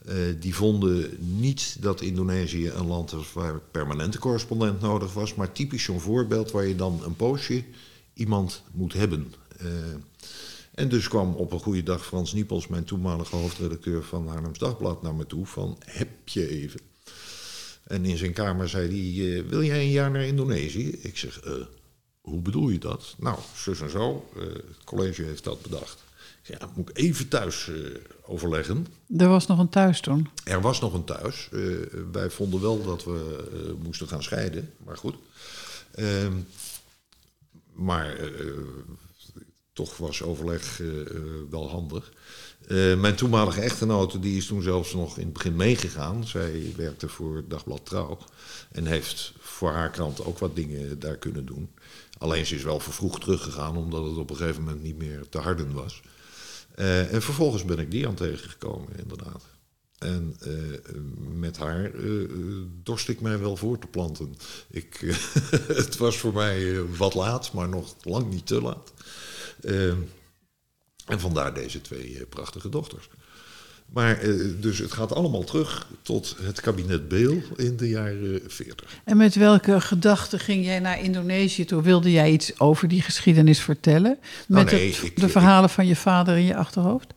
[0.09, 5.53] Eh, die vonden niet dat Indonesië een land was waar permanente correspondent nodig was, maar
[5.53, 7.65] typisch zo'n voorbeeld waar je dan een poosje
[8.19, 9.35] iemand moet hebben.
[9.59, 9.67] Eh,
[10.75, 15.03] en dus kwam op een goede dag Frans Niepels, mijn toenmalige hoofdredacteur van Haarlems Dagblad,
[15.03, 16.81] naar me toe van heb je even.
[17.85, 20.89] En in zijn kamer zei hij, eh, wil jij een jaar naar Indonesië?
[20.89, 21.53] Ik zeg, eh,
[22.21, 23.15] hoe bedoel je dat?
[23.19, 26.05] Nou, zus en zo, het college heeft dat bedacht.
[26.19, 27.71] Ik zeg, ja, moet ik even thuis
[28.23, 28.87] overleggen.
[29.17, 30.29] Er was nog een thuis toen.
[30.45, 31.49] Er was nog een thuis.
[32.13, 35.15] Wij vonden wel dat we moesten gaan scheiden, maar goed.
[37.79, 38.53] Maar eh,
[39.73, 41.07] toch was overleg eh, eh,
[41.51, 42.13] wel handig.
[42.69, 46.27] Eh, mijn toenmalige echtgenote die is toen zelfs nog in het begin meegegaan.
[46.27, 48.19] Zij werkte voor Dagblad Trouw
[48.73, 51.71] en heeft voor haar krant ook wat dingen daar kunnen doen.
[52.19, 55.39] Alleen ze is wel vervroegd teruggegaan omdat het op een gegeven moment niet meer te
[55.39, 56.03] harden was.
[56.75, 59.45] Eh, en vervolgens ben ik die aan tegengekomen, inderdaad.
[59.99, 60.51] En eh,
[61.33, 62.11] met haar eh,
[62.83, 64.35] dorst ik mij wel voor te planten.
[64.71, 65.15] Ik,
[65.83, 68.93] het was voor mij wat laat, maar nog lang niet te laat.
[71.07, 73.09] En vandaar deze twee prachtige dochters.
[73.93, 74.21] Maar
[74.61, 79.01] dus het gaat allemaal terug tot het kabinet Beel in de jaren 40.
[79.05, 81.83] En met welke gedachten ging jij naar Indonesië toe?
[81.83, 84.19] Wilde jij iets over die geschiedenis vertellen?
[84.21, 87.13] Met Nou, nee, het- ik- de verhalen van je vader in je achterhoofd?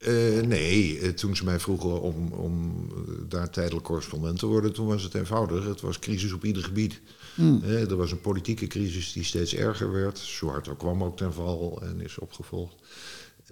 [0.00, 4.72] Eh, nee, eh, toen ze mij vroegen om, om eh, daar tijdelijk correspondent te worden,
[4.72, 5.64] toen was het eenvoudig.
[5.64, 7.00] Het was crisis op ieder gebied.
[7.36, 10.18] Eh, er was een politieke crisis die steeds erger werd.
[10.18, 12.74] Suharto kwam ook ten val en is opgevolgd.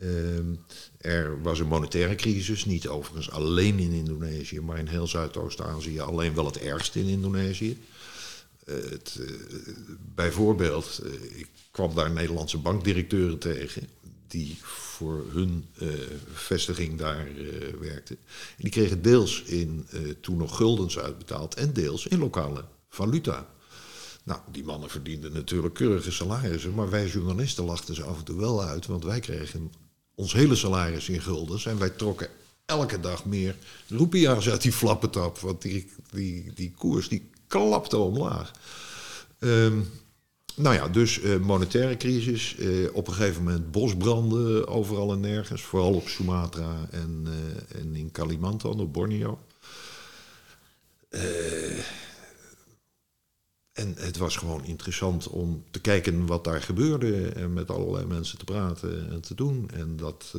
[0.00, 0.54] Ehm,
[0.98, 6.34] er was een monetaire crisis, niet overigens alleen in Indonesië, maar in heel Zuidoost-Azië alleen
[6.34, 7.78] wel het ergst in Indonesië.
[8.64, 9.20] Het,
[10.14, 11.02] bijvoorbeeld,
[11.34, 13.88] ik kwam daar Nederlandse bankdirecteuren tegen
[14.28, 15.88] die voor hun eh,
[16.32, 18.16] vestiging daar eh, werkten.
[18.26, 23.46] En die kregen deels in eh, toen nog guldens uitbetaald en deels in lokale valuta.
[24.24, 28.38] Nou, die mannen verdienden natuurlijk keurige salarissen, maar wij journalisten lachten ze af en toe
[28.38, 29.72] wel uit, want wij kregen
[30.14, 32.28] ons hele salaris in guldens en wij trokken
[32.64, 33.56] elke dag meer
[33.88, 38.52] roepia's uit die flappetap, want die, die, die koers die klapte omlaag.
[39.38, 39.80] Ehm,
[40.58, 45.62] nou ja, dus eh, monetaire crisis, eh, op een gegeven moment bosbranden overal en nergens,
[45.62, 49.38] vooral op Sumatra en, eh, en in Kalimantan, op Borneo.
[53.72, 58.38] En het was gewoon interessant om te kijken wat daar gebeurde en met allerlei mensen
[58.38, 59.70] te praten en te doen.
[59.74, 60.34] En dat,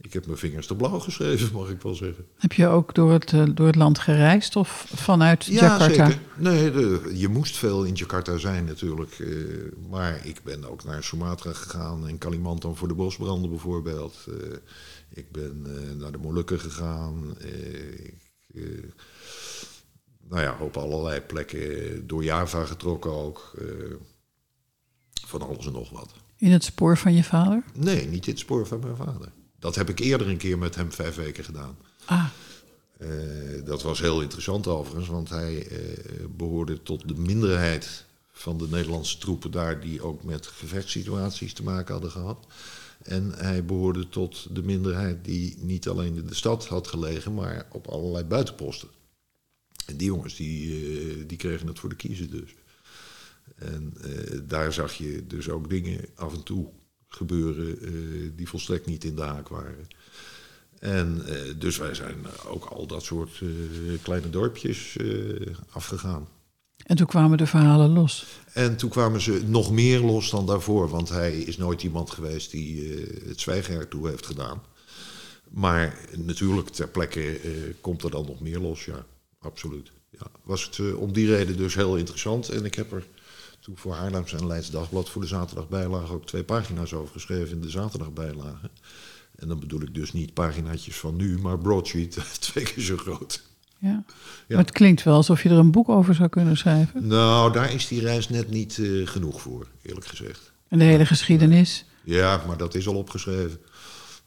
[0.00, 2.26] ik heb mijn vingers te blauw geschreven, mag ik wel zeggen.
[2.36, 6.06] Heb je ook door het, eh, door het land gereisd of vanuit Ja, Jakarta?
[6.06, 6.18] zeker.
[6.36, 9.18] Nee, de- je moest veel in Jakarta zijn natuurlijk.
[9.18, 14.26] eh, maar ik ben ook naar Sumatra gegaan en Kalimantan voor de bosbranden bijvoorbeeld.
[14.28, 14.34] Eh,
[15.10, 15.66] ik ben
[15.98, 17.34] naar de Molukken gegaan.
[18.48, 18.94] ik,
[20.28, 22.06] nou ja, op allerlei plekken.
[22.06, 23.54] Door Java getrokken ook.
[25.26, 26.12] van alles en nog wat.
[26.36, 27.62] In het spoor van je vader?
[27.74, 29.32] Nee, niet in het spoor van mijn vader.
[29.60, 31.76] Dat heb ik eerder een keer met hem vijf weken gedaan.
[32.04, 32.26] Ah,
[33.00, 33.08] Eh,
[33.64, 35.78] dat was heel interessant overigens, want hij eh,
[36.36, 41.92] behoorde tot de minderheid van de Nederlandse troepen daar die ook met gevechtssituaties te maken
[41.92, 42.46] hadden gehad.
[43.02, 47.66] En hij behoorde tot de minderheid die niet alleen in de stad had gelegen, maar
[47.72, 48.88] op allerlei buitenposten.
[49.86, 52.54] En die jongens die, eh, die kregen het voor de kiezen dus.
[53.56, 53.94] En
[54.48, 56.70] daar zag je dus ook dingen af en toe
[57.10, 57.90] gebeuren eh,
[58.36, 59.88] die volstrekt niet in de haak waren.
[60.78, 62.16] En eh, dus wij zijn
[62.46, 63.48] ook al dat soort eh,
[64.02, 64.96] kleine dorpjes
[65.70, 66.28] afgegaan.
[66.84, 68.26] en toen kwamen de verhalen los.
[68.52, 72.50] En toen kwamen ze nog meer los dan daarvoor, want hij is nooit iemand geweest
[72.50, 74.62] die het zwijgen ertoe heeft gedaan.
[75.50, 77.40] Maar natuurlijk, ter plekke
[77.80, 79.06] komt er dan nog meer los, ja,
[79.38, 79.90] absoluut.
[80.10, 82.48] Ja, was het om die reden dus heel interessant.
[82.48, 83.04] En ik heb er
[83.60, 87.60] toen voor Haarlems en Leids Dagblad voor de zaterdagbijlage ook twee pagina's over geschreven in
[87.60, 88.70] de zaterdagbijlage.
[89.36, 93.42] En dan bedoel ik dus niet paginaatjes van nu, maar broadsheet, twee keer zo groot.
[93.78, 93.88] Ja.
[93.88, 94.04] Ja.
[94.48, 97.06] Maar het klinkt wel alsof je er een boek over zou kunnen schrijven.
[97.06, 100.52] Nou, daar is die reis net niet eh, genoeg voor, eerlijk gezegd.
[100.68, 101.84] En de hele geschiedenis.
[102.04, 103.60] Ja, maar dat is al opgeschreven.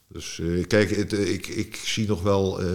[0.08, 2.66] Dus eh, kijk, het, eh, ik, ik zie nog wel eh,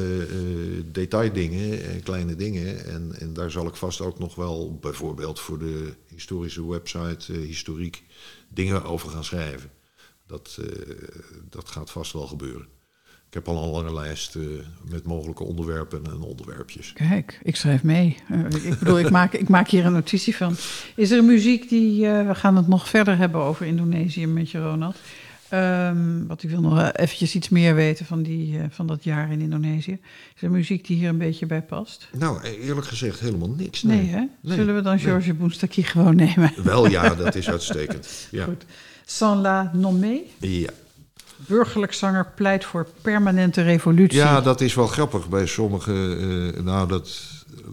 [0.86, 2.86] detaildingen en kleine dingen.
[2.86, 8.04] En, en daar zal ik vast ook nog wel, bijvoorbeeld voor de historische website Historiek,
[8.48, 9.70] dingen over gaan schrijven.
[10.28, 10.60] Dat,
[11.50, 12.68] dat gaat vast wel gebeuren.
[13.28, 14.38] Ik heb al een lange lijst
[14.90, 16.94] met mogelijke onderwerpen en onderwerpjes.
[16.94, 18.18] Kijk, ik schrijf mee.
[18.64, 20.56] Ik bedoel, ik maak, ik maak hier een notitie van.
[20.96, 22.08] Is er muziek die...
[22.08, 24.96] we gaan het nog verder hebben over Indonesië met je, Ronald.
[25.50, 29.04] Ehm, wat ik wil nog wel eventjes iets meer weten van, die, eh, van dat
[29.04, 29.98] jaar in Indonesië.
[30.36, 32.08] Is er muziek die hier een beetje bij past?
[32.18, 33.84] Nou, eerlijk gezegd helemaal niks.
[33.84, 34.24] Nee, Nee, hè?
[34.42, 34.56] Nee.
[34.58, 35.04] Zullen we dan Nee.
[35.04, 36.54] Georges Boenstaki gewoon nemen?
[36.64, 38.08] Wel ja, dat is uitstekend.
[38.32, 38.44] Ja.
[38.46, 38.66] Goed.
[39.06, 40.70] Sans la nommé, Ja.
[41.38, 44.18] burgerlijk zanger pleit voor permanente revolutie.
[44.18, 45.92] ja, dat is wel grappig bij sommige.
[46.56, 47.20] eh, nou, dat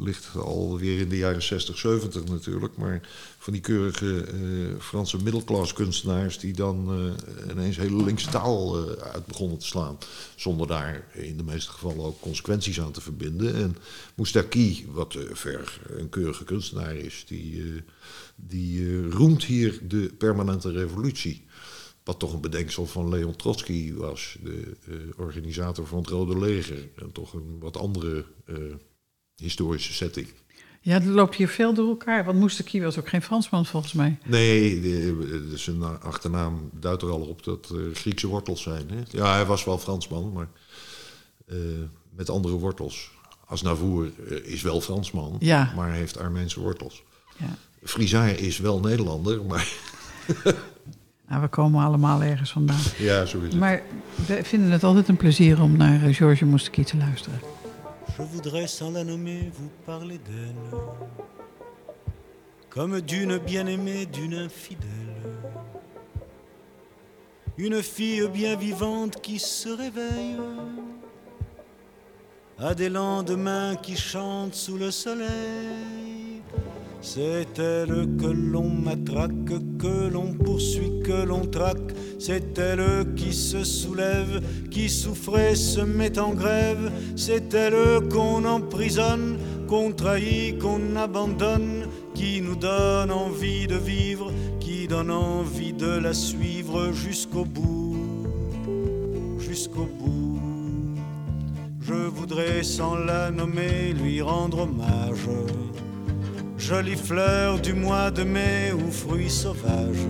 [0.04, 2.76] ligt alweer in de jaren 60, 70 natuurlijk.
[2.76, 3.00] Maar
[3.46, 4.38] van die keurige eh,
[4.78, 9.98] Franse middelklas kunstenaars die dan eh, ineens hele linkse taal eh, uit begonnen te slaan.
[10.36, 13.54] Zonder daar in de meeste gevallen ook consequenties aan te verbinden.
[13.54, 13.76] En
[14.14, 17.82] Moustaki, wat ver een keurige kunstenaar is, die,
[18.36, 21.44] die roemt hier de permanente revolutie.
[22.04, 24.76] Wat toch een bedenksel van Leon Trotsky was, de
[25.16, 26.88] organisator van het Rode Leger.
[26.96, 28.24] En toch een wat andere
[29.36, 30.28] historische setting.
[30.86, 32.24] Ja, dat loopt hier veel door elkaar.
[32.24, 34.18] Want Moustaki was ook geen Fransman volgens mij.
[34.24, 34.80] Nee,
[35.54, 38.90] zijn achternaam duidt er al op dat er Griekse wortels zijn.
[38.90, 38.96] Hè?
[39.10, 40.48] Ja, hij was wel Fransman, maar
[41.46, 41.56] eh,
[42.16, 43.10] met andere wortels.
[43.46, 45.72] Asnavour eh, is wel Fransman, Ja.
[45.76, 47.02] maar heeft Armeense wortels.
[47.36, 48.36] Ja.
[48.36, 49.72] Is wel Nederlander, maar
[51.28, 52.80] Nou, we komen allemaal ergens vandaan.
[52.98, 53.58] ja, zo is het.
[53.58, 53.82] Maar
[54.26, 57.40] we vinden het altijd een plezier om naar eh, Georges Moustaki te luisteren.
[58.16, 60.80] Je voudrais sans la nommer vous parler d'elle.
[62.70, 64.88] Comme d'une bien-aimée, d'une infidèle.
[67.58, 70.36] Une fille bien vivante qui se réveille.
[72.58, 76.40] À des lendemains qui chantent sous le soleil.
[77.02, 81.92] C'est elle que l'on matraque, que l'on poursuit, que l'on traque.
[82.18, 86.90] C'est elle qui se soulève, qui souffrait, se met en grève.
[87.14, 89.38] C'est elle qu'on emprisonne,
[89.68, 96.14] qu'on trahit, qu'on abandonne, qui nous donne envie de vivre, qui donne envie de la
[96.14, 97.96] suivre jusqu'au bout,
[99.38, 100.40] jusqu'au bout.
[101.80, 105.28] Je voudrais sans la nommer lui rendre hommage.
[106.58, 110.08] Jolie fleur du mois de mai ou fruit sauvage.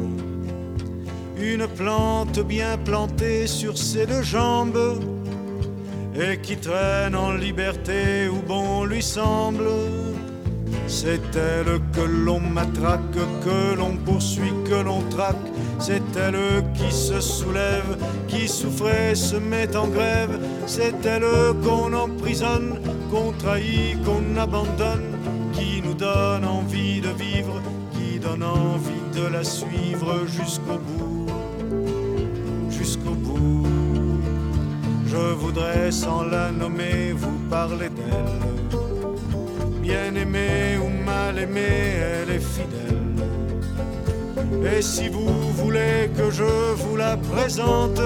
[1.39, 5.01] Une plante bien plantée sur ses deux jambes
[6.19, 9.69] et qui traîne en liberté où bon lui semble.
[10.87, 13.01] C'est elle que l'on matraque,
[13.45, 15.37] que l'on poursuit, que l'on traque.
[15.79, 17.97] C'est elle qui se soulève,
[18.29, 20.39] qui souffrait, se met en grève.
[20.67, 21.25] C'est elle
[21.63, 22.79] qu'on emprisonne,
[23.11, 25.19] qu'on trahit, qu'on abandonne,
[25.53, 27.61] qui nous donne envie de vivre,
[27.93, 31.15] qui donne envie de la suivre jusqu'au bout,
[35.16, 38.43] Je voudrais sans la nommer vous parler d'elle
[39.80, 43.16] bien aimée ou mal aimée, elle est fidèle.
[44.70, 46.52] Et si vous voulez que je
[46.82, 48.02] vous la présente,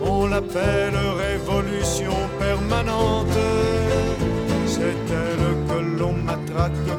[0.00, 3.38] on l'appelle révolution permanente.
[4.66, 6.90] C'est elle que l'on matraque,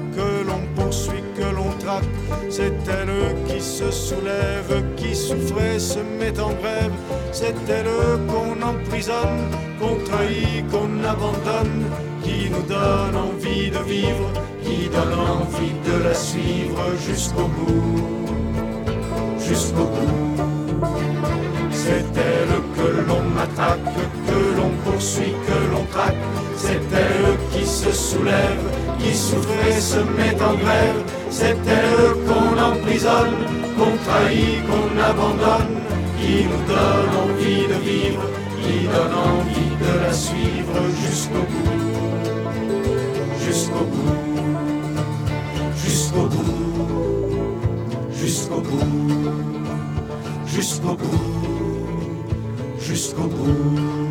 [0.90, 2.04] que l'on traque.
[2.50, 6.92] C'est elle qui se soulève, qui souffrait, se met en grève.
[7.32, 9.50] C'est elle qu'on emprisonne,
[9.80, 11.86] qu'on trahit, qu'on abandonne,
[12.24, 14.30] qui nous donne envie de vivre,
[14.64, 18.26] qui donne envie de la suivre jusqu'au bout,
[19.40, 20.44] jusqu'au bout.
[21.72, 23.94] C'est elle que l'on matraque,
[24.28, 26.24] que l'on poursuit, que l'on traque.
[26.56, 28.66] C'est elle qui se soulève,
[29.00, 31.04] qui souffre et se met en grève.
[31.30, 33.36] C'est elle qu'on emprisonne,
[33.78, 35.76] qu'on trahit, qu'on abandonne,
[36.20, 38.24] qui nous donne envie de vivre,
[38.62, 41.80] qui donne envie de la suivre jusqu'au bout,
[43.46, 44.20] jusqu'au bout,
[45.84, 46.60] jusqu'au bout,
[48.12, 49.40] jusqu'au bout,
[50.46, 51.20] jusqu'au bout,
[52.80, 54.09] jusqu'au bout.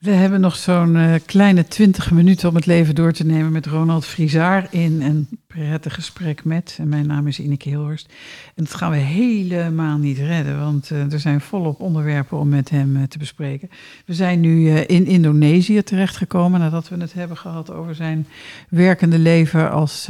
[0.00, 3.66] We hebben nog zo'n eh, kleine twintig minuten om het leven door te nemen met
[3.66, 6.76] Ronald Frizaar in een prettig gesprek met.
[6.78, 8.12] En mijn naam is Ineke Hilhorst.
[8.54, 12.70] En dat gaan we helemaal niet redden, want eh, er zijn volop onderwerpen om met
[12.70, 13.70] hem eh, te bespreken.
[14.06, 18.26] We zijn nu in Indonesië terechtgekomen nadat we het hebben gehad over zijn
[18.68, 20.08] werkende leven als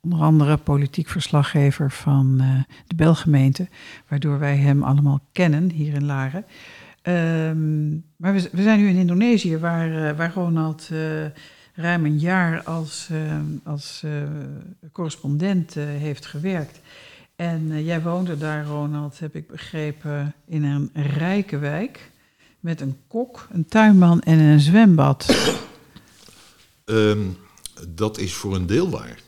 [0.00, 2.36] onder andere politiek verslaggever van
[2.86, 3.68] de Belgemeente,
[4.08, 6.44] waardoor wij hem allemaal kennen hier in Laren.
[7.06, 10.98] Ehm, maar we, zijn nu in Indonesië, waar, eh, waar Ronald eh,
[11.74, 14.12] ruim een jaar als, eh, als eh,
[14.92, 16.80] correspondent heeft gewerkt.
[17.36, 22.10] En jij woonde daar, Ronald, heb ik begrepen, in een rijke wijk.
[22.60, 25.26] Met een kok, een tuinman en een zwembad.
[26.84, 27.28] Ehm,
[27.88, 29.18] dat is voor een deel waar.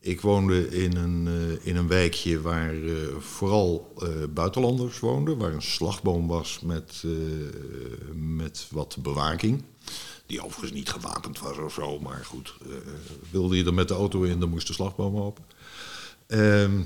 [0.00, 5.52] Ik woonde in een, eh, in een wijkje waar eh, vooral eh, buitenlanders woonden, waar
[5.52, 7.04] een slagboom was met,
[8.14, 9.62] met wat bewaking.
[10.26, 12.54] Die overigens niet gewapend was of zo, maar goed,
[13.30, 15.44] wilde je er met de auto in, dan moest de slagboom open.
[16.26, 16.80] Ehm,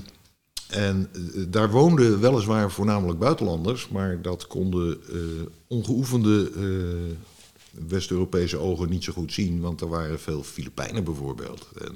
[0.69, 1.09] en
[1.49, 5.01] daar woonden weliswaar voornamelijk buitenlanders, maar dat konden
[5.67, 6.51] ongeoefende
[7.87, 11.67] West-Europese ogen niet zo goed zien, want er waren veel Filipijnen bijvoorbeeld.
[11.81, 11.95] En,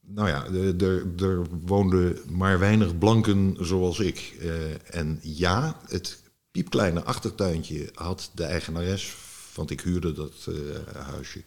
[0.00, 0.46] nou ja,
[0.86, 4.36] er- woonden maar weinig blanken zoals ik.
[4.40, 9.14] Eh, en ja, het piepkleine achtertuintje had de eigenares,
[9.54, 10.54] want ik huurde dat eh,
[11.04, 11.42] huisje,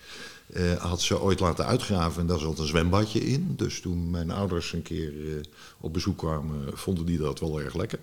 [0.53, 3.53] eh, had ze ooit laten uitgraven en daar zat een zwembadje in.
[3.55, 5.43] Dus toen mijn ouders een keer eh,
[5.79, 7.99] op bezoek kwamen, vonden die dat wel erg lekker.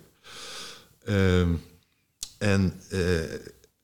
[1.03, 1.53] Ehm,
[2.37, 2.99] en eh,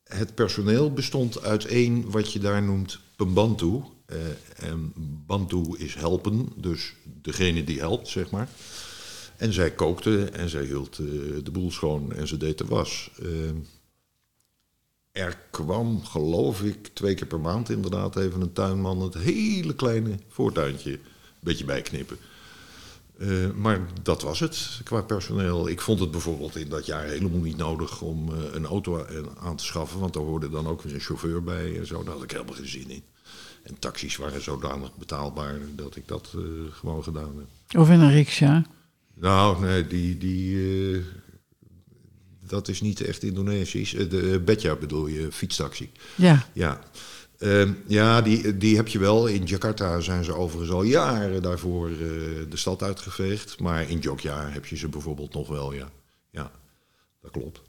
[0.04, 3.82] het personeel bestond uit één wat je daar noemt pembantu.
[4.12, 4.92] Eh, en
[5.26, 8.48] bantu is helpen, dus degene die helpt, zeg maar.
[9.36, 11.06] En zij kookte en zij hield eh,
[11.42, 13.10] de boel schoon en ze deed de was.
[13.22, 13.56] Ehm,
[15.12, 20.18] er kwam, geloof ik, twee keer per maand inderdaad even een tuinman het hele kleine
[20.28, 21.00] voortuintje een
[21.40, 22.18] beetje bijknippen.
[23.18, 25.68] Eh, maar dat was het qua personeel.
[25.68, 29.06] Ik vond het bijvoorbeeld in dat jaar helemaal niet nodig om eh, een auto
[29.38, 32.02] aan te schaffen, want daar hoorde dan ook weer een chauffeur bij en zo.
[32.02, 33.02] Daar had ik helemaal geen zin in.
[33.62, 37.80] En taxis waren zodanig betaalbaar dat ik dat eh, gewoon gedaan heb.
[37.80, 38.64] Of in een riksja.
[39.14, 41.00] Nou, nee, die, die, eh,
[42.46, 43.94] dat is niet echt Indonesisch.
[43.94, 45.90] Eh, De Betja bedoel je, fietstaxi.
[46.14, 46.46] Ja.
[46.52, 46.80] Ja,
[47.38, 49.26] Ehm, ja die, die heb je wel.
[49.26, 53.60] In Jakarta zijn ze overigens al jaren daarvoor de stad uitgeveegd.
[53.60, 55.90] Maar in Jogja heb je ze bijvoorbeeld nog wel, ja.
[56.30, 56.50] Ja,
[57.22, 57.60] dat klopt.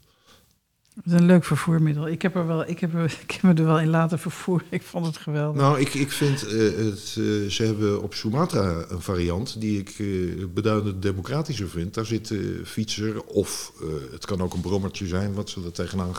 [0.94, 2.08] Dat is een leuk vervoermiddel.
[2.08, 4.66] Ik heb, er wel, ik, heb er, ik heb me er wel in laten vervoeren.
[4.70, 5.60] Ik vond het geweldig.
[5.60, 7.16] Nou, ik, ik vind eh, het.
[7.18, 11.94] eh, ze hebben op Sumatra een variant die ik eh, beduidend democratischer vind.
[11.94, 13.72] Daar zit de fietser, of
[14.10, 16.14] het kan ook een brommertje zijn wat ze er tegenaan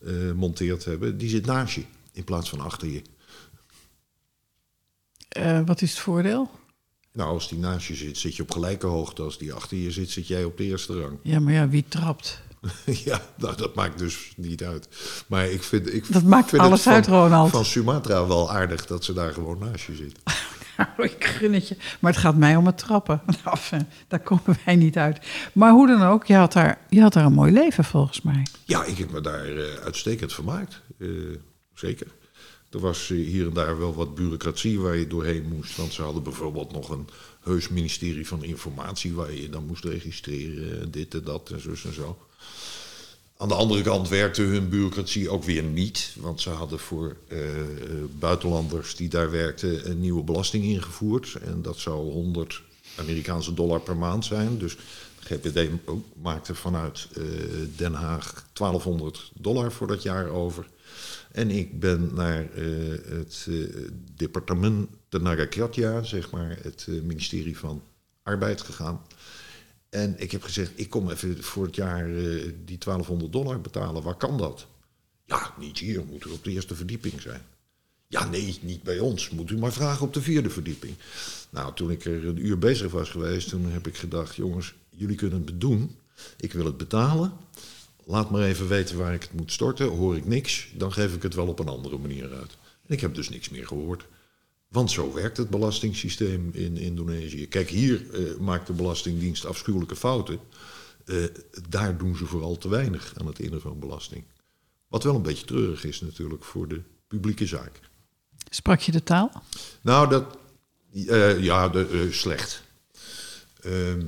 [0.00, 1.18] gemonteerd hebben.
[1.18, 3.02] Die zit naast je in plaats van achter je.
[5.64, 6.50] Wat is het voordeel?
[7.12, 9.22] Nou, als die naast je zit, zit je op gelijke hoogte.
[9.22, 11.18] Als die achter je zit, zit jij op de eerste rang.
[11.22, 12.42] Ja, maar ja, wie trapt?
[13.04, 14.88] ja, nou, dat maakt dus niet uit.
[15.26, 17.50] Maar ik vind, ik Dat maakt vind alles het uit, van, Ronald.
[17.50, 20.18] Van Sumatra wel aardig dat ze daar gewoon naast je zit.
[20.76, 21.76] Nou, ik gun het je.
[22.00, 23.22] Maar het gaat mij om het trappen.
[23.26, 25.18] Nou, enfin, daar komen wij niet uit.
[25.52, 28.46] Maar hoe dan ook, je had daar, je had daar een mooi leven volgens mij.
[28.64, 30.80] Ja, ik heb me daar eh, uitstekend vermaakt.
[30.98, 31.08] Eh,
[31.74, 32.06] zeker.
[32.70, 35.76] Er was eh, hier en daar wel wat bureaucratie waar je doorheen moest.
[35.76, 37.08] Want ze hadden bijvoorbeeld nog een
[37.40, 39.14] heus ministerie van informatie...
[39.14, 42.18] waar je dan moest registreren, eh, dit en dat en zus en zo.
[43.38, 46.14] Aan de andere kant werkte hun bureaucratie ook weer niet.
[46.20, 47.38] Want ze hadden voor eh,
[48.18, 51.34] buitenlanders die daar werkten een nieuwe belasting ingevoerd.
[51.42, 52.62] En dat zou 100
[52.98, 54.58] Amerikaanse dollar per maand zijn.
[54.58, 55.70] Dus de GPD
[56.22, 57.22] maakte vanuit eh,
[57.76, 60.66] Den Haag 1200 dollar voor dat jaar over.
[61.32, 62.64] En ik ben naar eh,
[63.08, 63.48] het
[64.16, 67.82] departement de Nagakratja, zeg maar, het ministerie van
[68.22, 69.00] Arbeid gegaan.
[69.96, 74.02] En ik heb gezegd, ik kom even voor het jaar eh, die 1200 dollar betalen.
[74.02, 74.66] Waar kan dat?
[75.24, 77.42] Ja, niet hier, moet er op de eerste verdieping zijn.
[78.06, 79.30] Ja, nee, niet bij ons.
[79.30, 80.94] Moet u maar vragen op de vierde verdieping.
[81.50, 85.16] Nou, toen ik er een uur bezig was geweest, toen heb ik gedacht, jongens, jullie
[85.16, 85.96] kunnen het doen.
[86.36, 87.32] Ik wil het betalen.
[88.04, 89.86] Laat maar even weten waar ik het moet storten.
[89.86, 92.56] Hoor ik niks, dan geef ik het wel op een andere manier uit.
[92.86, 94.06] En ik heb dus niks meer gehoord.
[94.76, 97.48] Want zo werkt het belastingssysteem in Indonesië.
[97.48, 100.38] Kijk, hier eh, maakt de Belastingdienst afschuwelijke fouten.
[101.04, 101.24] Eh,
[101.68, 104.24] daar doen ze vooral te weinig aan het innen van belasting.
[104.88, 107.80] Wat wel een beetje treurig is natuurlijk voor de publieke zaak.
[108.50, 109.42] Sprak je de taal?
[109.80, 110.38] Nou, dat.
[110.92, 112.62] eh, ja, de, slecht.
[113.60, 114.06] Ehm,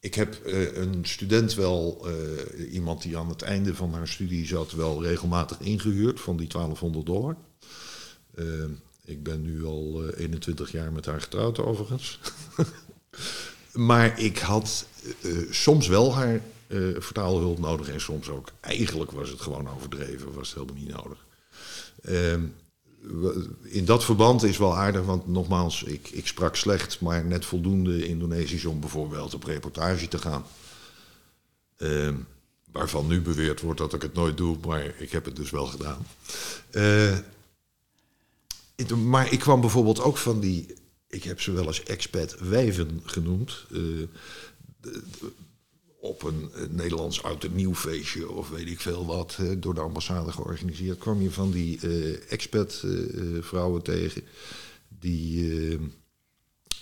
[0.00, 0.40] ik heb
[0.74, 2.08] een student wel,
[2.70, 7.06] iemand die aan het einde van haar studie zat, wel regelmatig ingehuurd van die 1200
[7.06, 7.36] dollar.
[9.04, 12.20] Ik ben nu al eh, 21 jaar met haar getrouwd, overigens.
[13.72, 14.86] maar ik had
[15.22, 18.48] eh, soms wel haar eh, vertaalhulp nodig en soms ook.
[18.60, 21.24] Eigenlijk was het gewoon overdreven, was het helemaal niet nodig.
[22.02, 22.42] Ehm,
[23.62, 28.06] in dat verband is wel aardig, want nogmaals, ik, ik sprak slecht, maar net voldoende
[28.06, 30.44] Indonesisch om bijvoorbeeld op reportage te gaan.
[31.76, 32.14] Ehm,
[32.72, 35.66] waarvan nu beweerd wordt dat ik het nooit doe, maar ik heb het dus wel
[35.66, 36.06] gedaan.
[36.70, 37.24] Eh, het-
[39.06, 40.74] maar ik kwam bijvoorbeeld ook van die,
[41.08, 43.66] ik heb ze wel eens expat wijven genoemd.
[43.72, 43.80] eh,
[46.00, 49.80] op een, eh, Nederlands oud en nieuw feestje of weet ik veel wat, door de
[49.80, 52.84] ambassade georganiseerd, kwam je van die eh, expat
[53.40, 54.22] vrouwen tegen
[54.88, 55.78] die,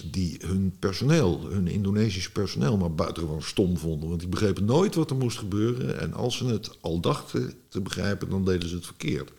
[0.05, 4.09] die hun personeel, hun Indonesisch personeel, maar buitengewoon stom vonden.
[4.09, 6.01] Want die begrepen nooit wat er moest gebeuren.
[6.01, 9.33] En als ze het al dachten te begrijpen, dan deden ze het verkeerd.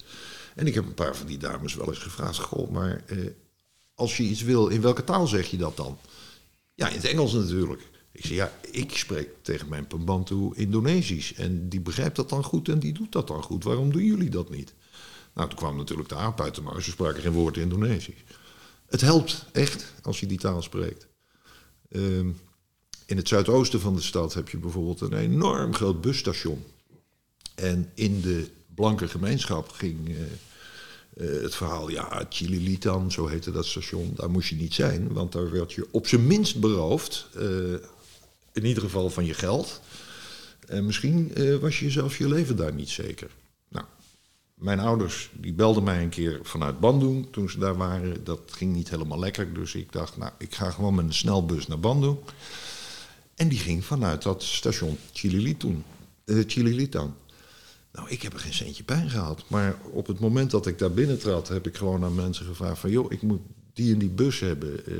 [0.56, 3.18] En ik heb een paar van die dames wel eens gevraagd: Goh, maar eh,
[3.96, 5.98] als je iets wil, in welke taal zeg je dat dan?
[6.76, 7.90] Ja, in het Engels natuurlijk.
[8.12, 11.34] Ik zei, ja, ik spreek tegen mijn Pembantu Indonesisch.
[11.34, 13.64] En die begrijpt dat dan goed en die doet dat dan goed.
[13.64, 14.74] Waarom doen jullie dat niet?
[15.34, 16.62] Nou, toen kwam natuurlijk de aap uit de.
[16.82, 18.24] Ze spraken geen woord Indonesisch.
[18.86, 21.08] Het helpt echt als je die taal spreekt.
[21.90, 22.30] Ehm,
[23.06, 26.64] in het zuidoosten van de stad heb je bijvoorbeeld een enorm groot busstation.
[27.56, 28.50] En in de
[28.82, 34.50] blanke gemeenschap ging eh, eh, het verhaal, ja, Chililitan, zo heette dat station, daar moest
[34.50, 37.74] je niet zijn, want daar werd je op zijn minst beroofd, eh,
[38.54, 39.82] in ieder geval van je geld.
[40.68, 43.30] En misschien was je zelfs je leven daar niet zeker.
[43.68, 43.86] Nou,
[44.54, 48.24] mijn ouders die belden mij een keer vanuit Bandung toen ze daar waren.
[48.24, 51.68] Dat ging niet helemaal lekker, dus ik dacht, nou, ik ga gewoon met een snelbus
[51.68, 52.18] naar Bandung.
[53.36, 55.84] En die ging vanuit dat station Chililitan.
[56.26, 57.16] eh, Chililitan.
[57.94, 59.44] Nou, ik heb er geen centje bij gehad.
[59.48, 62.80] Maar op het moment dat ik daar binnen trad, heb ik gewoon aan mensen gevraagd
[62.80, 62.90] van...
[62.90, 63.42] joh, ik moet
[63.74, 64.96] die en die bus hebben, eh,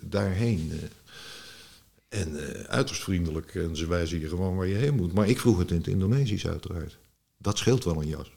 [0.00, 0.72] daarheen.
[0.72, 2.20] eh.
[2.20, 3.54] en eh, uiterst vriendelijk.
[3.54, 5.12] En ze wijzen je gewoon waar je heen moet.
[5.12, 6.98] Maar ik vroeg het in het Indonesisch uiteraard.
[7.38, 8.32] Dat scheelt wel een jas.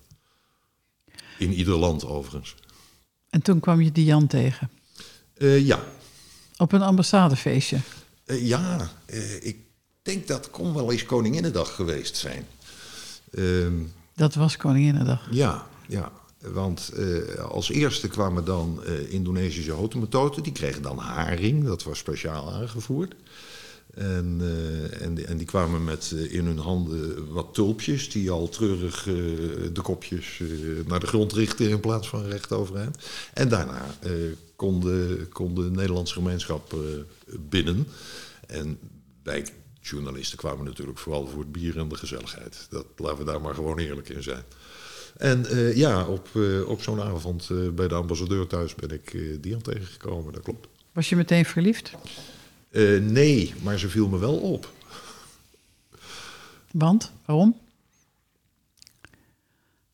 [1.39, 2.55] In ieder land overigens.
[3.29, 4.69] En toen kwam je Dian tegen.
[5.33, 5.83] Eh, ja,
[6.57, 7.79] Op een ambassadefeestje.
[8.25, 8.91] Ja
[9.41, 9.57] ik
[10.01, 12.47] denk dat kon wel eens Koninginnedag geweest zijn.
[13.35, 13.73] Ehm
[14.15, 15.27] Dat was Koninginnedag.
[15.31, 16.11] Ja, ja.
[16.53, 20.43] Want eh, als eerste kwamen dan eh, Indonesische hotemetoten.
[20.43, 23.15] Die kregen dan haring, dat was speciaal aangevoerd.
[23.93, 28.09] En, eh, en, die- en die kwamen met in hun handen wat tulpjes...
[28.09, 30.41] die al treurig de kopjes
[30.87, 31.69] naar de grond richten...
[31.69, 32.97] in plaats van recht overeind.
[33.33, 33.85] En daarna
[34.55, 36.75] kon, de, kon de Nederlandse gemeenschap
[37.49, 37.87] binnen.
[38.47, 38.77] En
[39.23, 39.45] wij
[39.89, 42.67] journalisten kwamen natuurlijk vooral voor het bier en de gezelligheid.
[42.69, 44.43] Dat, laten we daar maar gewoon eerlijk in zijn.
[45.17, 49.17] En eh, ja, op, eh, op zo'n avond eh, bij de ambassadeur thuis ben ik
[49.41, 50.67] Dian tegengekomen, dat klopt.
[50.91, 51.91] Was je meteen verliefd?
[53.01, 54.71] Nee, maar ze viel me wel op.
[56.71, 57.11] Want?
[57.25, 57.59] Waarom?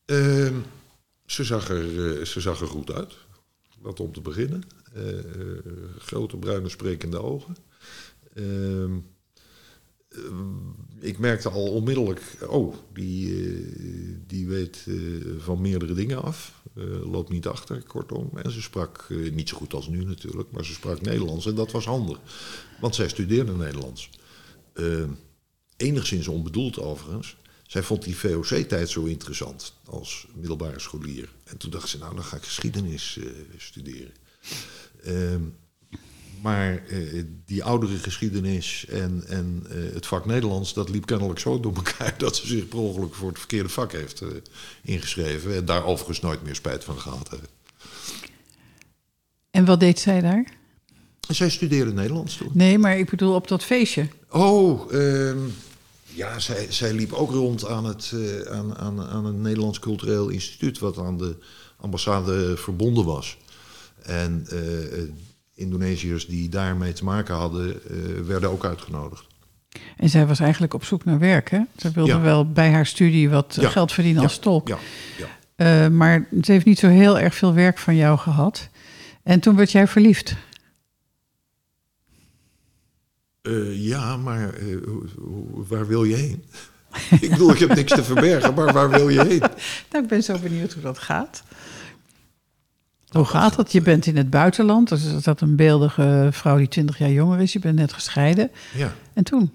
[0.04, 0.54] Ehm,
[1.26, 3.14] ze, zag er, ze zag er goed uit,
[3.82, 4.62] dat om te beginnen.
[5.98, 7.56] Grote bruine sprekende ogen.
[8.34, 8.98] Ehm, eh,
[11.00, 13.66] ik merkte al onmiddellijk, oh, die, eh,
[14.26, 14.94] die weet eh,
[15.38, 16.62] van meerdere dingen af.
[16.74, 18.30] Eh, loopt niet achter, kortom.
[18.34, 21.54] En ze sprak, eh, niet zo goed als nu natuurlijk, maar ze sprak Nederlands en
[21.54, 22.18] dat was handig.
[22.80, 24.10] Want zij studeerde Nederlands.
[25.76, 27.36] Enigszins onbedoeld overigens.
[27.72, 31.28] Zij vond die VOC-tijd zo interessant als middelbare scholier.
[31.44, 33.26] En toen dacht ze, nou, dan ga ik geschiedenis eh,
[33.56, 34.12] studeren.
[35.02, 35.42] Ehm,
[36.42, 41.60] maar eh, die oudere geschiedenis en, en eh, het vak Nederlands, dat liep kennelijk zo
[41.60, 44.28] door elkaar dat ze zich per ongeluk voor het verkeerde vak heeft eh,
[44.82, 45.54] ingeschreven.
[45.54, 47.50] En daar overigens nooit meer spijt van gehad heeft.
[49.50, 50.52] En wat deed zij daar?
[51.28, 52.50] Zij studeerde Nederlands toen.
[52.52, 54.08] Nee, maar ik bedoel op dat feestje.
[54.30, 55.38] Oh, ehm,
[56.04, 58.12] ja, zij, zij liep ook rond aan het,
[58.50, 61.36] aan, aan, aan Nederlands Cultureel Instituut, wat aan de
[61.76, 63.36] ambassade verbonden was.
[64.02, 64.46] En
[65.62, 69.24] Indonesiërs die daarmee te maken hadden, eh, werden ook uitgenodigd.
[69.96, 71.60] En zij was eigenlijk op zoek naar werk, hè?
[71.76, 72.20] Ze wilde Ja.
[72.20, 73.68] wel bij haar studie wat Ja.
[73.68, 74.68] geld verdienen als tolk.
[74.68, 74.78] Ja,
[75.18, 75.26] ja.
[75.84, 78.68] Eh, maar ze heeft niet zo heel erg veel werk van jou gehad.
[79.22, 80.34] En toen werd jij verliefd.
[83.42, 84.54] Eh, ja, maar
[85.68, 86.44] waar wil je heen?
[87.20, 89.38] ik bedoel, ik heb niks te verbergen, maar waar wil je heen?
[89.90, 91.42] Nou, ik ben zo benieuwd hoe dat gaat.
[93.12, 93.72] Hoe gaat dat?
[93.72, 94.88] Je bent in het buitenland.
[94.88, 97.52] Dus is dat een beeldige vrouw die 20 jaar jonger is.
[97.52, 98.50] Je bent net gescheiden.
[98.74, 98.92] Ja.
[99.14, 99.52] En toen?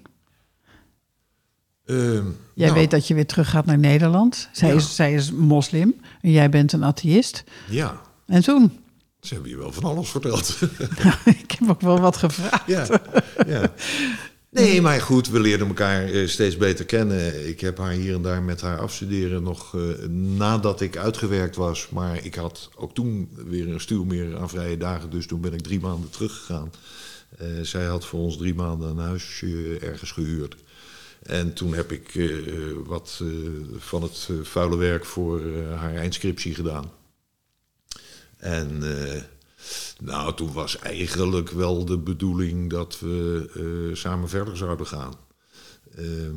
[1.86, 2.24] Ehm,
[2.54, 4.48] Jij nou, weet dat je weer terug gaat naar Nederland.
[4.52, 4.74] Zij, Ja.
[4.74, 7.44] is, zij is moslim en jij bent een atheïst.
[7.68, 8.78] Ja, En toen?
[9.20, 10.58] ze hebben je wel van alles verteld.
[11.42, 12.66] ik heb ook wel wat gevraagd.
[12.66, 12.86] Ja,
[13.46, 13.62] ja.
[14.50, 17.48] Nee, maar goed, we leerden elkaar eh, steeds beter kennen.
[17.48, 21.88] Ik heb haar hier en daar met haar afstuderen nog eh, nadat ik uitgewerkt was.
[21.88, 25.52] Maar ik had ook toen weer een stuur meer aan vrije dagen, dus toen ben
[25.52, 26.72] ik drie maanden teruggegaan.
[27.38, 30.56] Eh, zij had voor ons drie maanden een huisje ergens gehuurd.
[31.22, 32.30] En toen heb ik
[32.86, 33.22] wat
[33.78, 35.42] van het vuile werk voor
[35.74, 36.90] haar eindscriptie gedaan.
[38.36, 38.82] En
[40.00, 43.50] nou, toen was eigenlijk wel de bedoeling dat we
[43.90, 45.14] eh, samen verder zouden gaan.
[45.94, 46.36] Ehm,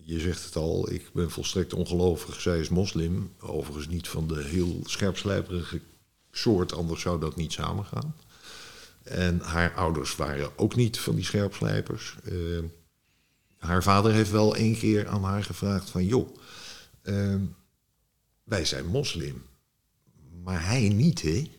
[0.00, 2.40] je zegt het al, ik ben volstrekt ongelovig.
[2.40, 3.32] Zij is moslim.
[3.40, 5.80] Overigens niet van de heel scherpslijperige
[6.30, 8.14] soort, anders zou dat niet samengaan.
[9.02, 12.16] En haar ouders waren ook niet van die scherpslijpers.
[12.24, 12.64] Ehm,
[13.58, 16.04] haar vader heeft wel één keer aan haar gevraagd van...
[16.04, 16.36] joh,
[17.02, 17.40] ehm,
[18.44, 19.42] wij zijn moslim,
[20.42, 21.50] maar hij niet, hè?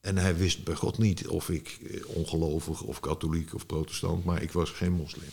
[0.00, 4.24] En hij wist bij God niet of ik eh, ongelovig of katholiek of protestant...
[4.24, 5.28] maar ik was geen moslim.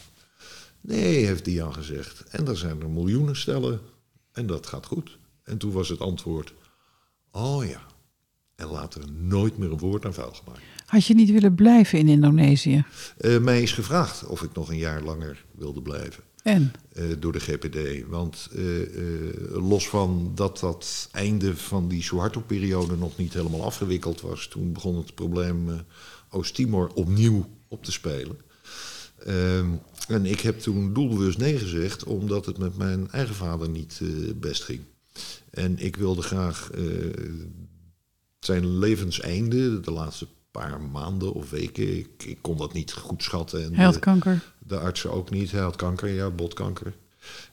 [0.81, 2.23] Nee, heeft Dian gezegd.
[2.23, 3.81] En er zijn er miljoenen stellen
[4.31, 5.17] en dat gaat goed.
[5.43, 6.53] En toen was het antwoord...
[7.31, 7.85] oh ja,
[8.55, 10.61] en later nooit meer een woord aan vuil gemaakt.
[10.85, 12.85] Had je niet willen blijven in Indonesië?
[13.17, 16.23] Eh, mij is gevraagd of ik nog een jaar langer wilde blijven.
[16.47, 16.71] En?
[16.93, 18.07] eh, door de GPD.
[18.09, 24.21] Want eh, eh, los van dat dat einde van die Suharto-periode nog niet helemaal afgewikkeld
[24.21, 24.47] was...
[24.47, 25.69] toen begon het probleem
[26.29, 28.37] Oost-Timor opnieuw op te spelen.
[29.25, 29.69] Ehm,
[30.07, 32.03] en ik heb toen doelbewust nee gezegd...
[32.03, 34.01] omdat het met mijn eigen vader niet
[34.35, 34.81] best ging.
[35.49, 36.83] En ik wilde graag eh,
[38.39, 41.97] zijn levenseinde, de laatste paar maanden of weken...
[41.97, 43.63] ik, ik kon dat niet goed schatten.
[43.63, 44.53] En Hij had de- kanker.
[44.67, 45.51] De artsen ook niet.
[45.51, 46.93] Hij had kanker, ja, botkanker.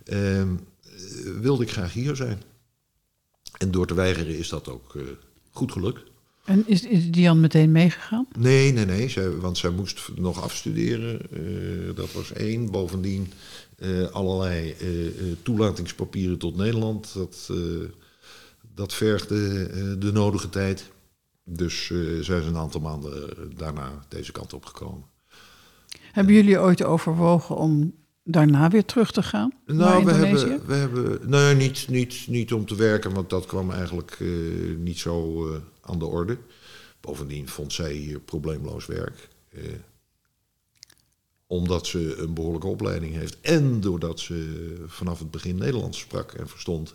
[0.05, 2.43] Ehm, eh, wilde ik graag hier zijn.
[3.59, 5.03] En door te weigeren is dat ook eh,
[5.51, 6.03] goed gelukt.
[6.45, 8.27] En is, is Dian meteen meegegaan?
[8.39, 11.21] Nee, nee, nee, zij, want zij moest nog afstuderen.
[11.31, 12.71] eh, dat was één.
[12.71, 13.33] Bovendien
[14.13, 14.75] allerlei
[15.43, 17.15] toelatingspapieren tot Nederland.
[17.15, 17.51] Dat,
[18.75, 19.69] dat vergde
[19.99, 20.91] de nodige tijd.
[21.45, 21.87] Dus
[22.21, 25.05] zij is een aantal maanden daarna deze kant op gekomen.
[26.13, 27.95] Hebben jullie ooit overwogen om
[28.25, 32.53] daarna weer terug te gaan naar Nou, we hebben, we hebben nee, niet, niet, niet
[32.53, 34.29] om te werken, want dat kwam eigenlijk eh,
[34.77, 36.39] niet zo eh, aan de orde.
[37.01, 39.29] Bovendien vond zij hier probleemloos werk.
[39.49, 39.63] eh,
[41.47, 46.49] omdat ze een behoorlijke opleiding heeft en doordat ze vanaf het begin Nederlands sprak en
[46.49, 46.93] verstond.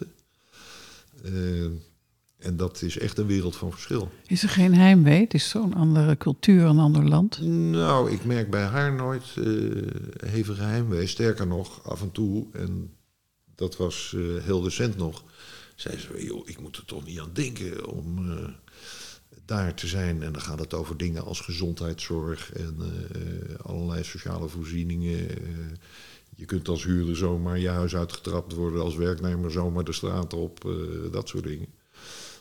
[2.40, 4.10] En dat is echt een wereld van verschil.
[4.26, 5.22] Is er geen heimwee?
[5.22, 7.42] Het is zo'n andere cultuur, een ander land.
[7.72, 9.46] Nou, ik merk bij haar nooit eh
[10.30, 11.08] hevige heimwee.
[11.08, 12.94] Sterker nog, af en toe, en
[13.56, 15.24] dat was eh, heel recent nog,
[15.76, 18.50] zei ze, joh, ik moet er toch niet aan denken om eh,
[19.46, 20.24] daar te zijn.
[20.24, 22.78] En dan gaat het over dingen als gezondheidszorg en
[23.62, 25.28] allerlei sociale voorzieningen.
[26.36, 30.76] je kunt als huurder zomaar je huis uitgetrapt worden, als werknemer zomaar de straat op,
[31.12, 31.68] dat soort dingen.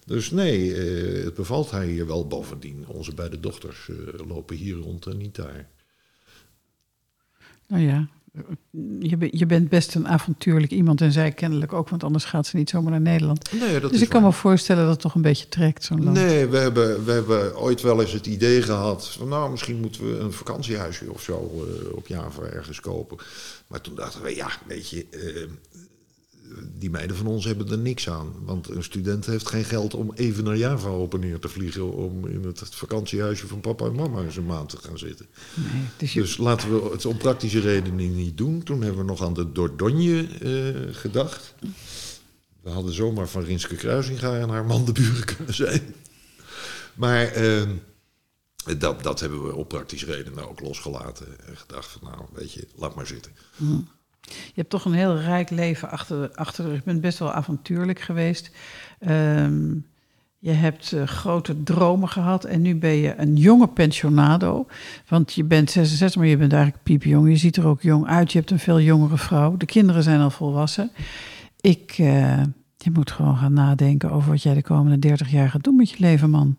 [0.08, 2.26] Dus nee, eh, het bevalt haar hier wel.
[2.26, 5.68] Bovendien, onze beide dochters eh, lopen hier rond en niet daar.
[7.66, 8.08] Nou ja,
[9.00, 12.56] je, je bent best een avontuurlijk iemand en zij kennelijk ook, want anders gaat ze
[12.56, 13.52] niet zomaar naar Nederland.
[13.52, 14.30] Nee, dat dus ik kan waar.
[14.30, 16.16] me voorstellen dat het toch een beetje trekt, zo'n land.
[16.16, 20.12] Nee, we hebben, we hebben ooit wel eens het idee gehad van nou, misschien moeten
[20.12, 23.18] we een vakantiehuisje of zo eh, op Java ergens kopen.
[23.66, 25.06] Maar toen dachten we, ja, weet je,
[26.78, 28.32] die meiden van ons hebben er niks aan.
[28.44, 31.92] Want een student heeft geen geld om even naar Java op en neer te vliegen
[31.92, 35.26] om in het vakantiehuisje van papa en mama eens een maand te gaan zitten.
[35.54, 38.62] Nee, dus je, Dus laten we het om praktische redenen niet doen.
[38.62, 41.54] Toen hebben we nog aan de Dordogne eh, gedacht.
[42.62, 45.94] We hadden zomaar van Rinske Kruisinga en haar man de buren kunnen zijn.
[46.94, 47.68] Maar eh,
[48.78, 51.46] dat, dat hebben we op praktische redenen ook losgelaten.
[51.46, 53.32] En gedacht van nou, weet je, laat maar zitten.
[54.28, 56.78] Je hebt toch een heel rijk leven achter, achter de rug.
[56.78, 58.50] Je bent best wel avontuurlijk geweest.
[58.98, 59.74] Ehm,
[60.40, 64.66] je hebt eh, grote dromen gehad en nu ben je een jonge pensionado.
[65.08, 67.28] Want je bent 66, maar je bent eigenlijk piepjong.
[67.28, 68.32] Je ziet er ook jong uit.
[68.32, 69.56] Je hebt een veel jongere vrouw.
[69.56, 70.90] De kinderen zijn al volwassen.
[71.60, 72.42] Ik, eh,
[72.76, 75.90] je moet gewoon gaan nadenken over wat jij de komende 30 jaar gaat doen met
[75.90, 76.56] je leven, man.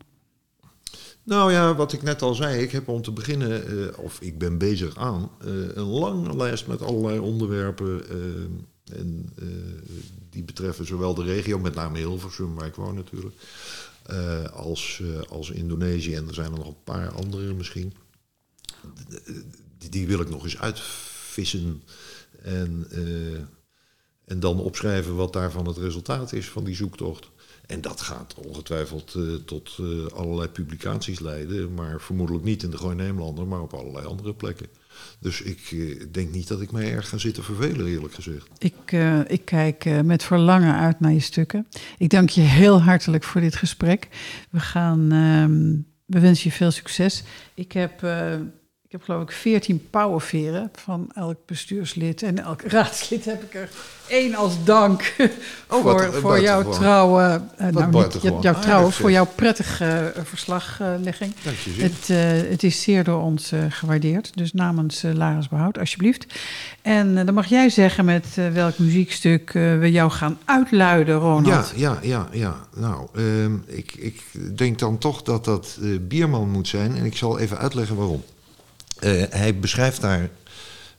[1.30, 4.38] Nou ja, wat ik net al zei, ik heb om te beginnen, eh, of ik
[4.38, 8.08] ben bezig aan, eh, een lange lijst met allerlei onderwerpen.
[8.08, 9.32] eh, en,
[10.30, 13.34] die betreffen zowel de regio, met name Hilversum, waar ik woon natuurlijk,
[14.52, 16.14] als, als Indonesië.
[16.14, 17.92] En er zijn er nog een paar andere misschien.
[19.78, 21.82] Die, die wil ik nog eens uitvissen.
[22.42, 22.86] En,
[24.24, 27.30] en dan opschrijven wat daarvan het resultaat is van die zoektocht.
[27.70, 32.76] En dat gaat ongetwijfeld eh, tot eh, allerlei publicaties leiden, maar vermoedelijk niet in de
[32.76, 34.66] Gooi Neemlander, maar op allerlei andere plekken.
[35.18, 38.48] Dus ik eh, denk niet dat ik mij erg ga zitten vervelen, eerlijk gezegd.
[38.58, 38.92] Ik,
[39.26, 41.66] ik kijk met verlangen uit naar je stukken.
[41.98, 44.08] Ik dank je heel hartelijk voor dit gesprek.
[44.50, 47.22] We gaan, ehm, we wensen je veel succes.
[47.54, 48.00] Ik heb,
[48.90, 53.68] Ik heb geloof ik 14 pauwenveren van elk bestuurslid en elk raadslid heb ik er
[54.08, 55.14] één als dank
[55.68, 58.94] Oh, voor, voor jouw trouwe, eh, nou niet jouw trouwe, zeg.
[58.94, 61.34] voor jouw prettige eh, verslaglegging.
[61.42, 61.82] Dank je zeer.
[61.82, 64.36] Het, eh, het is zeer door ons gewaardeerd.
[64.36, 66.26] Dus namens Laris Behoud, alsjeblieft.
[66.82, 71.72] En dan mag jij zeggen met welk muziekstuk we jou gaan uitluiden, Ja, Ronald.
[71.76, 72.56] ja, ja, ja.
[72.76, 74.22] Nou, ehm, ik, ik
[74.56, 76.96] denk dan toch dat dat Bierman moet zijn.
[76.96, 78.22] En ik zal even uitleggen waarom.
[79.00, 80.30] Eh, hij beschrijft daar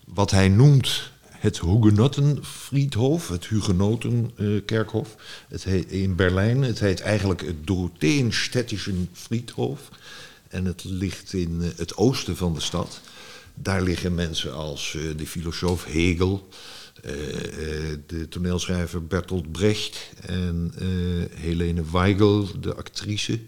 [0.05, 5.15] wat hij noemt het Hugenottenfriedhof, het Hugenotenkerkhof.
[5.47, 6.61] het heet in Berlijn.
[6.61, 9.89] Het heet eigenlijk het Dorotheenstädtischen Friedhof.
[10.47, 13.01] En het ligt in eh, het oosten van de stad.
[13.53, 16.47] Daar liggen mensen als eh, de filosoof Hegel,
[18.05, 20.73] de toneelschrijver Bertolt Brecht en
[21.35, 23.39] Helene Weigel, de actrice.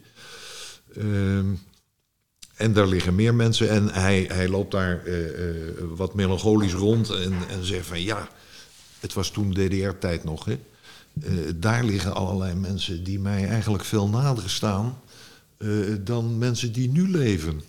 [2.64, 5.56] En daar liggen meer mensen en hij, hij loopt daar eh, eh,
[5.96, 8.30] wat melancholisch rond en, en zegt van ja,
[9.00, 10.46] het was toen DDR-tijd nog.
[10.46, 10.60] Hè?
[11.22, 15.02] Eh, daar liggen allerlei mensen die mij eigenlijk veel nader staan
[16.04, 17.62] dan mensen die nu leven.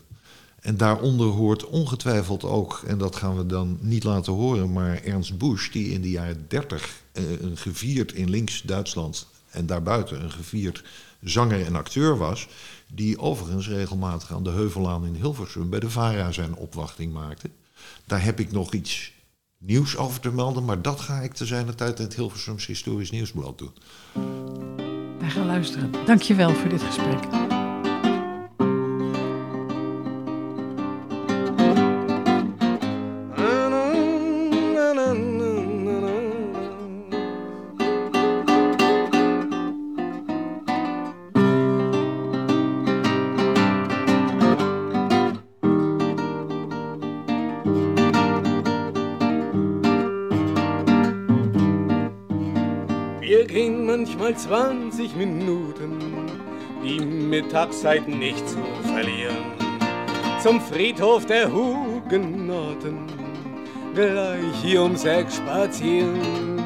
[0.65, 5.39] En daaronder hoort ongetwijfeld ook, en dat gaan we dan niet laten horen, maar Ernst
[5.39, 10.83] Busch, die in de jaren 30 eh, een gevierd in links-Duitsland en daarbuiten een gevierd
[11.23, 12.49] zanger en acteur was,
[12.95, 17.51] die overigens regelmatig aan de Heuvelaan in Hilversum bij de VARA zijn opwachting maakte.
[18.07, 19.13] Daar heb ik nog iets
[19.59, 23.11] nieuws over te melden, maar dat ga ik te zijner tijd in het Hilversums Historisch
[23.11, 23.73] Nieuwsblad doen.
[25.19, 25.93] Wij gaan luisteren.
[26.07, 27.25] Dank je wel voor dit gesprek.
[54.25, 55.99] Manchmal 20 Minuten,
[56.83, 58.59] die Mittagszeit nicht zu
[58.95, 59.37] verlieren,
[60.43, 63.07] zum Friedhof der Hugenotten,
[63.95, 66.63] gleich hier ums Eck spazieren.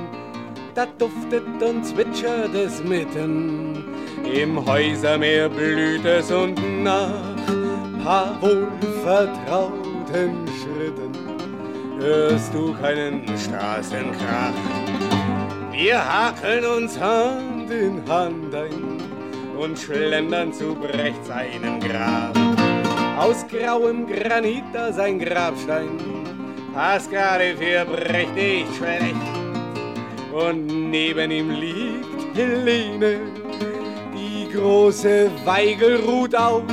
[0.74, 3.84] Da duftet und zwitschert es mitten,
[4.32, 7.10] im Häusermeer blüht es und nach
[8.04, 11.12] paar wohlvertrauten Schritten
[11.98, 14.87] hörst du keinen Straßenkrach.
[15.78, 19.00] Wir hakeln uns Hand in Hand ein
[19.56, 22.36] und schlendern zu Brecht seinem Grab.
[23.16, 26.00] Aus grauem Granit da sein Grabstein,
[26.74, 29.14] passt gerade für Brecht nicht schlecht.
[30.32, 33.20] Und neben ihm liegt Helene,
[34.12, 36.64] die große Weigel ruht aus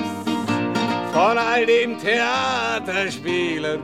[1.13, 3.81] von all dem Theaterspielen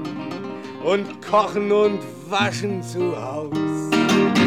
[0.84, 4.41] und Kochen und Waschen zu Haus.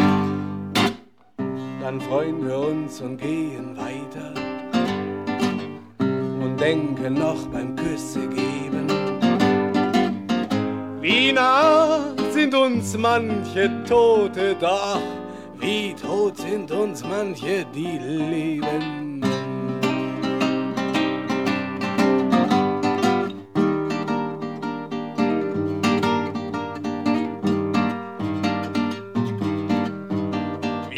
[1.85, 4.33] Dann freuen wir uns und gehen weiter
[5.99, 8.87] und denken noch beim Küsse geben.
[11.03, 12.01] Wie nah
[12.31, 14.99] sind uns manche Tote, doch
[15.59, 19.04] wie tot sind uns manche, die leben.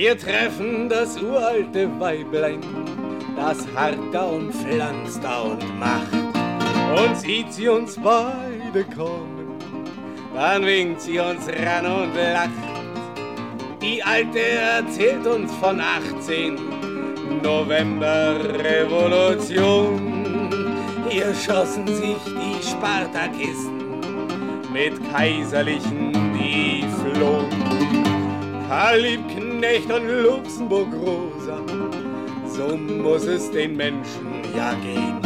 [0.06, 2.60] Wir treffen das uralte Weiblein,
[3.34, 6.12] das hart da und pflanzt da und macht.
[6.96, 9.58] Und sieht sie uns beide kommen,
[10.32, 12.50] dann winkt sie uns ran und lacht.
[13.82, 16.54] Die Alte erzählt uns von 18
[17.42, 20.48] November Revolution.
[21.08, 24.00] Hier schossen sich die Spartakisten
[24.72, 27.50] mit Kaiserlichen, die flohen.
[28.68, 31.58] Karl Liebknecht und Luxemburg Rosa,
[32.46, 35.20] so muss es den Menschen ja gehen.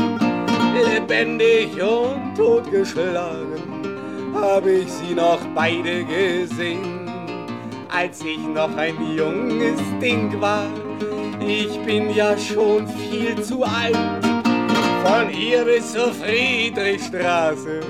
[0.74, 3.80] Lebendig und totgeschlagen
[4.34, 7.10] hab ich sie noch beide gesehen,
[7.88, 10.66] als ich noch ein junges Ding war.
[11.40, 13.96] Ich bin ja schon viel zu alt.
[15.04, 17.80] Von hier bis zur Friedrichstraße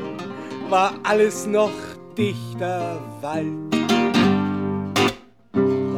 [0.69, 1.73] war alles noch
[2.17, 3.80] dichter Wald.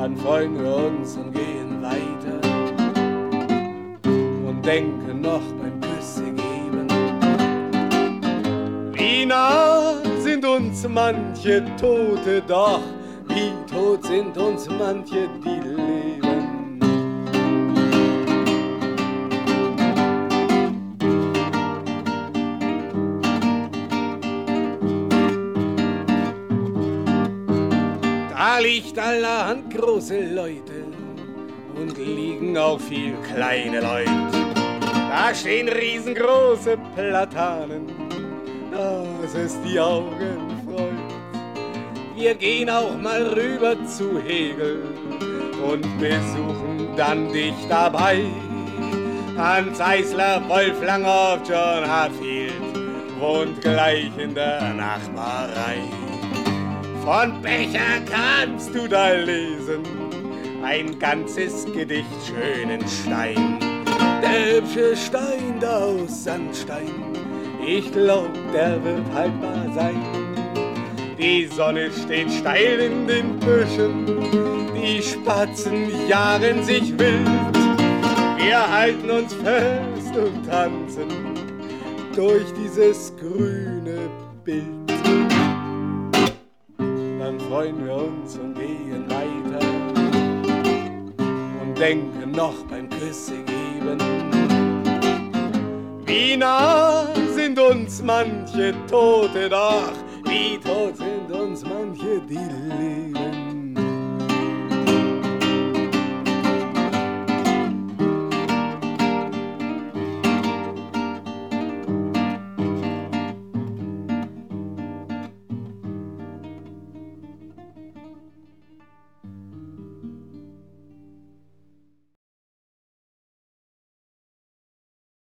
[0.03, 2.41] Dann freuen wir uns und gehen weiter
[4.49, 6.89] und denken noch beim Küsse geben.
[8.95, 12.81] Wie nah sind uns manche Tote, doch
[13.29, 16.12] wie tot sind uns manche, die leben.
[28.63, 30.85] Nicht allerhand große Leute
[31.75, 34.11] und liegen auch viel kleine Leute.
[35.11, 37.87] Da stehen riesengroße Platanen,
[38.71, 42.17] dass es die Augen freut.
[42.17, 44.83] Wir gehen auch mal rüber zu Hegel
[45.71, 48.25] und besuchen dann dich dabei.
[49.37, 52.53] Hans Eisler, Wolf Langhoff, John Hartfield
[53.19, 55.79] wohnt gleich in der Nachbarei.
[57.05, 59.83] Von Becher kannst du da lesen,
[60.63, 63.59] ein ganzes Gedicht schönen Stein.
[64.23, 66.93] Der hübsche Stein da aus Sandstein,
[67.67, 70.01] ich glaub, der wird haltbar sein.
[71.19, 74.07] Die Sonne steht steil in den Büschen,
[74.73, 77.27] die Spatzen jagen sich wild.
[78.37, 81.09] Wir halten uns fest und tanzen
[82.15, 84.09] durch dieses grüne
[84.45, 84.82] Bild.
[87.53, 89.67] Freuen wir uns und gehen weiter
[91.61, 93.99] und denken noch beim Küsse geben.
[96.07, 99.93] Wie nah sind uns manche Tote doch,
[100.25, 103.42] wie tot sind uns manche, die leben.